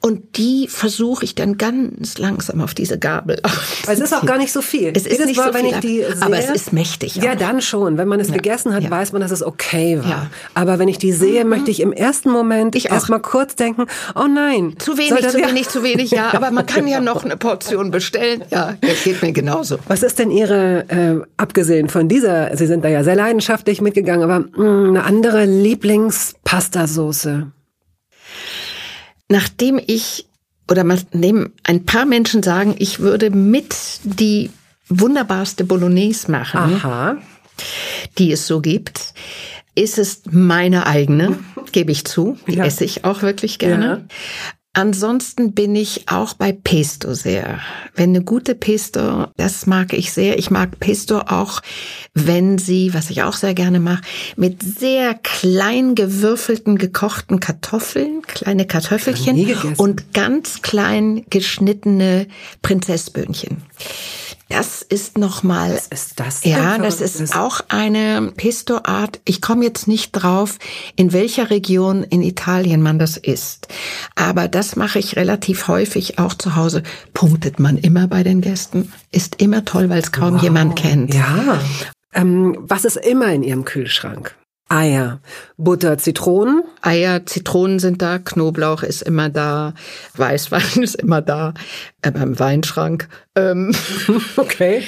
Und 0.00 0.36
die 0.36 0.68
versuche 0.68 1.24
ich 1.24 1.34
dann 1.34 1.56
ganz 1.56 2.18
langsam 2.18 2.60
auf 2.60 2.74
diese 2.74 2.98
Gabel. 2.98 3.40
es 3.88 4.00
ist 4.00 4.12
auch 4.12 4.26
gar 4.26 4.38
nicht 4.38 4.52
so 4.52 4.60
viel. 4.60 4.92
Es 4.94 5.06
ist 5.06 5.24
nicht 5.24 5.36
Mal, 5.36 5.52
so 5.52 5.58
viel, 5.80 6.04
sehe, 6.04 6.16
aber 6.20 6.36
es 6.36 6.50
ist 6.50 6.74
mächtig. 6.74 7.16
Ja, 7.16 7.32
auch. 7.32 7.36
dann 7.36 7.62
schon. 7.62 7.96
Wenn 7.96 8.08
man 8.08 8.20
es 8.20 8.28
ja. 8.28 8.34
gegessen 8.34 8.74
hat, 8.74 8.82
ja. 8.82 8.90
weiß 8.90 9.12
man, 9.12 9.22
dass 9.22 9.30
es 9.30 9.42
okay 9.42 9.98
war. 9.98 10.10
Ja. 10.10 10.26
Aber 10.52 10.78
wenn 10.78 10.88
ich 10.88 10.98
die 10.98 11.12
sehe, 11.12 11.44
mhm. 11.44 11.50
möchte 11.50 11.70
ich 11.70 11.80
im 11.80 11.92
ersten 11.92 12.30
Moment 12.30 12.74
ich 12.74 12.90
erst 12.90 13.08
mal 13.08 13.20
kurz 13.20 13.56
denken, 13.56 13.86
oh 14.14 14.26
nein. 14.26 14.74
Zu 14.78 14.98
wenig, 14.98 15.28
zu 15.28 15.38
wenig, 15.38 15.68
zu 15.68 15.82
wenig, 15.82 16.10
ja. 16.10 16.34
Aber 16.34 16.50
man 16.50 16.66
kann 16.66 16.86
ja 16.86 17.00
noch 17.00 17.24
eine 17.24 17.36
Portion 17.36 17.90
bestellen. 17.90 18.44
Ja, 18.50 18.74
das 18.80 19.04
geht 19.04 19.22
mir 19.22 19.32
genauso. 19.32 19.78
Was 19.88 20.02
ist 20.02 20.18
denn 20.18 20.30
Ihre, 20.30 20.84
äh, 20.88 21.20
abgesehen 21.36 21.88
von 21.88 22.08
dieser, 22.08 22.56
Sie 22.56 22.66
sind 22.66 22.84
da 22.84 22.88
ja 22.88 23.04
sehr 23.04 23.16
leidenschaftlich 23.16 23.80
mitgegangen, 23.80 24.30
aber 24.30 24.40
mh, 24.40 24.58
mm, 24.58 24.88
eine 24.88 25.04
andere 25.04 25.46
Lieblingspastasoße? 25.46 27.46
Nachdem 29.28 29.80
ich 29.84 30.26
oder 30.70 30.84
nachdem 30.84 31.52
ein 31.62 31.84
paar 31.84 32.06
Menschen 32.06 32.42
sagen, 32.42 32.74
ich 32.78 33.00
würde 33.00 33.30
mit 33.30 33.74
die 34.04 34.50
wunderbarste 34.88 35.64
Bolognese 35.64 36.30
machen, 36.30 36.58
Aha. 36.58 37.18
die 38.18 38.32
es 38.32 38.46
so 38.46 38.60
gibt, 38.60 39.14
ist 39.74 39.98
es 39.98 40.22
meine 40.30 40.86
eigene, 40.86 41.38
gebe 41.72 41.92
ich 41.92 42.04
zu. 42.04 42.38
Die 42.46 42.54
ja. 42.54 42.64
esse 42.64 42.84
ich 42.84 43.04
auch 43.04 43.22
wirklich 43.22 43.58
gerne. 43.58 43.86
Ja. 43.86 44.16
Ansonsten 44.76 45.52
bin 45.52 45.76
ich 45.76 46.08
auch 46.08 46.34
bei 46.34 46.50
Pesto 46.50 47.14
sehr. 47.14 47.60
Wenn 47.94 48.10
eine 48.10 48.24
gute 48.24 48.56
Pesto, 48.56 49.28
das 49.36 49.66
mag 49.66 49.92
ich 49.92 50.12
sehr. 50.12 50.36
Ich 50.36 50.50
mag 50.50 50.80
Pesto 50.80 51.20
auch, 51.20 51.60
wenn 52.12 52.58
sie, 52.58 52.92
was 52.92 53.08
ich 53.08 53.22
auch 53.22 53.34
sehr 53.34 53.54
gerne 53.54 53.78
mache, 53.78 54.02
mit 54.34 54.64
sehr 54.64 55.14
klein 55.14 55.94
gewürfelten, 55.94 56.76
gekochten 56.76 57.38
Kartoffeln, 57.38 58.22
kleine 58.22 58.66
Kartoffelchen 58.66 59.76
und 59.76 60.12
ganz 60.12 60.60
klein 60.60 61.24
geschnittene 61.30 62.26
Prinzessböhnchen. 62.62 63.58
Das 64.48 64.82
ist 64.82 65.16
nochmal. 65.18 65.74
Was 65.74 65.86
ist 65.86 66.20
das? 66.20 66.44
Ja, 66.44 66.78
das 66.78 67.00
ist 67.00 67.34
auch 67.34 67.60
eine 67.68 68.32
Pesto-Art. 68.36 69.20
Ich 69.24 69.40
komme 69.40 69.64
jetzt 69.64 69.88
nicht 69.88 70.12
drauf, 70.12 70.58
in 70.96 71.12
welcher 71.12 71.50
Region 71.50 72.04
in 72.04 72.22
Italien 72.22 72.82
man 72.82 72.98
das 72.98 73.16
isst. 73.16 73.68
Aber 74.14 74.48
das 74.48 74.76
mache 74.76 74.98
ich 74.98 75.16
relativ 75.16 75.68
häufig 75.68 76.18
auch 76.18 76.34
zu 76.34 76.56
Hause. 76.56 76.82
Punktet 77.14 77.58
man 77.58 77.78
immer 77.78 78.06
bei 78.06 78.22
den 78.22 78.42
Gästen. 78.42 78.92
Ist 79.10 79.40
immer 79.40 79.64
toll, 79.64 79.88
weil 79.88 80.00
es 80.00 80.12
kaum 80.12 80.34
wow. 80.34 80.42
jemand 80.42 80.76
kennt. 80.76 81.14
Ja. 81.14 81.60
Ähm, 82.12 82.56
was 82.60 82.84
ist 82.84 82.96
immer 82.96 83.32
in 83.32 83.42
Ihrem 83.42 83.64
Kühlschrank? 83.64 84.36
Eier, 84.74 85.20
Butter, 85.56 85.98
Zitronen. 85.98 86.64
Eier, 86.82 87.24
Zitronen 87.26 87.78
sind 87.78 88.02
da, 88.02 88.18
Knoblauch 88.18 88.82
ist 88.82 89.02
immer 89.02 89.28
da, 89.28 89.74
Weißwein 90.16 90.82
ist 90.82 90.96
immer 90.96 91.22
da, 91.22 91.54
äh, 92.02 92.10
beim 92.10 92.38
Weinschrank. 92.38 93.08
Ähm. 93.36 93.72
Okay. 94.36 94.82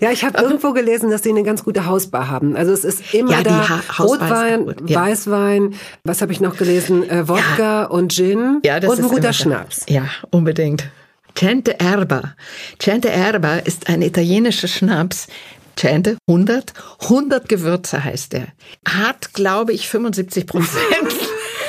ja, 0.00 0.10
ich 0.10 0.24
habe 0.24 0.38
irgendwo 0.42 0.72
gelesen, 0.72 1.10
dass 1.10 1.22
sie 1.22 1.28
eine 1.28 1.42
ganz 1.42 1.62
gute 1.62 1.86
Hausbar 1.86 2.28
haben. 2.28 2.56
Also 2.56 2.72
es 2.72 2.84
ist 2.84 3.14
immer 3.14 3.32
ja, 3.32 3.42
da 3.42 3.68
ha 3.68 4.02
Rotwein, 4.02 4.74
ja. 4.86 5.00
Weißwein, 5.00 5.74
was 6.04 6.22
habe 6.22 6.32
ich 6.32 6.40
noch 6.40 6.56
gelesen? 6.56 7.08
Äh, 7.08 7.28
Wodka 7.28 7.82
ja. 7.82 7.84
und 7.84 8.12
Gin 8.12 8.60
ja, 8.64 8.80
das 8.80 8.90
und 8.90 9.04
ein 9.04 9.08
guter 9.08 9.32
Schnaps. 9.32 9.84
Ja, 9.88 10.04
unbedingt. 10.30 10.90
Cente 11.34 11.78
Erba. 11.78 12.34
Cente 12.78 13.10
Erba 13.10 13.56
ist 13.56 13.88
ein 13.88 14.02
italienischer 14.02 14.68
Schnaps, 14.68 15.28
Chante, 15.76 16.16
100. 16.28 16.72
100 17.02 17.48
Gewürze 17.48 18.04
heißt 18.04 18.34
er. 18.34 18.48
Hat, 18.86 19.32
glaube 19.34 19.72
ich, 19.72 19.88
75 19.88 20.46
Prozent. 20.46 20.78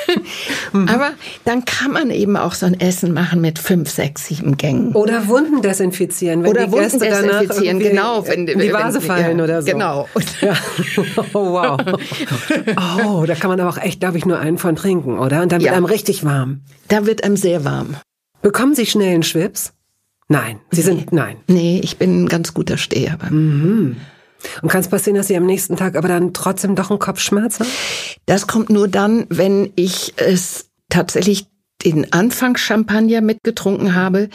Aber 0.74 1.12
dann 1.46 1.66
kann 1.66 1.92
man 1.92 2.10
eben 2.10 2.36
auch 2.38 2.54
so 2.54 2.66
ein 2.66 2.80
Essen 2.80 3.14
machen 3.14 3.42
mit 3.42 3.60
fünf, 3.60 3.90
sechs, 3.90 4.28
sieben 4.28 4.58
Gängen. 4.58 4.94
Oder 4.94 5.28
Wunden 5.28 5.62
desinfizieren, 5.62 6.44
wenn 6.44 6.52
oder 6.52 6.66
die 6.66 6.72
Wunden 6.72 7.00
Gäste 7.00 7.00
desinfizieren, 7.00 7.80
genau, 7.80 8.28
wenn 8.28 8.48
in 8.48 8.60
die 8.60 8.74
Vase 8.74 9.00
wenn, 9.00 9.08
fallen 9.08 9.38
ja, 9.38 9.44
oder 9.44 9.62
so. 9.62 9.72
Genau. 9.72 10.08
Ja. 10.42 10.54
Oh, 11.34 11.52
wow. 11.52 11.80
Oh, 13.06 13.26
da 13.26 13.36
kann 13.36 13.50
man 13.50 13.60
aber 13.60 13.70
auch 13.70 13.78
echt, 13.78 14.04
darf 14.04 14.16
ich 14.16 14.26
nur 14.26 14.40
einen 14.40 14.58
von 14.58 14.76
trinken, 14.76 15.18
oder? 15.20 15.42
Und 15.42 15.52
dann 15.52 15.62
wird 15.62 15.72
ja. 15.72 15.78
einem 15.78 15.86
richtig 15.86 16.24
warm. 16.24 16.62
Da 16.88 17.06
wird 17.06 17.24
einem 17.24 17.38
sehr 17.38 17.66
warm. 17.66 17.96
Bekommen 18.42 18.76
Sie 18.76 18.86
schnell 18.86 19.14
einen 19.14 19.24
Schwips? 19.24 19.74
Nein, 20.34 20.60
Sie 20.72 20.82
nee. 20.82 20.86
sind, 20.88 21.14
nein. 21.14 21.38
Nee, 21.48 21.80
ich 21.84 21.98
bin 21.98 22.24
ein 22.24 22.28
ganz 22.28 22.56
guter 22.56 22.78
Steher. 22.78 23.20
Mhm. 23.30 23.98
Und 24.64 24.70
kann 24.70 24.82
es 24.82 24.88
passieren, 24.88 25.16
dass 25.16 25.28
Sie 25.28 25.38
am 25.38 25.46
nächsten 25.46 25.76
Tag 25.78 25.96
aber 25.96 26.08
dann 26.08 26.34
trotzdem 26.34 26.76
doch 26.76 26.90
einen 26.90 26.98
Kopfschmerz 26.98 27.60
haben? 27.60 27.70
Das 28.26 28.48
kommt 28.48 28.72
nur 28.72 28.88
dann, 28.88 29.28
wenn 29.30 29.72
ich 29.76 30.14
es 30.18 30.72
tatsächlich 30.90 31.46
den 31.86 32.12
Anfang 32.14 32.58
Champagner 32.58 33.22
mitgetrunken 33.22 33.94
habe, 33.94 34.30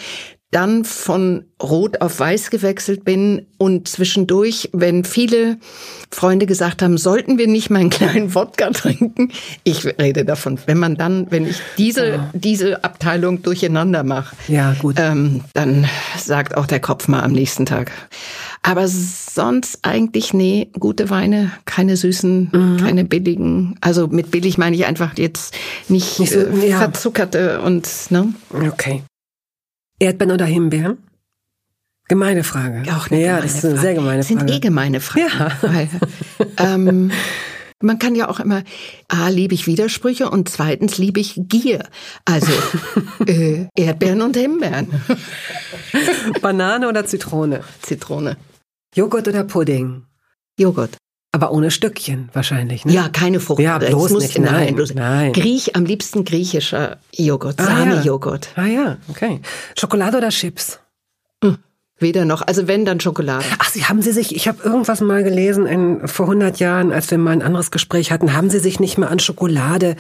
dann 0.51 0.85
von 0.85 1.45
Rot 1.63 2.01
auf 2.01 2.21
Weiß 2.21 2.49
gewechselt 2.49 3.05
bin 3.05 3.47
und 3.59 3.87
zwischendurch, 3.87 4.71
wenn 4.73 5.05
viele 5.05 5.59
Freunde 6.11 6.47
gesagt 6.47 6.81
haben, 6.81 6.97
sollten 6.97 7.37
wir 7.37 7.47
nicht 7.47 7.69
mal 7.69 7.81
einen 7.81 7.91
kleinen 7.91 8.35
Wodka 8.35 8.71
trinken, 8.71 9.31
ich 9.65 9.85
rede 9.85 10.25
davon, 10.25 10.59
wenn 10.67 10.79
man 10.79 10.97
dann, 10.97 11.31
wenn 11.31 11.47
ich 11.47 11.61
diese 11.77 12.09
ja. 12.09 12.31
diese 12.33 12.83
Abteilung 12.83 13.43
durcheinander 13.43 14.05
mache, 14.05 14.35
ja 14.49 14.75
gut, 14.75 14.97
ähm, 14.99 15.43
dann 15.53 15.87
sagt 16.17 16.57
auch 16.57 16.67
der 16.67 16.81
Kopf 16.81 17.09
mal 17.09 17.23
am 17.23 17.33
nächsten 17.33 17.67
Tag. 17.67 17.93
Aber 18.63 18.89
sonst 18.89 19.81
eigentlich 19.83 20.35
nee, 20.35 20.71
gute 20.79 21.11
Weine, 21.11 21.53
keine 21.65 21.97
süßen, 21.97 22.51
mhm. 22.53 22.77
keine 22.79 23.05
billigen. 23.05 23.77
Also 23.81 24.09
mit 24.09 24.31
billig 24.31 24.59
meine 24.59 24.75
ich 24.75 24.87
einfach 24.87 25.17
jetzt 25.17 25.55
nicht, 25.89 26.19
nicht 26.19 26.33
so, 26.33 26.41
äh, 26.41 26.71
ja. 26.71 26.79
verzuckerte 26.79 27.61
und 27.61 27.89
ne. 28.11 28.33
Okay. 28.53 29.03
Erdbeeren 29.99 30.33
oder 30.33 30.47
Himbeeren? 30.47 30.99
Gemeine 32.09 32.43
Frage. 32.43 32.85
Auch 32.95 33.11
eine 33.11 33.21
ja, 33.21 33.41
das 33.41 33.57
ist 33.57 33.65
eine 33.65 33.75
Frage. 33.75 33.87
sehr 33.87 33.95
gemeine 33.95 34.23
Frage. 34.25 34.41
Sind 34.41 34.51
eh 34.51 34.61
gemeine 34.61 35.01
Fragen. 35.01 35.29
Ja. 35.29 35.53
Weil, 35.61 35.89
ähm, 36.57 37.11
man 37.81 37.99
kann 37.99 38.15
ja 38.15 38.29
auch 38.29 38.41
immer, 38.41 38.65
A, 39.09 39.29
liebe 39.29 39.55
ich 39.55 39.67
Widersprüche 39.67 40.31
und 40.31 40.49
zweitens 40.49 40.99
liebe 40.99 41.21
ich 41.21 41.35
Gier. 41.37 41.87
Also 42.25 42.51
äh, 43.27 43.67
Erdbeeren 43.77 44.23
und 44.23 44.37
Himbeeren. 44.37 44.89
Banane 46.41 46.89
oder 46.89 47.05
Zitrone? 47.05 47.63
Zitrone. 47.83 48.37
Joghurt 48.95 49.29
oder 49.29 49.45
Pudding? 49.45 50.05
Joghurt. 50.59 50.97
Aber 51.31 51.53
ohne 51.53 51.71
Stückchen 51.71 52.31
wahrscheinlich, 52.33 52.87
ne? 52.87 52.93
Ja, 52.93 53.09
keine 53.11 53.39
Frucht. 53.39 53.61
Ja, 53.61 53.79
bloß 53.79 54.13
muss, 54.13 54.23
nicht. 54.23 54.39
Nein, 54.39 54.75
bloß, 54.75 54.95
nein. 54.95 55.35
Griech, 55.35 55.77
am 55.77 55.85
liebsten 55.85 56.25
griechischer 56.25 56.99
Joghurt, 57.15 57.61
ah, 57.61 57.65
Sahnejoghurt. 57.65 58.51
Ja. 58.57 58.63
Ah 58.63 58.67
ja, 58.67 58.97
okay. 59.09 59.41
Schokolade 59.77 60.17
oder 60.17 60.31
Chips? 60.31 60.81
Hm. 61.45 61.59
Weder 61.99 62.25
noch. 62.25 62.43
Also 62.47 62.67
wenn, 62.67 62.87
dann 62.87 63.01
Schokolade. 63.01 63.45
Ach, 63.59 63.69
Sie 63.69 63.85
haben 63.85 64.01
Sie 64.01 64.13
sich, 64.13 64.35
ich 64.35 64.49
habe 64.49 64.63
irgendwas 64.63 65.03
mal 65.03 65.23
gelesen, 65.23 65.67
in, 65.67 66.09
vor 66.09 66.27
100 66.27 66.61
Jahren, 66.61 66.93
als 66.93 67.11
wir 67.11 67.19
mal 67.19 67.33
ein 67.33 67.43
anderes 67.43 67.71
Gespräch 67.71 68.11
hatten, 68.11 68.33
haben 68.33 68.49
Sie 68.49 68.61
sich 68.61 68.81
nicht 68.81 68.97
mehr 68.97 69.11
an 69.11 69.19
Schokolade 69.19 69.97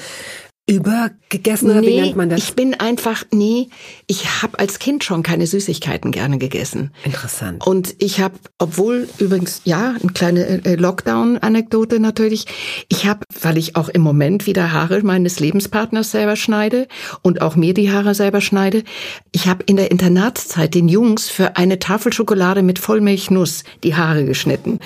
übergegessen 0.68 1.70
oder 1.70 1.80
nee, 1.80 1.88
wie 1.88 2.00
nennt 2.00 2.16
man 2.16 2.28
das? 2.28 2.40
Ich 2.40 2.54
bin 2.54 2.74
einfach, 2.74 3.24
nee, 3.32 3.68
ich 4.06 4.42
habe 4.42 4.58
als 4.58 4.78
Kind 4.78 5.02
schon 5.02 5.22
keine 5.22 5.46
Süßigkeiten 5.46 6.12
gerne 6.12 6.36
gegessen. 6.36 6.92
Interessant. 7.04 7.66
Und 7.66 7.94
ich 7.98 8.20
habe, 8.20 8.34
obwohl 8.58 9.08
übrigens, 9.18 9.62
ja, 9.64 9.94
eine 10.00 10.12
kleine 10.12 10.64
äh, 10.64 10.74
Lockdown-Anekdote 10.74 12.00
natürlich, 12.00 12.44
ich 12.88 13.06
habe, 13.06 13.20
weil 13.40 13.56
ich 13.56 13.76
auch 13.76 13.88
im 13.88 14.02
Moment 14.02 14.46
wieder 14.46 14.70
Haare 14.70 15.02
meines 15.02 15.40
Lebenspartners 15.40 16.10
selber 16.10 16.36
schneide 16.36 16.86
und 17.22 17.40
auch 17.40 17.56
mir 17.56 17.72
die 17.72 17.90
Haare 17.90 18.14
selber 18.14 18.42
schneide, 18.42 18.84
ich 19.32 19.48
habe 19.48 19.64
in 19.64 19.76
der 19.76 19.90
Internatszeit 19.90 20.74
den 20.74 20.88
Jungs 20.88 21.30
für 21.30 21.56
eine 21.56 21.78
Tafel 21.78 22.12
Schokolade 22.12 22.62
mit 22.62 22.78
Vollmilchnuss 22.78 23.64
die 23.84 23.94
Haare 23.94 24.26
geschnitten. 24.26 24.80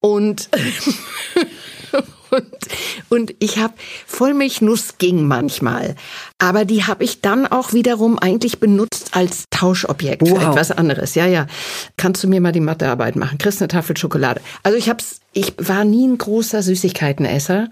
Und 0.00 0.48
Und, 2.30 2.44
und 3.08 3.34
ich 3.40 3.58
habe 3.58 3.74
Vollmilchnuss 4.06 4.98
ging 4.98 5.26
manchmal. 5.26 5.96
Aber 6.38 6.64
die 6.64 6.84
habe 6.84 7.02
ich 7.02 7.20
dann 7.20 7.46
auch 7.46 7.72
wiederum 7.72 8.18
eigentlich 8.18 8.60
benutzt 8.60 9.10
als 9.12 9.44
Tauschobjekt 9.50 10.22
wow. 10.22 10.38
für 10.38 10.50
etwas 10.50 10.70
anderes. 10.70 11.14
Ja, 11.14 11.26
ja. 11.26 11.46
Kannst 11.96 12.22
du 12.22 12.28
mir 12.28 12.40
mal 12.40 12.52
die 12.52 12.60
Mathearbeit 12.60 13.16
machen? 13.16 13.38
Kriegst 13.38 13.60
eine 13.60 13.68
Tafel 13.68 13.96
Schokolade. 13.96 14.40
Also 14.62 14.78
ich 14.78 14.88
hab's, 14.88 15.20
ich 15.32 15.54
war 15.58 15.84
nie 15.84 16.06
ein 16.06 16.18
großer 16.18 16.62
Süßigkeitenesser, 16.62 17.68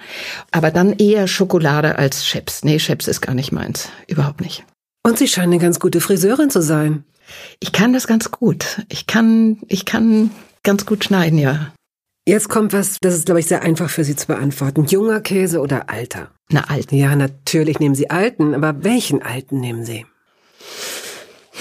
aber 0.50 0.70
dann 0.70 0.92
eher 0.94 1.28
Schokolade 1.28 1.96
als 1.98 2.24
Chips. 2.24 2.64
Nee, 2.64 2.78
Chips 2.78 3.08
ist 3.08 3.20
gar 3.20 3.34
nicht 3.34 3.52
meins. 3.52 3.88
Überhaupt 4.06 4.40
nicht. 4.40 4.64
Und 5.04 5.18
Sie 5.18 5.28
scheinen 5.28 5.52
eine 5.52 5.62
ganz 5.62 5.80
gute 5.80 6.00
Friseurin 6.00 6.50
zu 6.50 6.60
sein. 6.60 7.04
Ich 7.60 7.72
kann 7.72 7.92
das 7.92 8.06
ganz 8.06 8.30
gut. 8.30 8.82
Ich 8.88 9.06
kann, 9.06 9.58
ich 9.68 9.84
kann 9.84 10.30
ganz 10.62 10.86
gut 10.86 11.04
schneiden, 11.04 11.38
ja. 11.38 11.72
Jetzt 12.28 12.50
kommt 12.50 12.74
was, 12.74 12.98
das 13.00 13.14
ist, 13.14 13.24
glaube 13.24 13.40
ich, 13.40 13.46
sehr 13.46 13.62
einfach 13.62 13.88
für 13.88 14.04
Sie 14.04 14.14
zu 14.14 14.26
beantworten. 14.26 14.84
Junger 14.84 15.22
Käse 15.22 15.60
oder 15.60 15.88
alter? 15.88 16.28
Na, 16.50 16.64
alten. 16.68 16.94
Ja, 16.94 17.16
natürlich 17.16 17.78
nehmen 17.78 17.94
Sie 17.94 18.10
alten, 18.10 18.54
aber 18.54 18.84
welchen 18.84 19.22
alten 19.22 19.60
nehmen 19.60 19.86
Sie? 19.86 20.04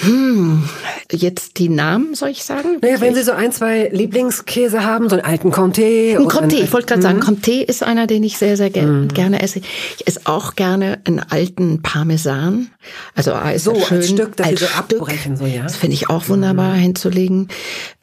Hm, 0.00 0.68
jetzt 1.10 1.58
die 1.58 1.70
Namen, 1.70 2.14
soll 2.14 2.28
ich 2.28 2.44
sagen? 2.44 2.80
Naja, 2.82 3.00
wenn 3.00 3.14
Sie 3.14 3.22
so 3.22 3.32
ein, 3.32 3.50
zwei 3.50 3.88
Lieblingskäse 3.88 4.84
haben, 4.84 5.08
so 5.08 5.16
einen 5.16 5.24
alten 5.24 5.52
Comté. 5.52 6.18
Ein 6.18 6.28
Comté, 6.28 6.62
ich 6.62 6.72
wollte 6.74 6.86
gerade 6.86 7.00
sagen, 7.00 7.20
mhm. 7.20 7.22
Comté 7.22 7.62
ist 7.62 7.82
einer, 7.82 8.06
den 8.06 8.22
ich 8.22 8.36
sehr, 8.36 8.58
sehr 8.58 8.68
gerne, 8.68 9.06
mm. 9.06 9.08
gerne 9.08 9.40
esse. 9.40 9.60
Ich 9.60 10.06
esse 10.06 10.20
auch 10.24 10.54
gerne 10.54 11.00
einen 11.04 11.20
alten 11.20 11.80
Parmesan. 11.80 12.68
Also 13.14 13.32
so 13.56 13.80
schön, 13.80 13.98
als 13.98 14.08
Stück, 14.08 14.36
dass 14.36 14.46
als 14.46 14.60
so 14.60 14.66
abbrechen, 14.66 15.36
so, 15.36 15.46
ja. 15.46 15.62
Das 15.62 15.76
finde 15.76 15.94
ich 15.94 16.08
auch 16.08 16.28
wunderbar 16.28 16.74
mm. 16.74 16.80
hinzulegen. 16.80 17.48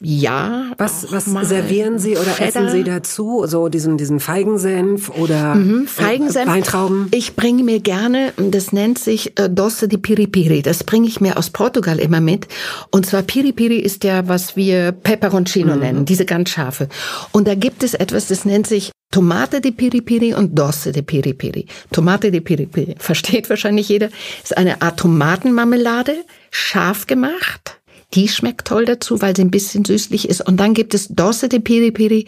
Ja. 0.02 0.72
Was, 0.78 1.12
was 1.12 1.26
servieren 1.26 2.00
Sie 2.00 2.18
oder 2.18 2.34
Cheddar. 2.34 2.48
essen 2.48 2.70
Sie 2.70 2.84
dazu? 2.84 3.46
So 3.48 3.70
diesen, 3.70 3.98
diesen 3.98 4.20
Feigensenf 4.20 5.10
oder 5.10 5.56
mhm, 5.56 5.88
Feigensenf. 5.88 6.52
Weintrauben? 6.52 7.08
Ich 7.12 7.36
bringe 7.36 7.64
mir 7.64 7.80
gerne, 7.80 8.34
das 8.38 8.72
nennt 8.72 9.00
sich 9.00 9.40
äh, 9.40 9.50
Doce 9.50 9.88
di 9.88 9.98
Piripiri. 9.98 10.62
Das 10.62 10.84
bringe 10.84 11.08
ich 11.08 11.22
mir 11.22 11.38
aus 11.38 11.50
Portugal 11.50 12.00
immer 12.00 12.22
mit. 12.22 12.48
Und 12.92 13.06
zwar 13.06 13.22
Piri 13.22 13.52
Piri 13.52 13.78
ist 13.78 14.04
ja, 14.04 14.28
was 14.28 14.56
wir 14.56 14.92
Peperoncino 14.92 15.76
mhm. 15.76 15.80
nennen, 15.80 16.06
diese 16.06 16.26
ganz 16.26 16.50
scharfe. 16.50 16.90
Und 17.32 17.48
da 17.48 17.56
gibt 17.56 17.84
es 17.84 17.94
etwas, 17.94 18.28
das 18.28 18.46
nennt 18.46 18.68
sich 18.68 18.92
Tomate 19.12 19.62
de 19.62 19.72
Piri 19.72 20.02
Piri 20.02 20.34
und 20.34 20.58
Dosse 20.58 20.92
de 20.92 21.02
Piri 21.02 21.34
Piri. 21.34 21.68
Tomate 21.92 22.32
de 22.32 22.42
Piri 22.42 22.66
Piri, 22.66 22.96
versteht 23.00 23.50
wahrscheinlich 23.50 23.90
jeder, 23.90 24.10
ist 24.44 24.58
eine 24.58 24.82
Art 24.82 25.00
Tomatenmarmelade, 25.00 26.26
scharf 26.52 27.08
gemacht. 27.08 27.80
Die 28.14 28.28
schmeckt 28.28 28.68
toll 28.68 28.86
dazu, 28.86 29.22
weil 29.22 29.36
sie 29.36 29.44
ein 29.44 29.52
bisschen 29.52 29.84
süßlich 29.84 30.30
ist. 30.30 30.42
Und 30.42 30.58
dann 30.58 30.74
gibt 30.74 30.94
es 30.94 31.08
Dosse 31.10 31.50
de 31.50 31.60
Piri 31.60 31.92
Piri, 31.92 32.26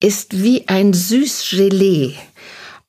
ist 0.00 0.42
wie 0.42 0.66
ein 0.68 0.92
Süßgelee, 0.92 2.14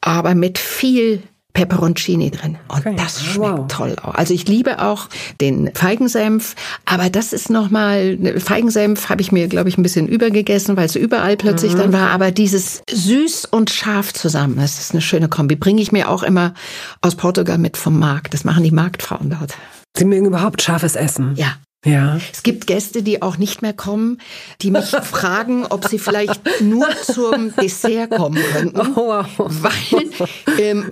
aber 0.01 0.33
mit 0.33 0.57
viel 0.57 1.21
Peperoncini 1.53 2.31
drin. 2.31 2.57
Und 2.67 2.79
okay. 2.79 2.95
das 2.97 3.23
schmeckt 3.23 3.57
wow. 3.57 3.67
toll 3.67 3.95
auch. 4.01 4.15
Also 4.15 4.33
ich 4.33 4.47
liebe 4.47 4.81
auch 4.81 5.07
den 5.41 5.71
Feigensenf, 5.73 6.55
aber 6.85 7.09
das 7.09 7.33
ist 7.33 7.49
nochmal, 7.49 8.17
Feigensenf 8.37 9.09
habe 9.09 9.21
ich 9.21 9.31
mir, 9.31 9.47
glaube 9.47 9.69
ich, 9.69 9.77
ein 9.77 9.83
bisschen 9.83 10.07
übergegessen, 10.07 10.77
weil 10.77 10.85
es 10.85 10.95
überall 10.95 11.37
plötzlich 11.37 11.73
mhm. 11.73 11.79
dann 11.79 11.93
war. 11.93 12.09
Aber 12.11 12.31
dieses 12.31 12.81
süß 12.89 13.45
und 13.45 13.69
scharf 13.69 14.13
zusammen, 14.13 14.57
das 14.57 14.79
ist 14.79 14.91
eine 14.91 15.01
schöne 15.01 15.27
Kombi. 15.27 15.55
Bringe 15.55 15.81
ich 15.81 15.91
mir 15.91 16.09
auch 16.09 16.23
immer 16.23 16.53
aus 17.01 17.15
Portugal 17.15 17.57
mit 17.57 17.77
vom 17.77 17.99
Markt. 17.99 18.33
Das 18.33 18.43
machen 18.43 18.63
die 18.63 18.71
Marktfrauen 18.71 19.29
dort. 19.29 19.55
Sie 19.97 20.05
mögen 20.05 20.25
überhaupt 20.25 20.61
scharfes 20.61 20.95
Essen? 20.95 21.35
Ja, 21.35 21.55
ja. 21.83 22.19
Es 22.31 22.43
gibt 22.43 22.67
Gäste, 22.67 23.01
die 23.01 23.23
auch 23.23 23.37
nicht 23.37 23.63
mehr 23.63 23.73
kommen, 23.73 24.19
die 24.61 24.69
mich 24.69 24.89
fragen, 25.03 25.65
ob 25.65 25.87
sie 25.87 25.97
vielleicht 25.97 26.61
nur 26.61 26.87
zum 27.01 27.55
Dessert 27.55 28.11
kommen 28.11 28.41
könnten. 28.53 28.79
Oh, 28.79 29.07
wow. 29.07 29.25
Weil, 29.37 30.09
ähm, 30.59 30.91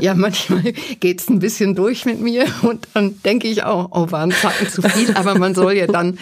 ja, 0.00 0.14
manchmal 0.14 0.72
geht's 1.00 1.28
ein 1.28 1.40
bisschen 1.40 1.74
durch 1.74 2.04
mit 2.04 2.20
mir 2.20 2.46
und 2.62 2.86
dann 2.94 3.20
denke 3.22 3.48
ich 3.48 3.64
auch, 3.64 3.88
oh, 3.90 4.10
waren 4.12 4.30
Zacken 4.30 4.68
zu 4.68 4.82
viel. 4.82 5.14
Aber 5.14 5.36
man 5.36 5.56
soll 5.56 5.72
ja 5.72 5.88
dann 5.88 6.18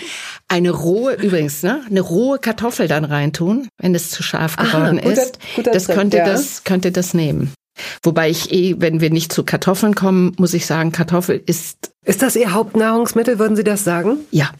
eine 0.48 0.70
rohe, 0.70 1.14
übrigens, 1.14 1.62
ne, 1.62 1.82
eine 1.88 2.00
rohe 2.00 2.38
Kartoffel 2.38 2.88
dann 2.88 3.04
reintun, 3.04 3.68
wenn 3.78 3.94
es 3.94 4.10
zu 4.10 4.22
scharf 4.22 4.56
geworden 4.56 4.98
Aha, 4.98 5.08
guter, 5.08 5.22
ist. 5.22 5.38
Guter 5.54 5.70
das 5.72 5.86
könnte 5.88 6.16
ja. 6.18 6.24
das, 6.24 6.64
könnte 6.64 6.92
das 6.92 7.12
nehmen. 7.12 7.52
Wobei 8.02 8.30
ich 8.30 8.52
eh, 8.52 8.76
wenn 8.78 9.00
wir 9.00 9.10
nicht 9.10 9.32
zu 9.32 9.44
Kartoffeln 9.44 9.94
kommen, 9.94 10.32
muss 10.38 10.54
ich 10.54 10.66
sagen, 10.66 10.92
Kartoffel 10.92 11.42
ist. 11.44 11.92
Ist 12.04 12.22
das 12.22 12.36
Ihr 12.36 12.52
Hauptnahrungsmittel, 12.52 13.38
würden 13.38 13.56
Sie 13.56 13.64
das 13.64 13.84
sagen? 13.84 14.18
Ja. 14.30 14.50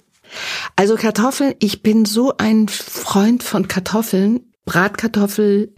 Also 0.75 0.97
Kartoffeln, 0.97 1.55
ich 1.61 1.83
bin 1.83 2.05
so 2.05 2.35
ein 2.37 2.69
Freund 2.69 3.43
von 3.43 3.69
Kartoffeln. 3.69 4.41
Bratkartoffel, 4.67 5.73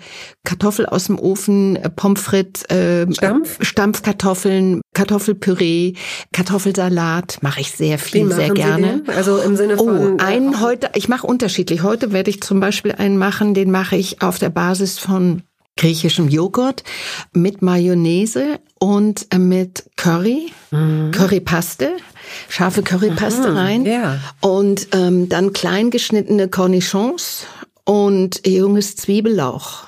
Kartoffel 0.44 0.86
aus 0.86 1.04
dem 1.04 1.18
Ofen, 1.18 1.76
äh, 1.76 1.90
Pommes 1.90 2.22
frites, 2.22 2.64
äh, 2.70 3.06
Stampf? 3.12 3.58
Stampfkartoffeln, 3.60 4.80
Kartoffelpüree, 4.94 5.92
Kartoffelsalat 6.32 7.38
mache 7.42 7.60
ich 7.60 7.70
sehr 7.72 7.98
viel, 7.98 8.32
sehr 8.32 8.48
gerne. 8.54 9.02
Also 9.06 9.36
im 9.38 9.56
Sinne 9.56 9.74
oh, 9.76 9.84
von 9.84 10.14
oh, 10.14 10.16
einen 10.16 10.62
heute, 10.62 10.90
ich 10.94 11.10
mache 11.10 11.26
unterschiedlich. 11.26 11.82
Heute 11.82 12.12
werde 12.12 12.30
ich 12.30 12.40
zum 12.40 12.60
Beispiel 12.60 12.92
einen 12.92 13.18
machen, 13.18 13.52
den 13.52 13.70
mache 13.70 13.96
ich 13.96 14.22
auf 14.22 14.38
der 14.38 14.48
Basis 14.48 14.98
von 14.98 15.42
griechischem 15.78 16.28
Joghurt 16.28 16.82
mit 17.32 17.62
Mayonnaise 17.62 18.58
und 18.78 19.26
äh, 19.30 19.38
mit 19.38 19.84
Curry, 19.96 20.52
mhm. 20.70 21.12
Currypaste, 21.12 21.92
scharfe 22.50 22.82
Currypaste 22.82 23.50
mhm, 23.50 23.56
rein 23.56 23.86
ja. 23.86 24.20
und 24.40 24.88
ähm, 24.92 25.30
dann 25.30 25.54
klein 25.54 25.90
geschnittene 25.90 26.48
Cornichons 26.48 27.46
und 27.84 28.46
junges 28.46 28.96
Zwiebellauch 28.96 29.84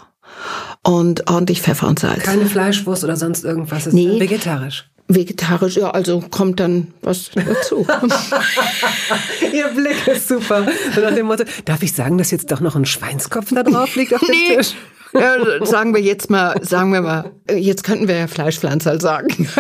und 0.83 1.29
ordentlich 1.29 1.61
Pfeffer 1.61 1.89
und 1.89 1.99
Salz. 1.99 2.23
Keine 2.23 2.47
Fleischwurst 2.47 3.05
oder 3.05 3.17
sonst 3.17 3.45
irgendwas, 3.45 3.87
ist 3.87 3.93
nee. 3.93 4.19
vegetarisch. 4.19 4.87
Vegetarisch, 5.09 5.77
ja, 5.77 5.91
also 5.91 6.23
kommt 6.31 6.61
dann 6.61 6.95
was 7.03 7.33
dazu. 7.35 7.85
Ihr 9.53 9.69
Blick 9.75 10.07
ist 10.07 10.29
super. 10.29 10.65
So 10.95 11.01
nach 11.01 11.13
dem 11.13 11.27
Motto, 11.27 11.43
darf 11.65 11.83
ich 11.83 11.93
sagen, 11.93 12.17
dass 12.17 12.31
jetzt 12.31 12.53
doch 12.53 12.61
noch 12.61 12.77
ein 12.77 12.87
Schweinskopf 12.87 13.53
da 13.53 13.65
drauf 13.65 13.97
liegt 13.97 14.15
auf 14.15 14.21
dem 14.21 14.31
nee. 14.31 14.57
Tisch? 14.57 14.75
Ja, 15.13 15.65
sagen 15.67 15.95
wir 15.95 16.01
jetzt 16.01 16.31
mal, 16.31 16.63
sagen 16.65 16.93
wir 16.93 17.03
mal, 17.03 17.33
jetzt 17.53 17.85
könnten 17.85 18.09
wir 18.09 18.17
ja 18.17 18.27
Fleischpflanzer 18.27 19.01
sagen. 19.01 19.49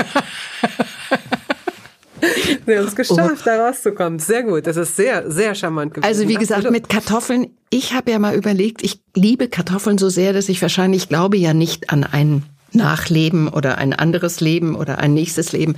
Sie 2.66 2.76
haben 2.76 2.86
es 2.86 2.94
geschafft, 2.94 3.40
oh. 3.40 3.44
da 3.44 3.66
rauszukommen. 3.66 4.18
Sehr 4.18 4.42
gut. 4.42 4.66
Das 4.66 4.76
ist 4.76 4.96
sehr, 4.96 5.30
sehr 5.30 5.54
charmant 5.54 5.94
gewesen. 5.94 6.06
Also 6.06 6.28
wie 6.28 6.34
gesagt, 6.34 6.70
mit 6.70 6.88
Kartoffeln, 6.88 7.48
ich 7.70 7.94
habe 7.94 8.10
ja 8.10 8.18
mal 8.18 8.34
überlegt, 8.34 8.82
ich 8.82 9.00
liebe 9.14 9.48
Kartoffeln 9.48 9.98
so 9.98 10.08
sehr, 10.08 10.32
dass 10.32 10.48
ich 10.48 10.60
wahrscheinlich 10.60 11.08
glaube 11.08 11.36
ja 11.36 11.54
nicht 11.54 11.90
an 11.90 12.04
ein 12.04 12.44
Nachleben 12.72 13.48
oder 13.48 13.78
ein 13.78 13.92
anderes 13.92 14.40
Leben 14.40 14.74
oder 14.76 14.98
ein 14.98 15.14
nächstes 15.14 15.52
Leben. 15.52 15.76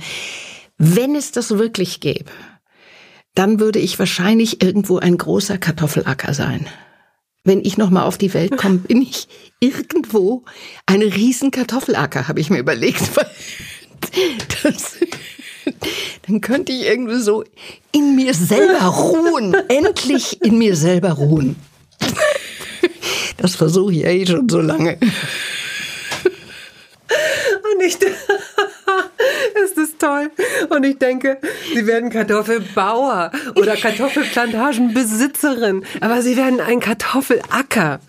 Wenn 0.77 1.15
es 1.15 1.31
das 1.31 1.57
wirklich 1.57 1.99
gäbe, 2.01 2.31
dann 3.35 3.59
würde 3.59 3.79
ich 3.79 3.97
wahrscheinlich 3.97 4.61
irgendwo 4.61 4.97
ein 4.97 5.17
großer 5.17 5.57
Kartoffelacker 5.57 6.33
sein 6.33 6.67
wenn 7.43 7.63
ich 7.63 7.77
nochmal 7.77 8.03
auf 8.03 8.17
die 8.17 8.33
Welt 8.33 8.57
komme, 8.57 8.77
bin 8.87 9.01
ich 9.01 9.27
irgendwo 9.59 10.43
eine 10.85 11.05
riesen 11.05 11.51
Kartoffelacker, 11.51 12.27
habe 12.27 12.39
ich 12.39 12.49
mir 12.49 12.59
überlegt. 12.59 13.01
Das, 14.63 14.97
dann 16.27 16.41
könnte 16.41 16.71
ich 16.71 16.83
irgendwie 16.85 17.19
so 17.19 17.43
in 17.91 18.15
mir 18.15 18.33
selber 18.33 18.85
ruhen, 18.85 19.55
endlich 19.69 20.41
in 20.41 20.57
mir 20.57 20.75
selber 20.75 21.13
ruhen. 21.13 21.55
Das 23.37 23.55
versuche 23.55 23.93
ich 23.93 23.99
ja 23.99 24.09
eh 24.09 24.25
schon 24.25 24.49
so 24.49 24.59
lange. 24.61 24.97
Und 27.73 27.81
ich, 27.85 27.97
toll. 30.03 30.31
Und 30.69 30.83
ich 30.83 30.99
denke, 30.99 31.39
Sie 31.73 31.87
werden 31.87 32.09
Kartoffelbauer 32.09 33.31
oder 33.55 33.75
Kartoffelplantagenbesitzerin. 33.75 35.83
Aber 36.01 36.21
Sie 36.21 36.37
werden 36.37 36.59
ein 36.59 36.79
Kartoffelacker. 36.79 37.99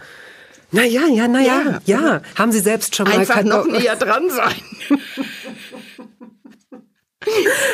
Naja, 0.72 1.06
ja, 1.06 1.28
naja, 1.28 1.80
ja. 1.84 2.00
ja. 2.00 2.20
Haben 2.36 2.52
Sie 2.52 2.60
selbst 2.60 2.96
schon 2.96 3.06
mal 3.06 3.18
Einfach 3.18 3.42
noch 3.44 3.66
näher 3.66 3.96
dran 3.96 4.28
sein. 4.28 4.54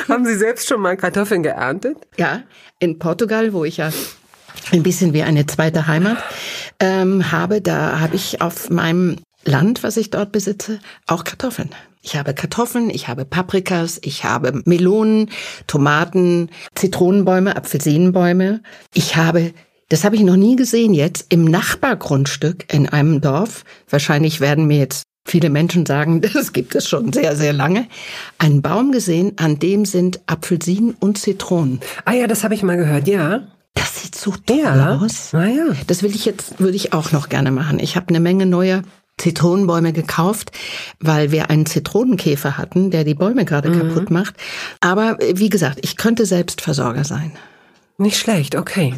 Haben 0.09 0.27
Sie 0.27 0.37
selbst 0.37 0.69
schon 0.69 0.81
mal 0.81 0.97
Kartoffeln 0.97 1.43
geerntet? 1.43 1.97
Ja, 2.17 2.43
in 2.79 2.99
Portugal, 2.99 3.53
wo 3.53 3.65
ich 3.65 3.79
ja 3.79 3.91
ein 4.73 4.83
bisschen 4.83 5.13
wie 5.13 5.23
eine 5.23 5.47
zweite 5.47 5.87
Heimat 5.87 6.19
ähm, 6.79 7.33
habe, 7.33 7.61
da 7.61 8.01
habe 8.01 8.17
ich 8.17 8.41
auf 8.41 8.71
meinem 8.71 9.17
Land, 9.45 9.83
was 9.83 9.97
ich 9.97 10.11
dort 10.11 10.33
besitze, 10.33 10.81
auch 11.07 11.25
Kartoffeln. 11.25 11.71
Ich 12.03 12.17
habe 12.17 12.33
Kartoffeln, 12.33 12.89
ich 12.89 13.09
habe 13.09 13.25
Paprikas, 13.27 13.99
ich 14.03 14.25
habe 14.25 14.63
Melonen, 14.65 15.31
Tomaten, 15.67 16.51
Zitronenbäume, 16.75 17.57
Apfelsinenbäume. 17.57 18.63
Ich 18.95 19.17
habe, 19.17 19.53
das 19.91 20.05
habe 20.05 20.17
ich 20.17 20.23
noch 20.23 20.37
nie 20.37 20.57
gesehen 20.57 20.95
jetzt, 20.95 21.27
im 21.29 21.45
Nachbargrundstück 21.45 22.73
in 22.73 22.89
einem 22.89 23.21
Dorf. 23.21 23.65
Wahrscheinlich 23.89 24.41
werden 24.41 24.67
mir 24.67 24.79
jetzt 24.79 25.05
viele 25.27 25.51
Menschen 25.51 25.85
sagen, 25.85 26.21
das 26.33 26.55
gibt 26.55 26.75
es 26.75 26.89
schon 26.89 27.13
sehr, 27.13 27.37
sehr 27.37 27.53
lange. 27.53 27.87
Einen 28.39 28.63
Baum 28.63 28.93
gesehen, 28.93 29.33
an 29.37 29.59
dem 29.59 29.85
sind 29.85 30.21
Apfelsinen 30.27 30.97
und 31.01 31.19
Zitronen. 31.19 31.81
Ah 32.07 32.13
ja, 32.13 32.27
das 32.27 32.45
habe 32.45 32.55
ich 32.55 32.63
mal 32.63 32.79
gehört, 32.79 33.09
ja. 33.09 33.43
Das 33.75 34.03
sieht 34.03 34.15
so 34.15 34.33
toll 34.47 34.59
ja. 34.59 34.97
aus. 34.97 35.35
Ah 35.35 35.45
ja. 35.45 35.67
Das 35.87 36.03
will 36.03 36.15
ich 36.15 36.25
jetzt, 36.25 36.61
würde 36.61 36.77
ich 36.77 36.95
auch 36.95 37.13
noch 37.13 37.29
gerne 37.29 37.51
machen. 37.51 37.79
Ich 37.79 37.95
habe 37.95 38.09
eine 38.09 38.21
Menge 38.21 38.47
neuer 38.47 38.83
Zitronenbäume 39.19 39.93
gekauft, 39.93 40.53
weil 40.99 41.31
wir 41.31 41.51
einen 41.51 41.67
Zitronenkäfer 41.67 42.57
hatten, 42.57 42.91
der 42.91 43.05
die 43.05 43.15
Bäume 43.15 43.45
gerade 43.45 43.71
mhm. 43.71 43.79
kaputt 43.79 44.11
macht. 44.11 44.35
Aber 44.81 45.21
äh, 45.21 45.39
wie 45.39 45.49
gesagt, 45.49 45.81
ich 45.83 45.97
könnte 45.97 46.27
selbst 46.27 46.61
Versorger 46.61 47.05
sein. 47.05 47.33
Nicht 47.99 48.19
schlecht, 48.19 48.57
okay. 48.57 48.95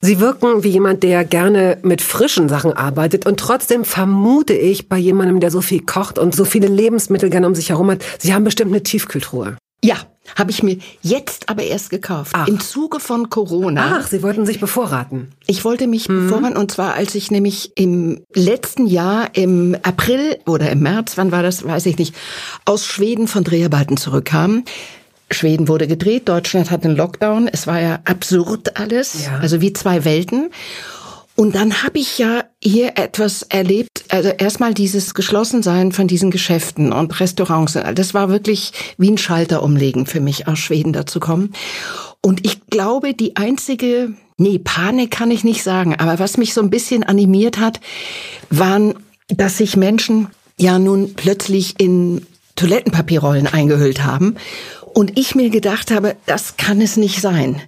Sie 0.00 0.20
wirken 0.20 0.64
wie 0.64 0.68
jemand, 0.68 1.02
der 1.02 1.24
gerne 1.24 1.78
mit 1.82 2.02
frischen 2.02 2.48
Sachen 2.48 2.72
arbeitet 2.72 3.24
und 3.26 3.38
trotzdem 3.38 3.84
vermute 3.84 4.52
ich 4.52 4.88
bei 4.88 4.98
jemandem, 4.98 5.40
der 5.40 5.50
so 5.50 5.60
viel 5.60 5.80
kocht 5.80 6.18
und 6.18 6.34
so 6.34 6.44
viele 6.44 6.66
Lebensmittel 6.66 7.30
gerne 7.30 7.46
um 7.46 7.54
sich 7.54 7.70
herum 7.70 7.90
hat, 7.90 8.04
Sie 8.18 8.34
haben 8.34 8.44
bestimmt 8.44 8.72
eine 8.72 8.82
Tiefkühltruhe. 8.82 9.56
Ja, 9.82 9.96
habe 10.36 10.50
ich 10.50 10.62
mir 10.62 10.78
jetzt 11.02 11.48
aber 11.48 11.62
erst 11.62 11.90
gekauft. 11.90 12.32
Ach. 12.34 12.48
Im 12.48 12.60
Zuge 12.60 13.00
von 13.00 13.30
Corona. 13.30 14.00
Ach, 14.00 14.06
Sie 14.06 14.22
wollten 14.22 14.46
sich 14.46 14.60
bevorraten. 14.60 15.32
Ich 15.46 15.64
wollte 15.64 15.86
mich 15.86 16.08
mhm. 16.08 16.28
bevorraten 16.28 16.56
und 16.56 16.70
zwar 16.70 16.94
als 16.94 17.14
ich 17.14 17.30
nämlich 17.30 17.72
im 17.76 18.24
letzten 18.34 18.86
Jahr 18.86 19.28
im 19.34 19.76
April 19.82 20.38
oder 20.46 20.70
im 20.70 20.80
März, 20.80 21.16
wann 21.16 21.32
war 21.32 21.42
das, 21.42 21.64
weiß 21.64 21.86
ich 21.86 21.98
nicht, 21.98 22.14
aus 22.64 22.86
Schweden 22.86 23.28
von 23.28 23.44
Dreharbeiten 23.44 23.96
zurückkam. 23.96 24.64
Schweden 25.30 25.68
wurde 25.68 25.86
gedreht, 25.86 26.28
Deutschland 26.28 26.70
hat 26.70 26.84
einen 26.84 26.96
Lockdown. 26.96 27.48
Es 27.48 27.66
war 27.66 27.80
ja 27.80 28.00
absurd 28.04 28.78
alles, 28.78 29.24
ja. 29.26 29.38
also 29.38 29.60
wie 29.60 29.72
zwei 29.72 30.04
Welten. 30.04 30.50
Und 31.36 31.56
dann 31.56 31.82
habe 31.82 31.98
ich 31.98 32.18
ja 32.18 32.44
hier 32.62 32.96
etwas 32.96 33.42
erlebt, 33.42 34.04
also 34.08 34.28
erstmal 34.28 34.72
dieses 34.72 35.14
Geschlossensein 35.14 35.90
von 35.90 36.06
diesen 36.06 36.30
Geschäften 36.30 36.92
und 36.92 37.18
Restaurants. 37.18 37.76
Das 37.94 38.14
war 38.14 38.28
wirklich 38.28 38.72
wie 38.98 39.10
ein 39.10 39.18
Schalter 39.18 39.62
umlegen 39.62 40.06
für 40.06 40.20
mich, 40.20 40.46
aus 40.46 40.60
Schweden 40.60 40.92
dazu 40.92 41.18
kommen. 41.18 41.52
Und 42.20 42.46
ich 42.46 42.66
glaube, 42.66 43.14
die 43.14 43.34
einzige, 43.36 44.12
nee, 44.36 44.58
Panik 44.58 45.10
kann 45.10 45.32
ich 45.32 45.42
nicht 45.42 45.64
sagen, 45.64 45.96
aber 45.96 46.20
was 46.20 46.36
mich 46.36 46.54
so 46.54 46.60
ein 46.60 46.70
bisschen 46.70 47.02
animiert 47.02 47.58
hat, 47.58 47.80
waren, 48.50 48.94
dass 49.28 49.58
sich 49.58 49.76
Menschen 49.76 50.28
ja 50.56 50.78
nun 50.78 51.14
plötzlich 51.14 51.74
in 51.80 52.24
Toilettenpapierrollen 52.56 53.48
eingehüllt 53.48 54.04
haben 54.04 54.36
und 54.94 55.18
ich 55.18 55.34
mir 55.34 55.50
gedacht 55.50 55.90
habe, 55.90 56.16
das 56.26 56.56
kann 56.56 56.80
es 56.80 56.96
nicht 56.96 57.20
sein. 57.20 57.60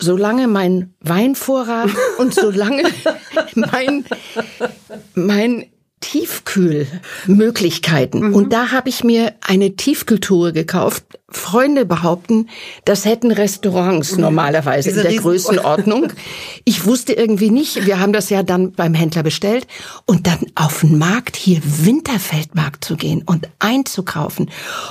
Solange 0.00 0.48
mein 0.48 0.92
Weinvorrat 1.00 1.90
und 2.18 2.34
solange 2.34 2.82
mein, 3.54 4.04
mein 5.14 5.66
Tiefkühlmöglichkeiten. 6.00 8.28
Mhm. 8.28 8.34
Und 8.34 8.52
da 8.52 8.72
habe 8.72 8.88
ich 8.88 9.02
mir 9.02 9.34
eine 9.40 9.74
Tiefkühltruhe 9.76 10.52
gekauft 10.52 11.04
Freunde 11.28 11.84
behaupten, 11.84 12.48
das 12.84 13.04
hätten 13.04 13.32
Restaurants 13.32 14.16
normalerweise 14.16 14.90
Diese 14.90 15.02
in 15.02 15.08
der 15.08 15.20
Größenordnung. 15.20 16.12
Ich 16.68 16.84
wusste 16.84 17.12
irgendwie 17.12 17.50
nicht, 17.50 17.86
wir 17.86 18.00
haben 18.00 18.12
das 18.12 18.28
ja 18.28 18.42
dann 18.42 18.72
beim 18.72 18.92
Händler 18.92 19.22
bestellt 19.22 19.68
und 20.04 20.26
dann 20.26 20.38
auf 20.56 20.80
den 20.80 20.98
Markt 20.98 21.36
hier 21.36 21.60
Winterfeldmarkt 21.62 22.84
zu 22.84 22.96
gehen 22.96 23.22
und 23.24 23.48
einzukaufen. 23.60 24.50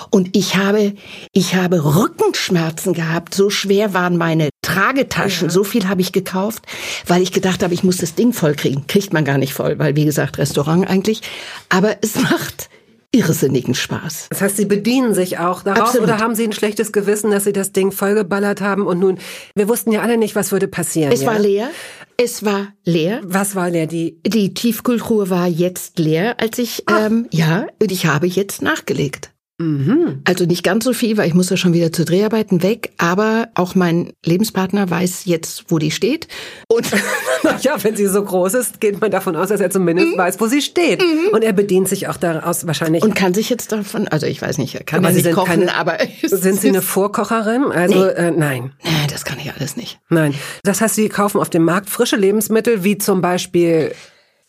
Und 0.10 0.36
ich 0.38 0.56
habe, 0.56 0.94
ich 1.34 1.56
habe 1.56 1.84
Rückenschmerzen 1.84 2.94
gehabt. 2.94 3.34
So 3.36 3.50
schwer 3.50 3.94
waren 3.94 4.16
meine 4.16 4.50
Tragetaschen. 4.62 5.50
Ja. 5.50 5.54
So 5.54 5.64
viel 5.66 5.90
habe 5.90 6.02
ich 6.02 6.14
gekauft, 6.14 6.64
weil 7.08 7.22
ich 7.22 7.34
gedacht 7.34 7.62
habe, 7.62 7.74
ich 7.74 7.84
muss 7.84 7.98
das 7.98 8.16
Ding 8.16 8.32
voll 8.32 8.56
kriegen. 8.56 8.88
Kriegt 8.88 9.12
man 9.12 9.26
gar 9.26 9.38
nicht 9.38 9.54
voll, 9.54 9.78
weil 9.78 9.96
wie 9.96 10.06
gesagt, 10.06 10.38
Restaurant 10.38 10.88
eigentlich. 10.90 11.22
Aber 11.70 11.98
es 12.02 12.16
macht 12.22 12.70
irrsinnigen 13.16 13.74
Spaß. 13.74 14.28
Das 14.30 14.42
heißt, 14.42 14.58
Sie 14.58 14.66
bedienen 14.66 15.14
sich 15.14 15.40
auch 15.40 15.64
darauf 15.64 15.90
Absolut. 15.90 16.10
oder 16.10 16.20
haben 16.20 16.36
Sie 16.36 16.44
ein 16.44 16.54
schlechtes 16.54 16.92
Gewissen, 16.92 17.32
dass 17.32 17.46
Sie 17.46 17.54
das 17.54 17.72
Ding 17.72 17.92
vollgeballert 17.92 18.62
haben 18.62 18.86
und 18.86 19.00
nun, 19.00 19.18
wir 19.56 19.68
wussten 19.68 19.92
ja 19.92 20.02
alle 20.02 20.18
nicht, 20.18 20.36
was 20.36 20.52
würde 20.52 20.68
passieren. 20.68 21.12
Es 21.12 21.22
ja? 21.22 21.28
war 21.28 21.40
leer. 21.40 21.70
Es 22.18 22.46
war 22.46 22.68
leer. 22.84 23.22
Was 23.24 23.56
war 23.56 23.70
leer? 23.70 23.88
Die, 23.88 24.20
die 24.26 24.54
Tiefkühltruhe 24.54 25.30
war 25.30 25.48
jetzt 25.48 26.00
leer, 26.00 26.40
als 26.40 26.60
ich, 26.60 26.84
Ach. 26.86 27.08
ähm, 27.08 27.28
ja, 27.32 27.68
und 27.82 27.92
ich 27.92 28.06
habe 28.06 28.28
jetzt 28.28 28.62
nachgelegt. 28.62 29.32
Mhm. 29.58 30.22
Also 30.26 30.46
nicht 30.46 30.64
ganz 30.64 30.84
so 30.84 30.92
viel, 30.92 31.16
weil 31.16 31.28
ich 31.28 31.34
muss 31.34 31.50
ja 31.50 31.56
schon 31.56 31.72
wieder 31.72 31.92
zu 31.94 32.04
Dreharbeiten 32.04 32.62
weg, 32.62 32.92
aber 32.98 33.48
auch 33.56 33.74
mein 33.74 34.12
Lebenspartner 34.26 34.90
weiß 34.90 35.24
jetzt, 35.26 35.66
wo 35.70 35.80
die 35.80 35.92
steht. 35.92 36.28
Und 36.68 36.86
ja, 37.62 37.82
wenn 37.82 37.96
sie 37.96 38.08
so 38.08 38.22
groß 38.22 38.54
ist, 38.54 38.82
geht 38.82 39.00
man 39.00 39.12
davon 39.12 39.38
aus, 39.38 39.48
dass 39.48 39.62
er 39.62 39.70
zumindest 39.70 40.10
mhm. 40.14 40.18
weiß, 40.18 40.42
wo 40.42 40.48
sie 40.48 40.62
steht. 40.62 41.02
Mhm. 41.02 41.30
Und 41.32 41.44
er 41.44 41.54
bedient 41.54 41.88
sich 41.88 42.10
auch 42.10 42.18
daraus 42.18 42.68
wahrscheinlich. 42.68 43.02
Und 43.04 43.16
kann 43.16 43.34
sich 43.34 43.50
jetzt 43.50 43.72
davon, 43.72 44.10
also 44.10 44.26
ich 44.26 44.42
weiß 44.42 44.58
nicht, 44.58 44.86
kann 44.86 45.00
aber 45.00 45.10
er 45.10 45.14
nicht 45.14 45.32
kochen, 45.32 45.62
keine, 45.62 45.76
aber 45.76 46.00
sind 46.24 46.60
Sie 46.60 46.70
eine 46.70 46.82
Vorkocherin? 46.82 47.64
Also 47.72 48.04
nee. 48.04 48.12
äh, 48.12 48.32
nein. 48.32 48.74
Nee, 48.84 49.08
das 49.10 49.24
kann 49.24 49.40
ich 49.40 49.54
alles 49.54 49.78
nicht. 49.78 50.00
Nein. 50.10 50.34
Das 50.64 50.82
heißt, 50.82 50.96
Sie 50.96 51.08
kaufen 51.08 51.40
auf 51.40 51.50
dem 51.50 51.64
Markt 51.64 51.90
frische 51.90 52.18
Lebensmittel, 52.18 52.84
wie 52.84 52.98
zum 52.98 53.22
Beispiel 53.22 53.94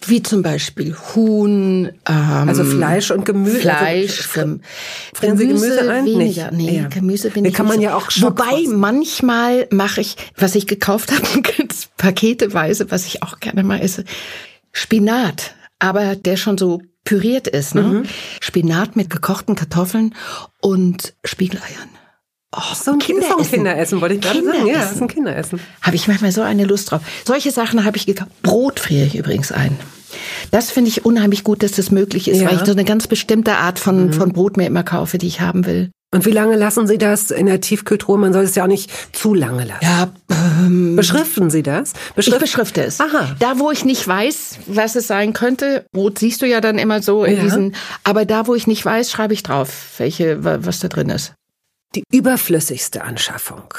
wie 0.04 0.22
zum 0.22 0.42
Beispiel 0.42 0.94
Huhn. 0.94 1.90
Ähm, 2.08 2.48
also 2.48 2.64
Fleisch 2.64 3.10
und 3.10 3.24
Gemüse. 3.24 3.60
Fleisch. 3.60 4.36
Also, 4.36 4.58
frieren 5.14 5.38
Sie 5.38 5.46
Gemüse 5.46 5.90
ein? 5.90 6.06
Weniger. 6.06 6.50
Nicht. 6.50 6.70
Nee, 6.70 6.78
ja. 6.78 6.88
Gemüse 6.88 7.30
bin 7.30 7.42
nee, 7.42 7.48
ich 7.48 7.54
kann 7.54 7.66
man 7.66 7.80
ja 7.80 7.96
auch 7.96 8.10
Wobei 8.16 8.64
manchmal 8.68 9.66
mache 9.70 10.00
ich, 10.00 10.16
was 10.36 10.54
ich 10.54 10.66
gekauft 10.66 11.12
habe, 11.12 11.26
paketeweise, 11.96 12.90
was 12.90 13.06
ich 13.06 13.22
auch 13.22 13.40
gerne 13.40 13.62
mal 13.62 13.80
esse, 13.80 14.04
Spinat. 14.72 15.54
Aber 15.78 16.16
der 16.16 16.36
schon 16.36 16.56
so 16.56 16.80
püriert 17.04 17.48
ist. 17.48 17.74
Ne? 17.74 17.82
Mhm. 17.82 18.02
Spinat 18.40 18.96
mit 18.96 19.10
gekochten 19.10 19.54
Kartoffeln 19.54 20.14
und 20.60 21.14
Spiegeleiern. 21.24 21.88
Oh, 22.56 22.74
so 22.74 22.92
ein 22.92 22.98
Kinderessen. 22.98 23.40
Ist 23.40 23.50
Kinderessen, 23.50 24.00
wollte 24.00 24.14
ich 24.14 24.20
gerade 24.22 24.42
sagen. 24.42 24.66
Ja, 24.66 24.82
ist 24.82 25.02
ein 25.02 25.08
Kinderessen. 25.08 25.60
Habe 25.82 25.96
ich 25.96 26.08
manchmal 26.08 26.32
so 26.32 26.40
eine 26.40 26.64
Lust 26.64 26.90
drauf. 26.90 27.02
Solche 27.24 27.50
Sachen 27.50 27.84
habe 27.84 27.96
ich 27.96 28.06
gekauft. 28.06 28.30
Brot 28.42 28.80
friere 28.80 29.06
ich 29.06 29.14
übrigens 29.14 29.52
ein. 29.52 29.78
Das 30.50 30.70
finde 30.70 30.88
ich 30.88 31.04
unheimlich 31.04 31.44
gut, 31.44 31.62
dass 31.62 31.72
das 31.72 31.90
möglich 31.90 32.28
ist, 32.28 32.40
ja. 32.40 32.48
weil 32.48 32.56
ich 32.56 32.64
so 32.64 32.72
eine 32.72 32.84
ganz 32.84 33.06
bestimmte 33.06 33.56
Art 33.56 33.78
von, 33.78 34.06
mhm. 34.06 34.12
von 34.12 34.32
Brot 34.32 34.56
mir 34.56 34.66
immer 34.66 34.84
kaufe, 34.84 35.18
die 35.18 35.26
ich 35.26 35.40
haben 35.40 35.66
will. 35.66 35.90
Und 36.14 36.24
wie 36.24 36.30
lange 36.30 36.56
lassen 36.56 36.86
Sie 36.86 36.98
das 36.98 37.30
in 37.30 37.46
der 37.46 37.60
Tiefkühltruhe? 37.60 38.16
Man 38.16 38.32
soll 38.32 38.44
es 38.44 38.54
ja 38.54 38.62
auch 38.62 38.68
nicht 38.68 38.90
zu 39.12 39.34
lange 39.34 39.64
lassen. 39.64 39.80
Ja, 39.82 40.08
ähm, 40.30 40.96
Beschriften 40.96 41.50
Sie 41.50 41.62
das? 41.62 41.92
Beschrift 42.14 42.36
ich 42.36 42.42
beschrifte 42.42 42.84
es. 42.84 43.00
Aha. 43.00 43.34
Da, 43.38 43.58
wo 43.58 43.70
ich 43.70 43.84
nicht 43.84 44.06
weiß, 44.06 44.60
was 44.68 44.94
es 44.94 45.08
sein 45.08 45.32
könnte, 45.32 45.84
Brot 45.92 46.18
siehst 46.18 46.40
du 46.40 46.46
ja 46.46 46.60
dann 46.60 46.78
immer 46.78 47.02
so 47.02 47.24
in 47.24 47.36
ja. 47.36 47.42
diesen, 47.42 47.74
aber 48.04 48.24
da, 48.24 48.46
wo 48.46 48.54
ich 48.54 48.66
nicht 48.66 48.84
weiß, 48.84 49.10
schreibe 49.10 49.34
ich 49.34 49.42
drauf, 49.42 49.68
welche, 49.98 50.42
was 50.42 50.78
da 50.78 50.88
drin 50.88 51.10
ist 51.10 51.34
die 51.94 52.02
überflüssigste 52.12 53.02
Anschaffung 53.02 53.74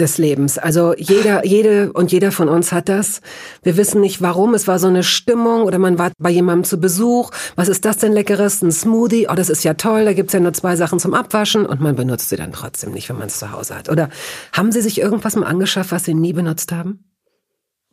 des 0.00 0.18
Lebens. 0.18 0.58
Also 0.58 0.94
jeder, 0.96 1.44
jede 1.44 1.92
und 1.92 2.10
jeder 2.10 2.32
von 2.32 2.48
uns 2.48 2.72
hat 2.72 2.88
das. 2.88 3.20
Wir 3.62 3.76
wissen 3.76 4.00
nicht 4.00 4.22
warum. 4.22 4.54
Es 4.54 4.66
war 4.66 4.78
so 4.78 4.88
eine 4.88 5.02
Stimmung 5.02 5.62
oder 5.62 5.78
man 5.78 5.98
war 5.98 6.10
bei 6.18 6.30
jemandem 6.30 6.64
zu 6.64 6.80
Besuch. 6.80 7.30
Was 7.54 7.68
ist 7.68 7.84
das 7.84 7.98
denn 7.98 8.12
leckeres? 8.12 8.62
Ein 8.62 8.72
Smoothie? 8.72 9.28
Oh, 9.28 9.34
das 9.34 9.50
ist 9.50 9.62
ja 9.62 9.74
toll. 9.74 10.04
Da 10.04 10.12
gibt's 10.12 10.32
ja 10.32 10.40
nur 10.40 10.52
zwei 10.52 10.76
Sachen 10.76 10.98
zum 10.98 11.14
Abwaschen 11.14 11.66
und 11.66 11.80
man 11.80 11.96
benutzt 11.96 12.30
sie 12.30 12.36
dann 12.36 12.52
trotzdem 12.52 12.92
nicht, 12.92 13.08
wenn 13.08 13.18
man 13.18 13.28
es 13.28 13.38
zu 13.38 13.52
Hause 13.52 13.76
hat. 13.76 13.88
Oder 13.88 14.08
haben 14.52 14.72
Sie 14.72 14.80
sich 14.80 15.00
irgendwas 15.00 15.36
mal 15.36 15.46
angeschafft, 15.46 15.92
was 15.92 16.04
Sie 16.04 16.14
nie 16.14 16.32
benutzt 16.32 16.72
haben? 16.72 17.04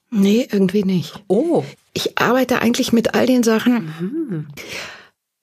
Nee, 0.09 0.47
irgendwie 0.49 0.83
nicht. 0.83 1.23
Oh. 1.27 1.65
Ich 1.93 2.17
arbeite 2.17 2.61
eigentlich 2.61 2.93
mit 2.93 3.13
all 3.13 3.25
den 3.25 3.43
Sachen. 3.43 3.93
Mhm. 3.99 4.47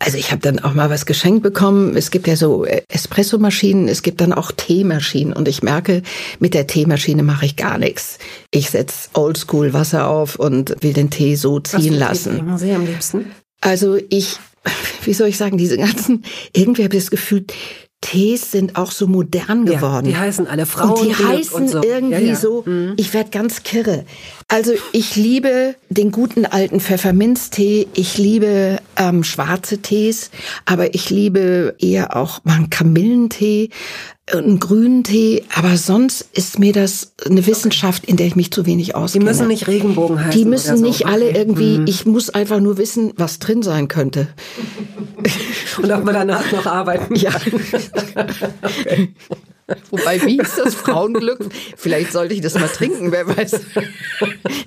Also 0.05 0.19
ich 0.19 0.33
habe 0.33 0.43
dann 0.43 0.59
auch 0.59 0.75
mal 0.75 0.91
was 0.91 1.07
geschenkt 1.07 1.43
bekommen. 1.43 1.97
Es 1.97 2.11
gibt 2.11 2.27
ja 2.27 2.37
so 2.37 2.67
äh, 2.67 2.83
Espressomaschinen, 2.89 3.89
es 3.89 4.03
gibt 4.03 4.21
dann 4.21 4.35
auch 4.35 4.53
Teemaschinen 4.53 5.33
und 5.33 5.49
ich 5.49 5.63
merke, 5.63 6.03
mit 6.41 6.53
der 6.53 6.67
Teemaschine 6.67 7.23
mache 7.23 7.47
ich 7.47 7.57
gar 7.57 7.79
nichts. 7.79 8.19
Ich 8.51 8.69
setz 8.69 9.09
Oldschool 9.15 9.73
Wasser 9.73 10.07
auf 10.07 10.37
und 10.37 10.77
will 10.83 10.93
den 10.93 11.09
Tee 11.09 11.37
so 11.37 11.59
ziehen 11.59 11.95
was 11.95 12.01
lassen. 12.01 12.43
Was 12.45 12.61
Sie 12.61 12.73
am 12.73 12.85
liebsten? 12.85 13.31
Also 13.63 13.97
ich, 14.11 14.37
wie 15.05 15.15
soll 15.15 15.29
ich 15.29 15.39
sagen, 15.39 15.57
diese 15.57 15.79
ganzen, 15.79 16.23
irgendwie 16.53 16.85
habe 16.85 16.95
ich 16.97 17.05
das 17.05 17.11
Gefühl, 17.11 17.47
Tees 18.05 18.51
sind 18.51 18.77
auch 18.77 18.91
so 18.91 19.07
modern 19.07 19.65
geworden. 19.65 20.05
Ja, 20.05 20.13
die 20.13 20.17
heißen 20.19 20.47
alle 20.47 20.67
Frauen. 20.67 20.91
Und 20.91 21.05
die 21.05 21.15
heißen 21.15 21.57
und 21.57 21.69
so. 21.69 21.83
irgendwie 21.83 22.13
ja, 22.13 22.33
ja. 22.33 22.37
so, 22.37 22.63
mhm. 22.67 22.93
ich 22.99 23.15
werde 23.15 23.31
ganz 23.31 23.63
kirre. 23.63 24.05
Also 24.49 24.75
ich 24.93 25.17
liebe 25.17 25.75
den 25.89 26.11
guten 26.11 26.45
alten 26.45 26.81
Pfefferminztee, 26.81 27.89
ich 27.95 28.19
liebe 28.19 28.79
ähm, 28.97 29.25
schwarze 29.25 29.79
Tees, 29.79 30.31
aber 30.67 30.95
ich 30.95 31.09
liebe 31.09 31.77
eher 31.79 32.15
auch 32.15 32.45
mal 32.45 32.57
einen 32.57 32.69
Kamillentee, 32.69 33.71
einen 34.33 34.59
grünen 34.59 35.05
Tee, 35.05 35.45
aber 35.55 35.77
sonst 35.77 36.27
ist 36.33 36.59
mir 36.59 36.72
das 36.72 37.12
eine 37.27 37.47
Wissenschaft, 37.47 38.07
in 38.07 38.16
der 38.16 38.27
ich 38.27 38.37
mich 38.37 38.51
zu 38.51 38.64
wenig 38.64 38.95
auskenne. 38.95 39.25
Die 39.25 39.29
müssen 39.31 39.49
nicht 39.49 39.66
Regenbogen 39.66 40.18
heißen. 40.18 40.41
Die 40.41 40.47
müssen 40.47 40.79
so. 40.79 40.85
nicht 40.85 41.07
alle 41.07 41.31
irgendwie, 41.31 41.79
mhm. 41.79 41.87
ich 41.87 42.07
muss 42.07 42.31
einfach 42.31 42.61
nur 42.61 42.79
wissen, 42.79 43.12
was 43.16 43.39
drin 43.39 43.62
sein 43.62 43.89
könnte. 43.89 44.29
Und 45.83 45.91
ob 45.91 46.05
man 46.05 46.14
danach 46.14 46.51
noch 46.53 46.66
arbeiten 46.66 47.14
kann. 47.14 47.16
Ja. 47.16 47.33
okay. 48.62 49.14
Wobei, 49.91 50.21
wie 50.23 50.39
ist 50.39 50.59
das 50.59 50.75
Frauenglück? 50.75 51.39
Vielleicht 51.77 52.12
sollte 52.12 52.35
ich 52.35 52.43
das 52.43 52.55
mal 52.55 52.69
trinken, 52.69 53.12
wer 53.12 53.27
weiß. 53.27 53.61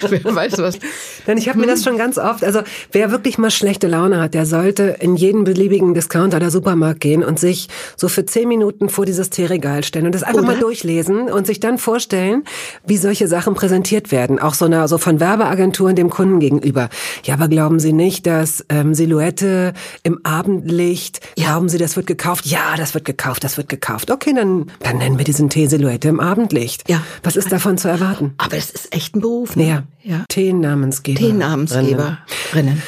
wer 0.09 0.35
weiß 0.35 0.57
was. 0.57 0.79
Denn 1.27 1.37
ich 1.37 1.47
habe 1.49 1.59
mir 1.59 1.67
das 1.67 1.83
schon 1.83 1.97
ganz 1.97 2.17
oft, 2.17 2.43
also 2.43 2.61
wer 2.91 3.11
wirklich 3.11 3.37
mal 3.37 3.51
schlechte 3.51 3.87
Laune 3.87 4.19
hat, 4.19 4.33
der 4.33 4.47
sollte 4.47 4.95
in 4.99 5.15
jeden 5.15 5.43
beliebigen 5.43 5.93
Discounter 5.93 6.37
oder 6.37 6.49
Supermarkt 6.49 6.99
gehen 7.01 7.23
und 7.23 7.39
sich 7.39 7.67
so 7.95 8.07
für 8.07 8.25
zehn 8.25 8.47
Minuten 8.47 8.89
vor 8.89 9.05
dieses 9.05 9.29
Teeregal 9.29 9.83
stellen 9.83 10.07
und 10.07 10.15
das 10.15 10.23
einfach 10.23 10.39
oder? 10.39 10.53
mal 10.53 10.59
durchlesen 10.59 11.29
und 11.29 11.45
sich 11.45 11.59
dann 11.59 11.77
vorstellen, 11.77 12.43
wie 12.85 12.97
solche 12.97 13.27
Sachen 13.27 13.53
präsentiert 13.53 14.11
werden. 14.11 14.39
Auch 14.39 14.55
so, 14.55 14.65
eine, 14.65 14.87
so 14.87 14.97
von 14.97 15.19
Werbeagenturen 15.19 15.95
dem 15.95 16.09
Kunden 16.09 16.39
gegenüber. 16.39 16.89
Ja, 17.23 17.35
aber 17.35 17.49
glauben 17.49 17.79
Sie 17.79 17.93
nicht, 17.93 18.25
dass 18.25 18.65
ähm, 18.69 18.95
Silhouette 18.95 19.73
im 20.01 20.25
Abendlicht, 20.25 21.19
ja. 21.37 21.51
glauben 21.51 21.69
Sie, 21.69 21.77
das 21.77 21.95
wird 21.95 22.07
gekauft? 22.07 22.47
Ja, 22.47 22.75
das 22.77 22.95
wird 22.95 23.05
gekauft, 23.05 23.43
das 23.43 23.57
wird 23.57 23.69
gekauft. 23.69 24.09
Okay, 24.09 24.33
dann 24.33 24.65
dann 24.87 24.99
nennen 24.99 25.17
wir 25.17 25.25
diesen 25.25 25.49
Tee 25.49 25.67
Silhouette 25.67 26.07
im 26.07 26.21
Abendlicht. 26.21 26.89
Ja. 26.89 27.03
Was 27.21 27.35
ist 27.35 27.51
davon 27.51 27.77
zu 27.77 27.89
erwarten? 27.89 28.33
Aber 28.37 28.55
es 28.55 28.69
ist 28.69 28.95
echt 28.95 29.15
ein 29.15 29.21
Beruf. 29.21 29.57
Ne? 29.57 29.67
Ja. 29.67 29.83
ja. 30.01 30.25
Teennamensgeber. 30.29 31.19
Teennamensgeberinnen. 31.19 32.81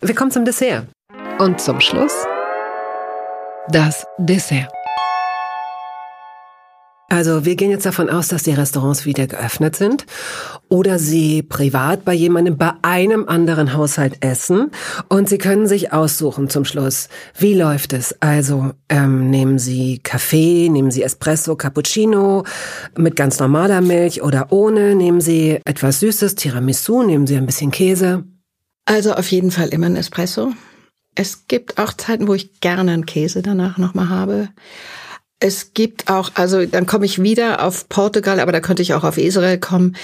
Wir 0.00 0.14
kommen 0.14 0.30
zum 0.30 0.46
Dessert. 0.46 0.86
Und 1.38 1.60
zum 1.60 1.80
Schluss 1.80 2.14
das 3.68 4.06
Dessert. 4.18 4.72
Also 7.12 7.44
wir 7.44 7.56
gehen 7.56 7.70
jetzt 7.70 7.84
davon 7.84 8.08
aus, 8.08 8.28
dass 8.28 8.42
die 8.42 8.54
Restaurants 8.54 9.04
wieder 9.04 9.26
geöffnet 9.26 9.76
sind 9.76 10.06
oder 10.70 10.98
Sie 10.98 11.42
privat 11.42 12.06
bei 12.06 12.14
jemandem, 12.14 12.56
bei 12.56 12.72
einem 12.80 13.28
anderen 13.28 13.74
Haushalt 13.74 14.24
essen 14.24 14.70
und 15.10 15.28
Sie 15.28 15.36
können 15.36 15.66
sich 15.66 15.92
aussuchen 15.92 16.48
zum 16.48 16.64
Schluss, 16.64 17.10
wie 17.36 17.52
läuft 17.52 17.92
es. 17.92 18.16
Also 18.22 18.70
ähm, 18.88 19.28
nehmen 19.28 19.58
Sie 19.58 19.98
Kaffee, 19.98 20.70
nehmen 20.70 20.90
Sie 20.90 21.02
Espresso, 21.02 21.54
Cappuccino 21.54 22.44
mit 22.96 23.14
ganz 23.14 23.38
normaler 23.38 23.82
Milch 23.82 24.22
oder 24.22 24.50
ohne, 24.50 24.94
nehmen 24.94 25.20
Sie 25.20 25.60
etwas 25.66 26.00
Süßes, 26.00 26.34
Tiramisu, 26.36 27.02
nehmen 27.02 27.26
Sie 27.26 27.36
ein 27.36 27.44
bisschen 27.44 27.72
Käse. 27.72 28.24
Also 28.86 29.12
auf 29.12 29.30
jeden 29.30 29.50
Fall 29.50 29.68
immer 29.68 29.84
ein 29.84 29.96
Espresso. 29.96 30.54
Es 31.14 31.46
gibt 31.46 31.76
auch 31.76 31.92
Zeiten, 31.92 32.26
wo 32.26 32.32
ich 32.32 32.60
gerne 32.60 32.90
einen 32.90 33.04
Käse 33.04 33.42
danach 33.42 33.76
nochmal 33.76 34.08
habe. 34.08 34.48
Es 35.44 35.74
gibt 35.74 36.08
auch, 36.08 36.30
also 36.34 36.64
dann 36.66 36.86
komme 36.86 37.04
ich 37.04 37.20
wieder 37.20 37.64
auf 37.64 37.88
Portugal, 37.88 38.38
aber 38.38 38.52
da 38.52 38.60
könnte 38.60 38.80
ich 38.80 38.94
auch 38.94 39.02
auf 39.02 39.18
Israel 39.18 39.58
kommen. 39.58 39.96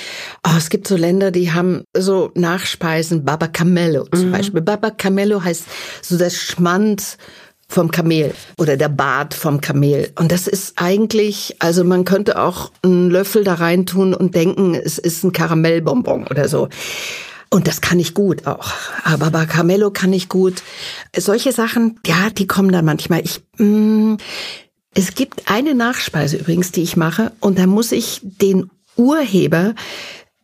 Oh, 0.45 0.57
es 0.59 0.69
gibt 0.69 0.89
so 0.89 0.97
Länder, 0.97 1.31
die 1.31 1.53
haben 1.53 1.85
so 1.97 2.33
Nachspeisen, 2.35 3.25
Baba 3.25 3.47
Camello 3.47 4.05
zum 4.13 4.29
mhm. 4.29 4.33
Beispiel. 4.33 4.63
Baba 4.63 4.91
Camello 4.91 5.45
heißt 5.45 5.65
so 6.03 6.19
das 6.19 6.35
Schmand 6.35 7.19
vom 7.69 7.93
Kamel 7.93 8.35
oder 8.57 8.77
der 8.77 8.89
Bart 8.89 9.33
vom 9.33 9.61
Kamel. 9.61 10.11
Und 10.19 10.33
das 10.33 10.49
ist 10.49 10.73
eigentlich, 10.75 11.55
also 11.61 11.85
man 11.85 12.05
könnte 12.05 12.41
auch 12.41 12.73
einen 12.83 13.09
Löffel 13.09 13.45
da 13.45 13.55
rein 13.55 13.87
tun 13.87 14.15
und 14.15 14.35
denken, 14.35 14.75
es 14.75 14.99
ist 14.99 15.23
ein 15.23 15.33
Karamellbonbon 15.33 16.27
oder 16.27 16.49
so. 16.49 16.69
Und 17.49 17.69
das 17.69 17.81
kann 17.81 18.01
ich 18.01 18.13
gut 18.13 18.45
auch. 18.49 18.73
Aber 19.05 19.31
bei 19.31 19.47
Camello 19.47 19.93
kann 19.93 20.13
ich 20.13 20.29
gut. 20.29 20.65
Solche 21.17 21.53
Sachen, 21.53 22.01
ja, 22.05 22.29
die 22.31 22.49
kommen 22.49 22.73
dann 22.73 22.85
manchmal. 22.85 23.21
Ich, 23.21 23.41
mh, 23.59 23.67
mm, 23.67 24.17
Es 24.99 25.15
gibt 25.15 25.49
eine 25.49 25.77
Nachspeise 25.77 26.39
übrigens, 26.39 26.73
die 26.73 26.83
ich 26.83 26.97
mache, 26.97 27.31
und 27.39 27.57
da 27.57 27.69
muss 27.69 27.93
ich 27.93 28.21
den 28.21 28.69
Urheber 28.97 29.77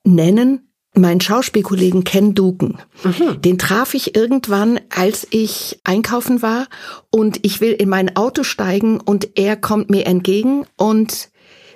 nennen, 0.04 0.70
meinen 0.94 1.20
Schauspielkollegen 1.20 2.04
Ken 2.04 2.36
Duken. 2.36 2.78
Mhm. 3.02 3.42
Den 3.42 3.58
traf 3.58 3.94
ich 3.94 4.14
irgendwann, 4.14 4.78
als 4.94 5.26
ich 5.30 5.80
einkaufen 5.82 6.40
war 6.40 6.68
und 7.10 7.40
ich 7.42 7.60
will 7.60 7.72
in 7.72 7.88
mein 7.88 8.14
Auto 8.14 8.44
steigen 8.44 9.00
und 9.00 9.36
er 9.36 9.56
kommt 9.56 9.90
mir 9.90 10.06
entgegen 10.06 10.66
und 10.76 11.30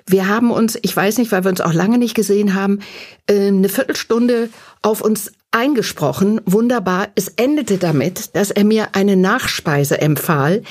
wir 0.07 0.29
haben 0.29 0.49
uns, 0.49 0.79
ich 0.81 0.95
weiß 0.95 1.17
nicht, 1.17 1.33
weil 1.33 1.43
wir 1.43 1.51
uns 1.51 1.59
auch 1.59 1.73
lange 1.73 1.97
nicht 1.97 2.15
gesehen 2.15 2.53
haben, 2.53 2.79
ähm, 3.27 3.57
eine 3.57 3.67
Viertelstunde 3.67 4.47
auf 4.81 5.01
uns 5.01 5.33
eingesprochen. 5.51 6.41
Wunderbar. 6.45 7.07
Es 7.15 7.29
endete 7.29 7.77
damit, 7.77 8.35
dass 8.35 8.51
er 8.51 8.63
mir 8.63 8.89
eine 8.93 9.15
Nachspeise 9.15 9.99
empfahl, 9.99 10.63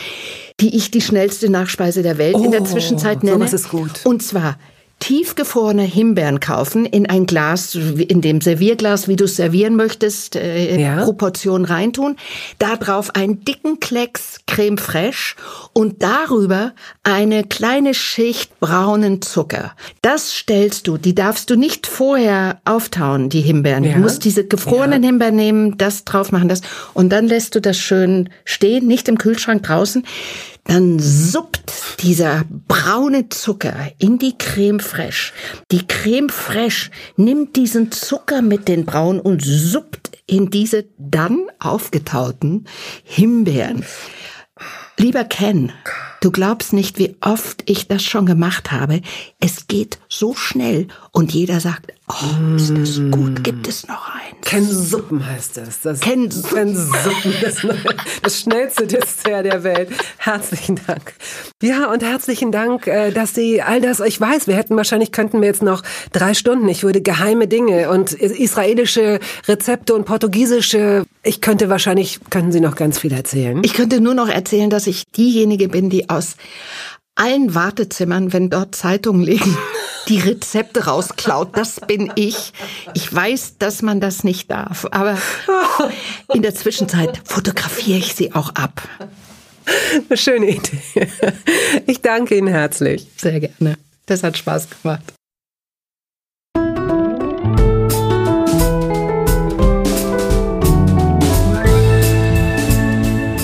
die 0.61 0.77
ich 0.77 0.91
die 0.91 1.01
schnellste 1.01 1.51
Nachspeise 1.51 2.03
der 2.03 2.19
Welt 2.19 2.37
oh, 2.37 2.45
in 2.45 2.51
der 2.51 2.63
oh, 2.63 2.65
Zwischenzeit 2.65 3.23
nenne. 3.23 3.37
Sowas 3.39 3.53
ist 3.53 3.71
gut. 3.71 4.05
Und 4.05 4.23
zwar 4.23 4.59
tiefgefrorene 4.99 5.83
Himbeeren 5.83 6.41
kaufen, 6.41 6.85
in 6.85 7.09
ein 7.09 7.27
Glas, 7.27 7.75
in 7.75 8.21
dem 8.21 8.41
Servierglas, 8.41 9.09
wie 9.09 9.17
du 9.17 9.25
es 9.25 9.37
servieren 9.37 9.77
möchtest, 9.77 10.37
äh, 10.37 10.81
ja. 10.81 11.05
Proportion 11.05 11.65
reintun, 11.65 12.17
da 12.59 12.77
drauf 12.77 13.15
einen 13.15 13.45
dicken 13.45 13.81
Klecks 13.81 14.41
Creme 14.47 14.79
fraiche 14.79 15.37
und 15.73 16.03
darüber 16.03 16.73
eine 17.05 17.45
kleine 17.45 17.95
Schicht 17.95 18.59
braunen 18.61 19.23
Zucker. 19.23 19.73
Das 20.03 20.33
stellst 20.33 20.89
du, 20.89 20.99
die 20.99 21.15
darfst 21.15 21.51
du 21.51 21.57
nicht 21.57 21.87
vorher 21.87 22.61
auftauen, 22.65 23.29
die 23.29 23.41
Himbeeren. 23.41 23.85
Ja. 23.85 23.95
Du 23.95 24.01
musst 24.01 24.25
diese 24.25 24.47
gefrorenen 24.47 25.03
ja. 25.03 25.09
Himbeeren 25.09 25.37
nehmen, 25.37 25.79
das 25.79 26.05
drauf 26.05 26.33
machen, 26.33 26.49
das 26.49 26.63
und 26.95 27.11
dann 27.11 27.29
lässt 27.29 27.55
du 27.55 27.61
das 27.61 27.79
schön 27.79 28.31
stehen, 28.45 28.87
nicht 28.87 29.09
im 29.09 29.19
Kühlschrank 29.19 29.63
draußen 29.63 30.05
dann 30.65 30.99
suppt 30.99 32.03
dieser 32.03 32.45
braune 32.67 33.29
Zucker 33.29 33.93
in 33.99 34.19
die 34.19 34.37
Creme 34.37 34.81
fraiche. 34.81 35.33
Die 35.71 35.87
Creme 35.87 36.29
fraiche 36.29 36.91
nimmt 37.17 37.57
diesen 37.57 37.91
Zucker 37.91 38.43
mit 38.43 38.69
den 38.69 38.85
Braun 38.85 39.21
und 39.21 39.43
suppt 39.43 40.11
in 40.27 40.51
diese 40.51 40.85
dann 40.99 41.47
aufgetauten 41.59 42.67
Himbeeren. 43.03 43.85
Lieber 44.97 45.25
Ken, 45.25 45.73
du 46.21 46.31
glaubst 46.31 46.73
nicht, 46.73 46.99
wie 46.99 47.17
oft 47.21 47.63
ich 47.71 47.87
das 47.87 48.03
schon 48.03 48.27
gemacht 48.27 48.73
habe. 48.73 49.01
Es 49.41 49.69
geht 49.69 49.99
so 50.09 50.35
schnell 50.35 50.89
und 51.13 51.33
jeder 51.33 51.61
sagt, 51.61 51.93
oh, 52.09 52.57
ist 52.57 52.77
das 52.77 53.01
gut, 53.11 53.45
gibt 53.45 53.69
es 53.69 53.87
noch 53.87 54.09
eins? 54.09 54.29
Ken-Suppen 54.43 55.27
heißt 55.27 55.59
das. 55.59 55.81
das 55.81 56.01
Ken-Suppen, 56.01 57.35
das, 57.43 57.67
das 58.23 58.41
schnellste 58.41 58.87
Dessert 58.87 59.45
der 59.45 59.63
Welt. 59.63 59.91
Herzlichen 60.17 60.81
Dank. 60.87 61.15
Ja, 61.63 61.93
und 61.93 62.03
herzlichen 62.03 62.51
Dank, 62.51 62.87
äh, 62.87 63.11
dass 63.11 63.35
Sie 63.35 63.61
all 63.61 63.81
das, 63.81 64.01
ich 64.01 64.21
weiß, 64.21 64.47
wir 64.47 64.57
hätten 64.57 64.77
wahrscheinlich, 64.77 65.13
könnten 65.13 65.41
wir 65.41 65.49
jetzt 65.49 65.63
noch 65.63 65.83
drei 66.13 66.35
Stunden, 66.35 66.69
ich 66.69 66.83
würde 66.83 67.03
geheime 67.03 67.47
Dinge 67.47 67.91
und 67.91 68.13
israelische 68.13 69.21
Rezepte 69.47 69.95
und 69.95 70.05
portugiesische, 70.05 71.05
ich 71.23 71.41
könnte 71.41 71.69
wahrscheinlich, 71.69 72.21
könnten 72.31 72.53
Sie 72.53 72.61
noch 72.61 72.77
ganz 72.77 72.99
viel 72.99 73.13
erzählen. 73.13 73.61
Ich 73.65 73.75
könnte 73.75 74.01
nur 74.01 74.15
noch 74.15 74.29
erzählen, 74.29 74.71
dass 74.71 74.87
ich 74.87 75.05
diejenige 75.17 75.69
bin, 75.69 75.91
die 75.91 76.09
aus 76.09 76.37
allen 77.19 77.55
Wartezimmern, 77.55 78.33
wenn 78.33 78.49
dort 78.49 78.75
Zeitungen 78.75 79.23
liegen, 79.23 79.57
die 80.09 80.19
Rezepte 80.19 80.87
rausklaut. 80.87 81.57
Das 81.57 81.81
bin 81.81 82.13
ich. 82.17 82.53
Ich 82.95 83.13
weiß, 83.13 83.59
dass 83.59 83.83
man 83.83 84.01
das 84.01 84.25
nicht 84.25 84.51
darf, 84.51 84.87
aber 84.91 85.19
in 86.33 86.43
der 86.43 86.55
Zwischenzeit 86.55 87.21
fotografiere 87.25 87.99
ich 87.99 88.15
sie 88.15 88.35
auch 88.35 88.51
ab. 88.51 88.83
Eine 90.09 90.17
schöne 90.17 90.51
Idee. 90.51 91.09
Ich 91.87 92.01
danke 92.01 92.37
Ihnen 92.37 92.49
herzlich. 92.49 93.07
Sehr 93.17 93.41
gerne. 93.41 93.77
Das 94.07 94.23
hat 94.23 94.39
Spaß 94.39 94.69
gemacht. 94.83 95.03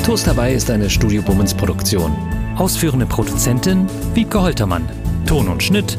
Toast 0.07 0.27
dabei 0.27 0.55
ist 0.55 0.71
eine 0.71 0.89
Studio 0.89 1.23
Bummens 1.23 1.53
Produktion. 1.55 2.15
Ausführende 2.57 3.05
Produzentin 3.05 3.87
Wiebke 4.15 4.41
Holtermann. 4.41 4.89
Ton 5.27 5.49
und 5.49 5.63
Schnitt 5.63 5.99